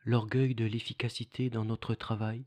l'orgueil 0.03 0.53
de 0.53 0.65
l'efficacité 0.65 1.49
dans 1.49 1.65
notre 1.65 1.95
travail. 1.95 2.45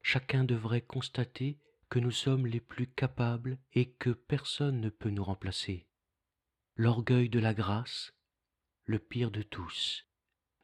Chacun 0.00 0.42
devrait 0.42 0.80
constater 0.80 1.58
que 1.90 1.98
nous 1.98 2.12
sommes 2.12 2.46
les 2.46 2.60
plus 2.60 2.86
capables 2.86 3.58
et 3.72 3.90
que 3.90 4.10
personne 4.10 4.80
ne 4.80 4.90
peut 4.90 5.10
nous 5.10 5.24
remplacer. 5.24 5.88
L'orgueil 6.76 7.28
de 7.28 7.40
la 7.40 7.52
grâce, 7.52 8.14
le 8.84 9.00
pire 9.00 9.32
de 9.32 9.42
tous. 9.42 10.06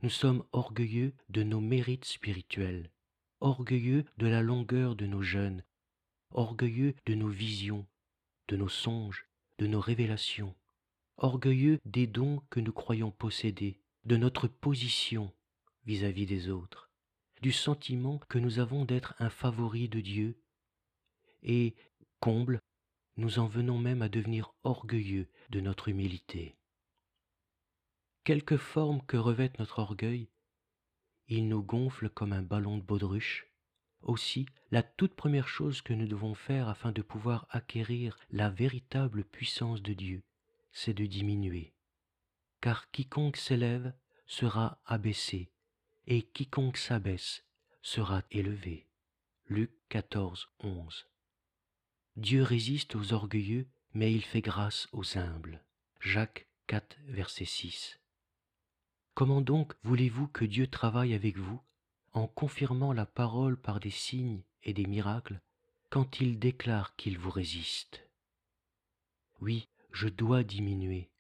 Nous 0.02 0.08
sommes 0.08 0.44
orgueilleux 0.52 1.14
de 1.28 1.42
nos 1.42 1.60
mérites 1.60 2.04
spirituels, 2.04 2.92
orgueilleux 3.40 4.04
de 4.18 4.28
la 4.28 4.40
longueur 4.40 4.94
de 4.94 5.06
nos 5.06 5.22
jeûnes, 5.22 5.64
orgueilleux 6.30 6.94
de 7.06 7.14
nos 7.14 7.28
visions, 7.28 7.86
de 8.46 8.56
nos 8.56 8.68
songes, 8.68 9.26
de 9.58 9.66
nos 9.66 9.80
révélations, 9.80 10.54
orgueilleux 11.16 11.80
des 11.84 12.06
dons 12.06 12.40
que 12.50 12.60
nous 12.60 12.72
croyons 12.72 13.10
posséder, 13.10 13.80
de 14.04 14.16
notre 14.16 14.46
position, 14.46 15.32
vis-à-vis 15.86 16.26
des 16.26 16.50
autres, 16.50 16.88
du 17.42 17.50
sentiment 17.50 18.20
que 18.28 18.38
nous 18.38 18.60
avons 18.60 18.84
d'être 18.84 19.14
un 19.18 19.30
favori 19.30 19.88
de 19.88 20.00
Dieu, 20.00 20.38
et, 21.46 21.74
comble, 22.20 22.60
nous 23.16 23.38
en 23.38 23.46
venons 23.46 23.78
même 23.78 24.02
à 24.02 24.08
devenir 24.08 24.52
orgueilleux 24.64 25.28
de 25.48 25.60
notre 25.60 25.88
humilité. 25.88 26.58
Quelque 28.24 28.56
forme 28.56 29.00
que 29.06 29.16
revête 29.16 29.58
notre 29.58 29.78
orgueil, 29.78 30.28
il 31.28 31.48
nous 31.48 31.62
gonfle 31.62 32.10
comme 32.10 32.32
un 32.32 32.42
ballon 32.42 32.76
de 32.76 32.82
baudruche. 32.82 33.46
Aussi, 34.02 34.46
la 34.70 34.82
toute 34.82 35.14
première 35.14 35.48
chose 35.48 35.80
que 35.80 35.92
nous 35.92 36.06
devons 36.06 36.34
faire 36.34 36.68
afin 36.68 36.92
de 36.92 37.02
pouvoir 37.02 37.46
acquérir 37.50 38.18
la 38.30 38.50
véritable 38.50 39.24
puissance 39.24 39.82
de 39.82 39.94
Dieu, 39.94 40.22
c'est 40.72 40.94
de 40.94 41.06
diminuer. 41.06 41.72
Car 42.60 42.90
quiconque 42.90 43.36
s'élève 43.36 43.94
sera 44.26 44.80
abaissé, 44.84 45.50
et 46.06 46.22
quiconque 46.22 46.76
s'abaisse 46.76 47.44
sera 47.82 48.22
élevé. 48.30 48.88
Luc 49.46 49.70
14, 49.88 50.48
11. 50.60 51.06
Dieu 52.16 52.42
résiste 52.42 52.96
aux 52.96 53.12
orgueilleux, 53.12 53.66
mais 53.92 54.10
il 54.10 54.22
fait 54.22 54.40
grâce 54.40 54.88
aux 54.92 55.18
humbles. 55.18 55.62
Jacques 56.00 56.48
4, 56.66 56.96
verset 57.08 57.44
6. 57.44 58.00
Comment 59.12 59.42
donc 59.42 59.74
voulez-vous 59.82 60.26
que 60.28 60.46
Dieu 60.46 60.66
travaille 60.66 61.12
avec 61.12 61.36
vous 61.36 61.60
en 62.14 62.26
confirmant 62.26 62.94
la 62.94 63.04
parole 63.04 63.58
par 63.58 63.80
des 63.80 63.90
signes 63.90 64.40
et 64.62 64.72
des 64.72 64.86
miracles 64.86 65.42
quand 65.90 66.20
il 66.20 66.38
déclare 66.38 66.96
qu'il 66.96 67.18
vous 67.18 67.30
résiste? 67.30 68.08
Oui, 69.42 69.68
je 69.92 70.08
dois 70.08 70.42
diminuer. 70.42 71.10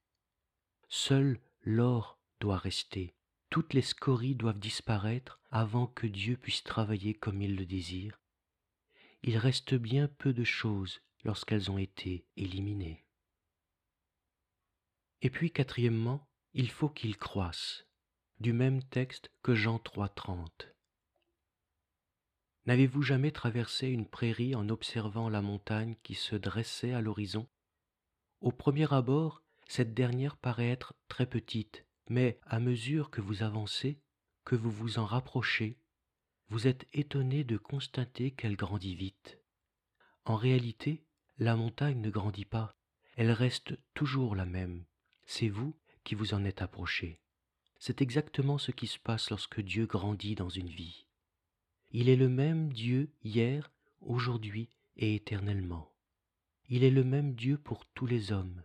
Seul 0.88 1.38
l'or 1.62 2.18
doit 2.40 2.56
rester, 2.56 3.12
toutes 3.50 3.74
les 3.74 3.82
scories 3.82 4.34
doivent 4.34 4.58
disparaître 4.58 5.40
avant 5.50 5.88
que 5.88 6.06
Dieu 6.06 6.38
puisse 6.38 6.64
travailler 6.64 7.12
comme 7.12 7.42
il 7.42 7.54
le 7.54 7.66
désire. 7.66 8.18
Il 9.28 9.38
reste 9.38 9.74
bien 9.74 10.06
peu 10.06 10.32
de 10.32 10.44
choses 10.44 11.00
lorsqu'elles 11.24 11.68
ont 11.72 11.78
été 11.78 12.24
éliminées. 12.36 13.04
Et 15.20 15.30
puis 15.30 15.50
quatrièmement, 15.50 16.28
il 16.52 16.70
faut 16.70 16.88
qu'il 16.88 17.16
croisse, 17.16 17.88
du 18.38 18.52
même 18.52 18.84
texte 18.84 19.32
que 19.42 19.56
Jean 19.56 19.78
3.30. 19.78 20.72
N'avez-vous 22.66 23.02
jamais 23.02 23.32
traversé 23.32 23.88
une 23.88 24.08
prairie 24.08 24.54
en 24.54 24.68
observant 24.68 25.28
la 25.28 25.42
montagne 25.42 25.96
qui 26.04 26.14
se 26.14 26.36
dressait 26.36 26.92
à 26.92 27.00
l'horizon? 27.00 27.48
Au 28.40 28.52
premier 28.52 28.92
abord, 28.94 29.42
cette 29.66 29.92
dernière 29.92 30.36
paraît 30.36 30.70
être 30.70 30.94
très 31.08 31.26
petite, 31.26 31.84
mais 32.08 32.38
à 32.44 32.60
mesure 32.60 33.10
que 33.10 33.20
vous 33.20 33.42
avancez, 33.42 34.00
que 34.44 34.54
vous 34.54 34.70
vous 34.70 35.00
en 35.00 35.04
rapprochez, 35.04 35.80
vous 36.48 36.66
êtes 36.66 36.86
étonné 36.92 37.44
de 37.44 37.56
constater 37.56 38.30
qu'elle 38.30 38.56
grandit 38.56 38.94
vite. 38.94 39.38
En 40.24 40.36
réalité, 40.36 41.04
la 41.38 41.56
montagne 41.56 42.00
ne 42.00 42.10
grandit 42.10 42.44
pas, 42.44 42.76
elle 43.16 43.30
reste 43.30 43.78
toujours 43.94 44.36
la 44.36 44.46
même. 44.46 44.84
C'est 45.24 45.48
vous 45.48 45.76
qui 46.04 46.14
vous 46.14 46.34
en 46.34 46.44
êtes 46.44 46.62
approché. 46.62 47.20
C'est 47.78 48.00
exactement 48.00 48.58
ce 48.58 48.70
qui 48.70 48.86
se 48.86 48.98
passe 48.98 49.30
lorsque 49.30 49.60
Dieu 49.60 49.86
grandit 49.86 50.34
dans 50.34 50.48
une 50.48 50.68
vie. 50.68 51.06
Il 51.90 52.08
est 52.08 52.16
le 52.16 52.28
même 52.28 52.72
Dieu 52.72 53.10
hier, 53.22 53.70
aujourd'hui 54.00 54.68
et 54.96 55.14
éternellement. 55.14 55.92
Il 56.68 56.84
est 56.84 56.90
le 56.90 57.04
même 57.04 57.34
Dieu 57.34 57.58
pour 57.58 57.86
tous 57.86 58.06
les 58.06 58.32
hommes. 58.32 58.62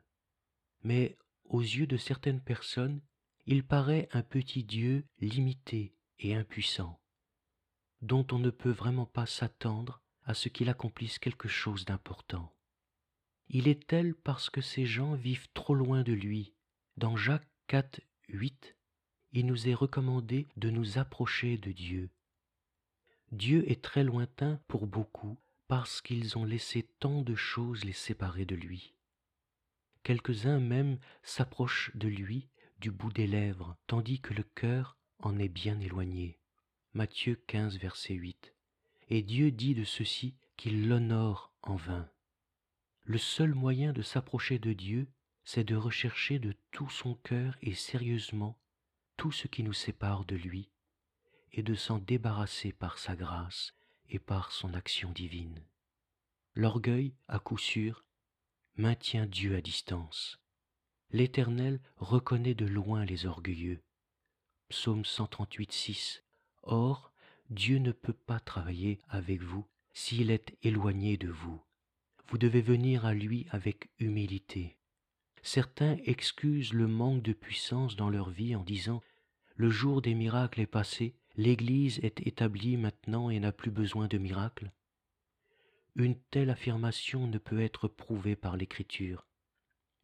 Mais 0.83 1.17
aux 1.45 1.61
yeux 1.61 1.87
de 1.87 1.97
certaines 1.97 2.41
personnes, 2.41 3.01
il 3.45 3.63
paraît 3.63 4.07
un 4.13 4.23
petit 4.23 4.63
Dieu 4.63 5.05
limité 5.19 5.93
et 6.19 6.35
impuissant, 6.35 7.00
dont 8.01 8.25
on 8.31 8.39
ne 8.39 8.49
peut 8.49 8.71
vraiment 8.71 9.05
pas 9.05 9.25
s'attendre 9.25 10.01
à 10.23 10.33
ce 10.33 10.49
qu'il 10.49 10.69
accomplisse 10.69 11.19
quelque 11.19 11.47
chose 11.47 11.85
d'important. 11.85 12.53
Il 13.49 13.67
est 13.67 13.87
tel 13.87 14.15
parce 14.15 14.49
que 14.49 14.61
ces 14.61 14.85
gens 14.85 15.13
vivent 15.13 15.49
trop 15.53 15.75
loin 15.75 16.03
de 16.03 16.13
lui. 16.13 16.53
Dans 16.97 17.17
Jacques 17.17 17.49
4, 17.67 18.01
8, 18.29 18.75
il 19.33 19.45
nous 19.45 19.67
est 19.67 19.73
recommandé 19.73 20.47
de 20.57 20.69
nous 20.69 20.97
approcher 20.97 21.57
de 21.57 21.71
Dieu. 21.71 22.09
Dieu 23.31 23.69
est 23.69 23.81
très 23.81 24.03
lointain 24.03 24.59
pour 24.67 24.87
beaucoup 24.87 25.37
parce 25.67 26.01
qu'ils 26.01 26.37
ont 26.37 26.43
laissé 26.43 26.83
tant 26.99 27.21
de 27.21 27.35
choses 27.35 27.85
les 27.85 27.93
séparer 27.93 28.45
de 28.45 28.55
lui. 28.55 28.93
Quelques-uns 30.03 30.59
même 30.59 30.99
s'approchent 31.23 31.91
de 31.95 32.07
lui 32.07 32.49
du 32.79 32.91
bout 32.91 33.13
des 33.13 33.27
lèvres, 33.27 33.77
tandis 33.87 34.19
que 34.19 34.33
le 34.33 34.43
cœur 34.43 34.97
en 35.19 35.37
est 35.37 35.47
bien 35.47 35.79
éloigné. 35.79 36.40
Matthieu 36.93 37.41
15, 37.47 37.77
verset 37.77 38.15
8. 38.15 38.53
Et 39.07 39.21
Dieu 39.21 39.49
dit 39.49 39.75
de 39.75 39.85
ceci 39.85 40.35
qu'il 40.57 40.89
l'honore 40.89 41.53
en 41.61 41.77
vain. 41.77 42.09
Le 43.05 43.17
seul 43.17 43.53
moyen 43.53 43.93
de 43.93 44.01
s'approcher 44.01 44.59
de 44.59 44.73
Dieu, 44.73 45.07
c'est 45.45 45.63
de 45.63 45.77
rechercher 45.77 46.37
de 46.37 46.53
tout 46.71 46.89
son 46.89 47.15
cœur 47.15 47.57
et 47.61 47.75
sérieusement 47.75 48.59
tout 49.15 49.31
ce 49.31 49.47
qui 49.47 49.63
nous 49.63 49.71
sépare 49.71 50.25
de 50.25 50.35
lui, 50.35 50.69
et 51.53 51.63
de 51.63 51.75
s'en 51.75 51.97
débarrasser 51.97 52.73
par 52.73 52.97
sa 52.97 53.15
grâce 53.15 53.73
et 54.09 54.19
par 54.19 54.51
son 54.51 54.73
action 54.73 55.11
divine. 55.11 55.63
L'orgueil, 56.55 57.15
à 57.29 57.39
coup 57.39 57.57
sûr, 57.57 58.03
maintient 58.75 59.27
Dieu 59.27 59.55
à 59.55 59.61
distance. 59.61 60.41
L'Éternel 61.09 61.79
reconnaît 61.95 62.53
de 62.55 62.65
loin 62.65 63.05
les 63.05 63.25
orgueilleux. 63.25 63.81
Psaume 64.67 65.05
138, 65.05 65.71
6. 65.71 66.23
Or, 66.63 67.11
Dieu 67.49 67.79
ne 67.79 67.91
peut 67.91 68.13
pas 68.13 68.39
travailler 68.39 68.99
avec 69.09 69.41
vous 69.41 69.65
s'il 69.93 70.31
est 70.31 70.55
éloigné 70.63 71.17
de 71.17 71.27
vous. 71.27 71.61
Vous 72.27 72.37
devez 72.37 72.61
venir 72.61 73.05
à 73.05 73.13
lui 73.13 73.45
avec 73.51 73.89
humilité. 73.99 74.77
Certains 75.41 75.97
excusent 76.05 76.73
le 76.73 76.87
manque 76.87 77.23
de 77.23 77.33
puissance 77.33 77.95
dans 77.95 78.09
leur 78.09 78.29
vie 78.29 78.55
en 78.55 78.63
disant 78.63 79.01
Le 79.55 79.69
jour 79.69 80.01
des 80.01 80.13
miracles 80.13 80.61
est 80.61 80.67
passé, 80.67 81.15
l'Église 81.35 81.99
est 82.03 82.25
établie 82.25 82.77
maintenant 82.77 83.29
et 83.29 83.39
n'a 83.39 83.51
plus 83.51 83.71
besoin 83.71 84.07
de 84.07 84.17
miracles. 84.17 84.71
Une 85.95 86.15
telle 86.29 86.51
affirmation 86.51 87.27
ne 87.27 87.37
peut 87.37 87.59
être 87.59 87.87
prouvée 87.87 88.35
par 88.35 88.55
l'Écriture. 88.55 89.27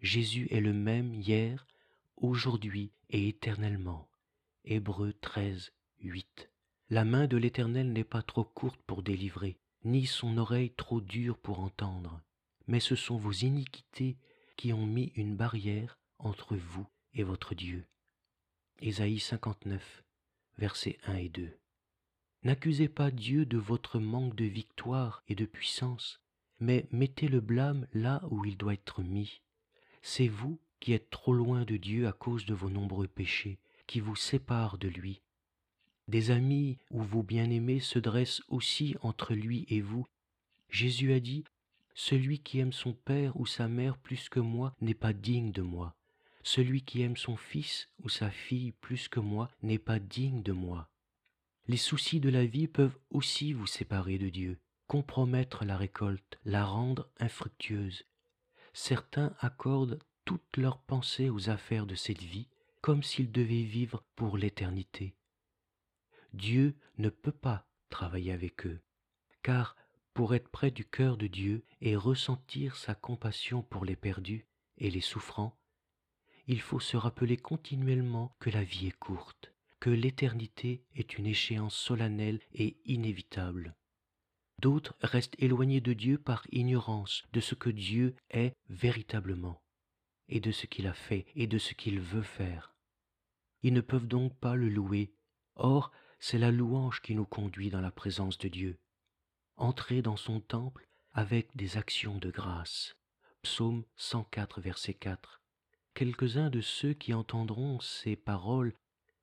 Jésus 0.01 0.47
est 0.51 0.59
le 0.59 0.73
même 0.73 1.13
hier, 1.13 1.65
aujourd'hui 2.17 2.91
et 3.09 3.29
éternellement. 3.29 4.09
Hébreux 4.65 5.13
13, 5.13 5.71
8. 6.01 6.49
La 6.89 7.05
main 7.05 7.27
de 7.27 7.37
l'Éternel 7.37 7.91
n'est 7.91 8.03
pas 8.03 8.21
trop 8.21 8.43
courte 8.43 8.81
pour 8.87 9.03
délivrer, 9.03 9.57
ni 9.83 10.05
son 10.05 10.37
oreille 10.37 10.71
trop 10.71 11.01
dure 11.01 11.37
pour 11.37 11.59
entendre, 11.59 12.21
mais 12.67 12.79
ce 12.79 12.95
sont 12.95 13.17
vos 13.17 13.31
iniquités 13.31 14.17
qui 14.55 14.73
ont 14.73 14.85
mis 14.85 15.11
une 15.15 15.35
barrière 15.35 15.99
entre 16.19 16.55
vous 16.55 16.87
et 17.13 17.23
votre 17.23 17.55
Dieu. 17.55 17.85
Ésaïe 18.79 19.19
59, 19.19 20.03
versets 20.57 20.97
1 21.05 21.15
et 21.15 21.29
2. 21.29 21.57
N'accusez 22.43 22.87
pas 22.87 23.11
Dieu 23.11 23.45
de 23.45 23.57
votre 23.57 23.99
manque 23.99 24.35
de 24.35 24.45
victoire 24.45 25.23
et 25.27 25.35
de 25.35 25.45
puissance, 25.45 26.21
mais 26.59 26.87
mettez 26.91 27.27
le 27.27 27.41
blâme 27.41 27.87
là 27.93 28.21
où 28.29 28.45
il 28.45 28.57
doit 28.57 28.73
être 28.73 29.01
mis. 29.01 29.41
C'est 30.01 30.27
vous 30.27 30.59
qui 30.79 30.93
êtes 30.93 31.09
trop 31.09 31.33
loin 31.33 31.65
de 31.65 31.77
Dieu 31.77 32.07
à 32.07 32.13
cause 32.13 32.45
de 32.45 32.53
vos 32.53 32.69
nombreux 32.69 33.07
péchés, 33.07 33.59
qui 33.87 33.99
vous 33.99 34.15
séparent 34.15 34.77
de 34.77 34.87
lui. 34.87 35.21
Des 36.07 36.31
amis 36.31 36.77
ou 36.89 37.01
vos 37.01 37.23
bien-aimés 37.23 37.81
se 37.81 37.99
dressent 37.99 38.41
aussi 38.47 38.95
entre 39.01 39.33
lui 39.33 39.65
et 39.69 39.81
vous. 39.81 40.07
Jésus 40.69 41.11
a 41.11 41.19
dit, 41.19 41.43
Celui 41.93 42.39
qui 42.39 42.59
aime 42.59 42.71
son 42.71 42.93
père 42.93 43.37
ou 43.37 43.45
sa 43.45 43.67
mère 43.67 43.97
plus 43.97 44.29
que 44.29 44.39
moi 44.39 44.73
n'est 44.79 44.93
pas 44.93 45.11
digne 45.13 45.51
de 45.51 45.61
moi. 45.61 45.95
Celui 46.43 46.81
qui 46.83 47.01
aime 47.01 47.17
son 47.17 47.35
fils 47.35 47.89
ou 48.03 48.09
sa 48.09 48.31
fille 48.31 48.71
plus 48.71 49.09
que 49.09 49.19
moi 49.19 49.49
n'est 49.63 49.79
pas 49.79 49.99
digne 49.99 50.43
de 50.43 50.53
moi. 50.53 50.87
Les 51.67 51.75
soucis 51.75 52.21
de 52.21 52.29
la 52.29 52.45
vie 52.45 52.69
peuvent 52.69 52.97
aussi 53.09 53.51
vous 53.51 53.67
séparer 53.67 54.17
de 54.17 54.29
Dieu, 54.29 54.57
compromettre 54.87 55.65
la 55.65 55.75
récolte, 55.75 56.39
la 56.45 56.63
rendre 56.63 57.09
infructueuse. 57.19 58.05
Certains 58.71 59.33
accordent 59.41 59.99
toutes 60.23 60.55
leurs 60.55 60.79
pensées 60.79 61.29
aux 61.29 61.49
affaires 61.49 61.85
de 61.85 61.95
cette 61.95 62.23
vie, 62.23 62.47
comme 62.79 63.03
s'ils 63.03 63.31
devaient 63.31 63.63
vivre 63.63 64.03
pour 64.15 64.37
l'éternité. 64.37 65.16
Dieu 66.37 66.75
ne 66.97 67.09
peut 67.09 67.31
pas 67.31 67.67
travailler 67.89 68.31
avec 68.31 68.65
eux, 68.65 68.79
car 69.41 69.75
pour 70.13 70.35
être 70.35 70.49
près 70.49 70.71
du 70.71 70.85
cœur 70.85 71.17
de 71.17 71.27
Dieu 71.27 71.63
et 71.81 71.95
ressentir 71.95 72.75
sa 72.75 72.95
compassion 72.95 73.63
pour 73.63 73.85
les 73.85 73.95
perdus 73.95 74.45
et 74.77 74.89
les 74.91 75.01
souffrants, 75.01 75.57
il 76.45 76.61
faut 76.61 76.79
se 76.79 76.95
rappeler 76.95 77.37
continuellement 77.37 78.35
que 78.39 78.49
la 78.49 78.63
vie 78.63 78.87
est 78.87 78.97
courte, 78.97 79.51
que 79.79 79.89
l'éternité 79.89 80.83
est 80.95 81.17
une 81.17 81.25
échéance 81.25 81.75
solennelle 81.75 82.39
et 82.53 82.77
inévitable. 82.85 83.75
D'autres 84.61 84.95
restent 85.01 85.35
éloignés 85.39 85.81
de 85.81 85.93
Dieu 85.93 86.17
par 86.17 86.45
ignorance 86.51 87.23
de 87.33 87.39
ce 87.39 87.55
que 87.55 87.69
Dieu 87.69 88.15
est 88.29 88.53
véritablement, 88.69 89.61
et 90.29 90.39
de 90.39 90.51
ce 90.51 90.67
qu'il 90.67 90.87
a 90.87 90.93
fait, 90.93 91.25
et 91.35 91.47
de 91.47 91.57
ce 91.57 91.73
qu'il 91.73 91.99
veut 91.99 92.23
faire. 92.23 92.75
Ils 93.63 93.73
ne 93.73 93.81
peuvent 93.81 94.07
donc 94.07 94.35
pas 94.35 94.55
le 94.55 94.69
louer. 94.69 95.13
Or, 95.55 95.91
c'est 96.19 96.37
la 96.37 96.51
louange 96.51 97.01
qui 97.01 97.15
nous 97.15 97.25
conduit 97.25 97.69
dans 97.69 97.81
la 97.81 97.91
présence 97.91 98.37
de 98.37 98.47
Dieu. 98.47 98.77
Entrer 99.55 100.01
dans 100.01 100.17
son 100.17 100.39
temple 100.39 100.87
avec 101.13 101.55
des 101.55 101.77
actions 101.77 102.17
de 102.17 102.29
grâce. 102.29 102.95
Psaume 103.41 103.83
104, 103.95 104.61
verset 104.61 104.93
4. 104.93 105.41
Quelques-uns 105.93 106.49
de 106.49 106.61
ceux 106.61 106.93
qui 106.93 107.13
entendront 107.13 107.79
ces 107.79 108.15
paroles 108.15 108.73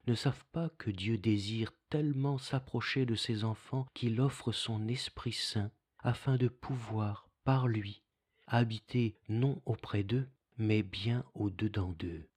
ne 0.07 0.15
savent 0.15 0.45
pas 0.53 0.71
que 0.71 0.91
Dieu 0.91 1.19
désire 1.19 1.73
tellement 1.89 2.39
s'approcher 2.39 3.07
de 3.07 3.15
ses 3.15 3.45
enfants 3.45 3.87
qu'il 3.95 4.21
offre 4.21 4.53
son 4.53 4.89
Esprit 4.89 5.33
Saint 5.33 5.71
afin 5.99 6.37
de 6.37 6.49
pouvoir, 6.49 7.29
par 7.45 7.69
lui, 7.69 8.03
habiter 8.47 9.17
non 9.29 9.63
auprès 9.65 10.03
d'eux, 10.03 10.29
mais 10.59 10.83
bien 10.83 11.25
au-dedans 11.35 11.93
d'eux. 11.99 12.29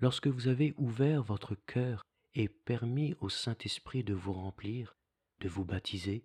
Lorsque 0.00 0.28
vous 0.28 0.48
avez 0.48 0.74
ouvert 0.76 1.22
votre 1.22 1.54
cœur 1.54 2.04
et 2.34 2.48
permis 2.48 3.14
au 3.20 3.28
Saint-Esprit 3.28 4.04
de 4.04 4.14
vous 4.14 4.32
remplir, 4.32 4.96
de 5.40 5.48
vous 5.48 5.64
baptiser, 5.64 6.24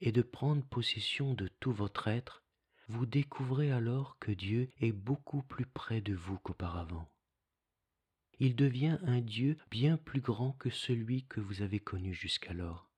et 0.00 0.12
de 0.12 0.22
prendre 0.22 0.64
possession 0.64 1.34
de 1.34 1.48
tout 1.60 1.72
votre 1.72 2.08
être, 2.08 2.42
vous 2.88 3.06
découvrez 3.06 3.72
alors 3.72 4.18
que 4.18 4.32
Dieu 4.32 4.70
est 4.80 4.92
beaucoup 4.92 5.42
plus 5.42 5.66
près 5.66 6.00
de 6.00 6.14
vous 6.14 6.38
qu'auparavant. 6.38 7.08
Il 8.38 8.56
devient 8.56 8.98
un 9.02 9.20
Dieu 9.20 9.56
bien 9.70 9.96
plus 9.96 10.20
grand 10.20 10.52
que 10.52 10.68
celui 10.68 11.24
que 11.24 11.40
vous 11.40 11.62
avez 11.62 11.80
connu 11.80 12.12
jusqu'alors. 12.12 12.90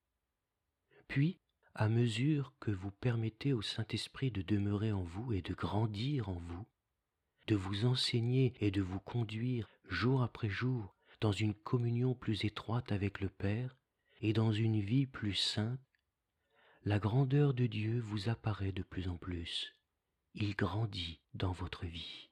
Puis, 1.09 1.39
à 1.75 1.89
mesure 1.89 2.55
que 2.59 2.71
vous 2.71 2.91
permettez 2.91 3.53
au 3.53 3.63
Saint-Esprit 3.63 4.31
de 4.31 4.43
demeurer 4.43 4.93
en 4.93 5.03
vous 5.03 5.33
et 5.33 5.43
de 5.43 5.55
grandir 5.55 6.31
en 6.31 6.39
vous, 6.39 6.67
de 7.47 7.55
vous 7.55 7.85
enseigner 7.85 8.55
et 8.61 8.71
de 8.71 8.81
vous 8.81 8.99
conduire 8.99 9.69
jour 9.89 10.23
après 10.23 10.49
jour 10.49 10.96
dans 11.21 11.33
une 11.33 11.55
communion 11.55 12.15
plus 12.15 12.45
étroite 12.45 12.93
avec 12.93 13.21
le 13.21 13.29
Père 13.29 13.77
et 14.21 14.33
dans 14.33 14.53
une 14.53 14.81
vie 14.81 15.07
plus 15.07 15.35
sainte, 15.35 15.81
la 16.85 16.99
grandeur 16.99 17.55
de 17.55 17.67
Dieu 17.67 18.01
vous 18.01 18.29
apparaît 18.29 18.73
de 18.73 18.83
plus 18.83 19.09
en 19.09 19.17
plus 19.17 19.77
il 20.37 20.55
grandit 20.55 21.19
dans 21.33 21.53
votre 21.53 21.87
vie. 21.87 22.29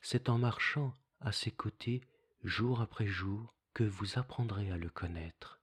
C'est 0.00 0.30
en 0.30 0.38
marchant 0.38 0.94
à 1.20 1.32
ses 1.32 1.50
côtés 1.50 2.00
jour 2.42 2.80
après 2.80 3.06
jour 3.06 3.54
que 3.74 3.84
vous 3.84 4.18
apprendrez 4.18 4.70
à 4.70 4.78
le 4.78 4.88
connaître. 4.88 5.60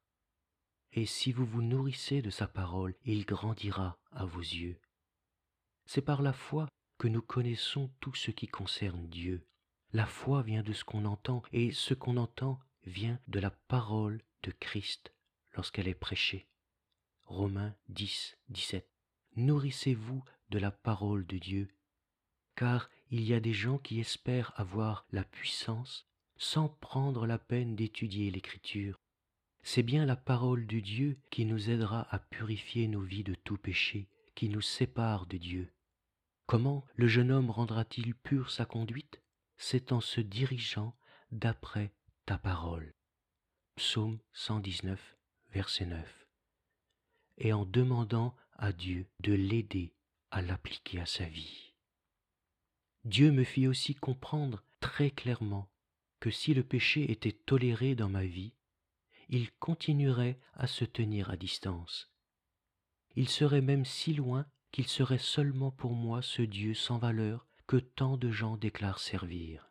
Et 0.94 1.08
si 1.08 1.32
vous 1.32 1.46
vous 1.46 1.64
nourrissez 1.64 2.22
de 2.22 2.30
sa 2.30 2.48
parole, 2.48 2.94
il 3.06 3.26
grandira 3.26 3.98
à 4.12 4.26
vos 4.26 4.40
yeux. 4.40 4.80
C'est 5.88 6.04
par 6.04 6.22
la 6.22 6.34
foi 6.34 6.68
que 7.00 7.08
nous 7.08 7.24
connaissons 7.24 7.92
tout 8.00 8.14
ce 8.14 8.30
qui 8.30 8.48
concerne 8.48 9.08
Dieu. 9.08 9.48
La 9.94 10.06
foi 10.06 10.42
vient 10.42 10.64
de 10.64 10.74
ce 10.74 10.84
qu'on 10.84 11.06
entend, 11.06 11.44
et 11.54 11.72
ce 11.72 11.94
qu'on 11.94 12.18
entend 12.18 12.60
vient 12.86 13.20
de 13.28 13.40
la 13.40 13.52
parole 13.52 14.22
de 14.44 14.52
Christ 14.52 15.14
lorsqu'elle 15.54 15.88
est 15.88 15.94
prêchée. 15.94 16.48
Romains 17.26 17.74
10, 17.90 18.38
17. 18.50 18.88
Nourrissez-vous 19.38 20.24
de 20.50 20.60
la 20.60 20.72
parole 20.72 21.26
de 21.26 21.38
Dieu, 21.38 21.70
car 22.56 22.90
il 23.12 23.22
y 23.24 23.34
a 23.34 23.40
des 23.40 23.54
gens 23.54 23.78
qui 23.78 24.00
espèrent 24.00 24.52
avoir 24.56 25.06
la 25.12 25.24
puissance 25.24 26.06
sans 26.38 26.68
prendre 26.70 27.26
la 27.26 27.38
peine 27.38 27.76
d'étudier 27.76 28.30
l'Écriture. 28.30 29.00
C'est 29.64 29.84
bien 29.84 30.06
la 30.06 30.16
parole 30.16 30.68
de 30.68 30.80
Dieu 30.80 31.18
qui 31.30 31.46
nous 31.46 31.70
aidera 31.70 32.08
à 32.14 32.20
purifier 32.20 32.88
nos 32.88 33.02
vies 33.02 33.24
de 33.24 33.36
tout 33.36 33.58
péché, 33.58 34.10
qui 34.36 34.50
nous 34.50 34.62
sépare 34.62 35.26
de 35.28 35.38
Dieu. 35.38 35.72
Comment 36.46 36.86
le 36.96 37.08
jeune 37.08 37.32
homme 37.32 37.50
rendra-t-il 37.50 38.16
pure 38.16 38.52
sa 38.52 38.66
conduite? 38.66 39.22
C'est 39.58 39.92
en 39.92 40.02
se 40.02 40.22
dirigeant 40.22 40.96
d'après 41.32 41.92
ta 42.26 42.38
parole. 42.38 42.94
Psaume 43.76 44.20
119, 44.34 45.18
verset 45.52 45.88
9. 45.88 46.28
Et 47.40 47.54
en 47.54 47.66
demandant 47.66 48.36
à 48.54 48.72
Dieu 48.72 49.08
de 49.20 49.34
l'aider 49.34 49.94
à 50.32 50.42
l'appliquer 50.42 51.00
à 51.00 51.06
sa 51.06 51.26
vie. 51.26 51.74
Dieu 53.04 53.32
me 53.32 53.44
fit 53.44 53.68
aussi 53.68 53.96
comprendre 53.96 54.64
très 54.80 55.12
clairement 55.12 55.70
que 56.20 56.30
si 56.30 56.54
le 56.54 56.64
péché 56.64 57.12
était 57.12 57.32
toléré 57.32 57.96
dans 57.96 58.10
ma 58.10 58.26
vie, 58.26 58.54
il 59.30 59.52
continuerait 59.54 60.40
à 60.54 60.68
se 60.68 60.86
tenir 60.86 61.30
à 61.30 61.38
distance. 61.38 62.12
Il 63.16 63.30
serait 63.30 63.62
même 63.62 63.86
si 63.86 64.14
loin 64.14 64.46
qu'il 64.72 64.88
serait 64.88 65.18
seulement 65.18 65.72
pour 65.72 65.94
moi 65.94 66.22
ce 66.22 66.42
Dieu 66.42 66.74
sans 66.74 66.98
valeur 66.98 67.47
que 67.68 67.78
tant 67.78 68.16
de 68.16 68.32
gens 68.32 68.56
déclarent 68.56 69.00
servir. 69.00 69.70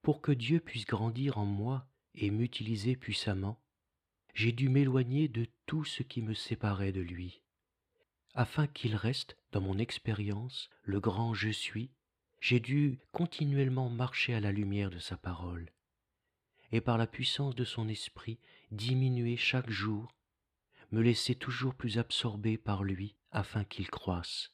Pour 0.00 0.22
que 0.22 0.32
Dieu 0.32 0.58
puisse 0.58 0.86
grandir 0.86 1.36
en 1.36 1.44
moi 1.44 1.86
et 2.14 2.30
m'utiliser 2.30 2.96
puissamment, 2.96 3.62
j'ai 4.34 4.52
dû 4.52 4.70
m'éloigner 4.70 5.28
de 5.28 5.46
tout 5.66 5.84
ce 5.84 6.02
qui 6.02 6.22
me 6.22 6.32
séparait 6.32 6.92
de 6.92 7.02
lui. 7.02 7.42
Afin 8.34 8.66
qu'il 8.66 8.96
reste 8.96 9.36
dans 9.52 9.60
mon 9.60 9.78
expérience 9.78 10.70
le 10.82 10.98
grand 10.98 11.34
je 11.34 11.50
suis, 11.50 11.90
j'ai 12.40 12.60
dû 12.60 12.98
continuellement 13.12 13.90
marcher 13.90 14.32
à 14.32 14.40
la 14.40 14.50
lumière 14.50 14.88
de 14.88 14.98
sa 14.98 15.18
parole, 15.18 15.70
et 16.72 16.80
par 16.80 16.96
la 16.96 17.06
puissance 17.06 17.54
de 17.54 17.64
son 17.64 17.86
esprit 17.88 18.38
diminuer 18.70 19.36
chaque 19.36 19.68
jour, 19.68 20.16
me 20.90 21.02
laisser 21.02 21.34
toujours 21.34 21.74
plus 21.74 21.98
absorbé 21.98 22.56
par 22.56 22.82
lui 22.82 23.14
afin 23.30 23.64
qu'il 23.64 23.90
croisse. 23.90 24.52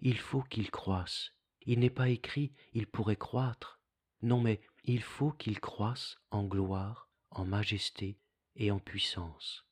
Il 0.00 0.18
faut 0.18 0.42
qu'il 0.42 0.70
croisse. 0.70 1.32
Il 1.64 1.80
n'est 1.80 1.90
pas 1.90 2.08
écrit 2.08 2.52
il 2.72 2.86
pourrait 2.86 3.16
croître. 3.16 3.80
Non 4.22 4.40
mais 4.40 4.60
il 4.84 5.02
faut 5.02 5.32
qu'il 5.32 5.60
croisse 5.60 6.18
en 6.30 6.44
gloire, 6.44 7.08
en 7.30 7.44
majesté 7.44 8.18
et 8.54 8.70
en 8.70 8.78
puissance. 8.78 9.64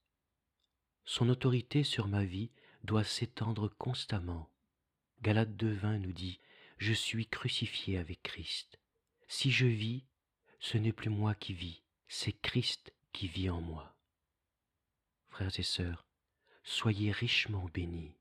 Son 1.05 1.29
autorité 1.29 1.85
sur 1.85 2.09
ma 2.09 2.25
vie 2.25 2.51
doit 2.83 3.05
s'étendre 3.05 3.68
constamment. 3.68 4.51
Galate 5.22 5.51
2.20 5.51 5.99
nous 5.99 6.12
dit 6.12 6.41
Je 6.79 6.93
suis 6.93 7.27
crucifié 7.27 7.99
avec 7.99 8.22
Christ. 8.22 8.79
Si 9.29 9.51
je 9.51 9.66
vis, 9.66 10.05
ce 10.61 10.79
n'est 10.79 10.93
plus 10.93 11.11
moi 11.11 11.35
qui 11.35 11.55
vis, 11.55 11.83
c'est 12.09 12.33
Christ 12.33 12.93
qui 13.12 13.29
vit 13.29 13.51
en 13.51 13.61
moi. 13.61 13.97
Frères 15.29 15.59
et 15.59 15.62
sœurs, 15.62 16.07
soyez 16.62 17.12
richement 17.12 17.68
bénis 17.72 18.16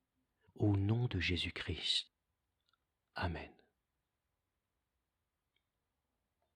au 0.55 0.75
nom 0.77 1.07
de 1.07 1.19
Jésus-Christ. 1.19 2.09
Amen. 3.15 3.51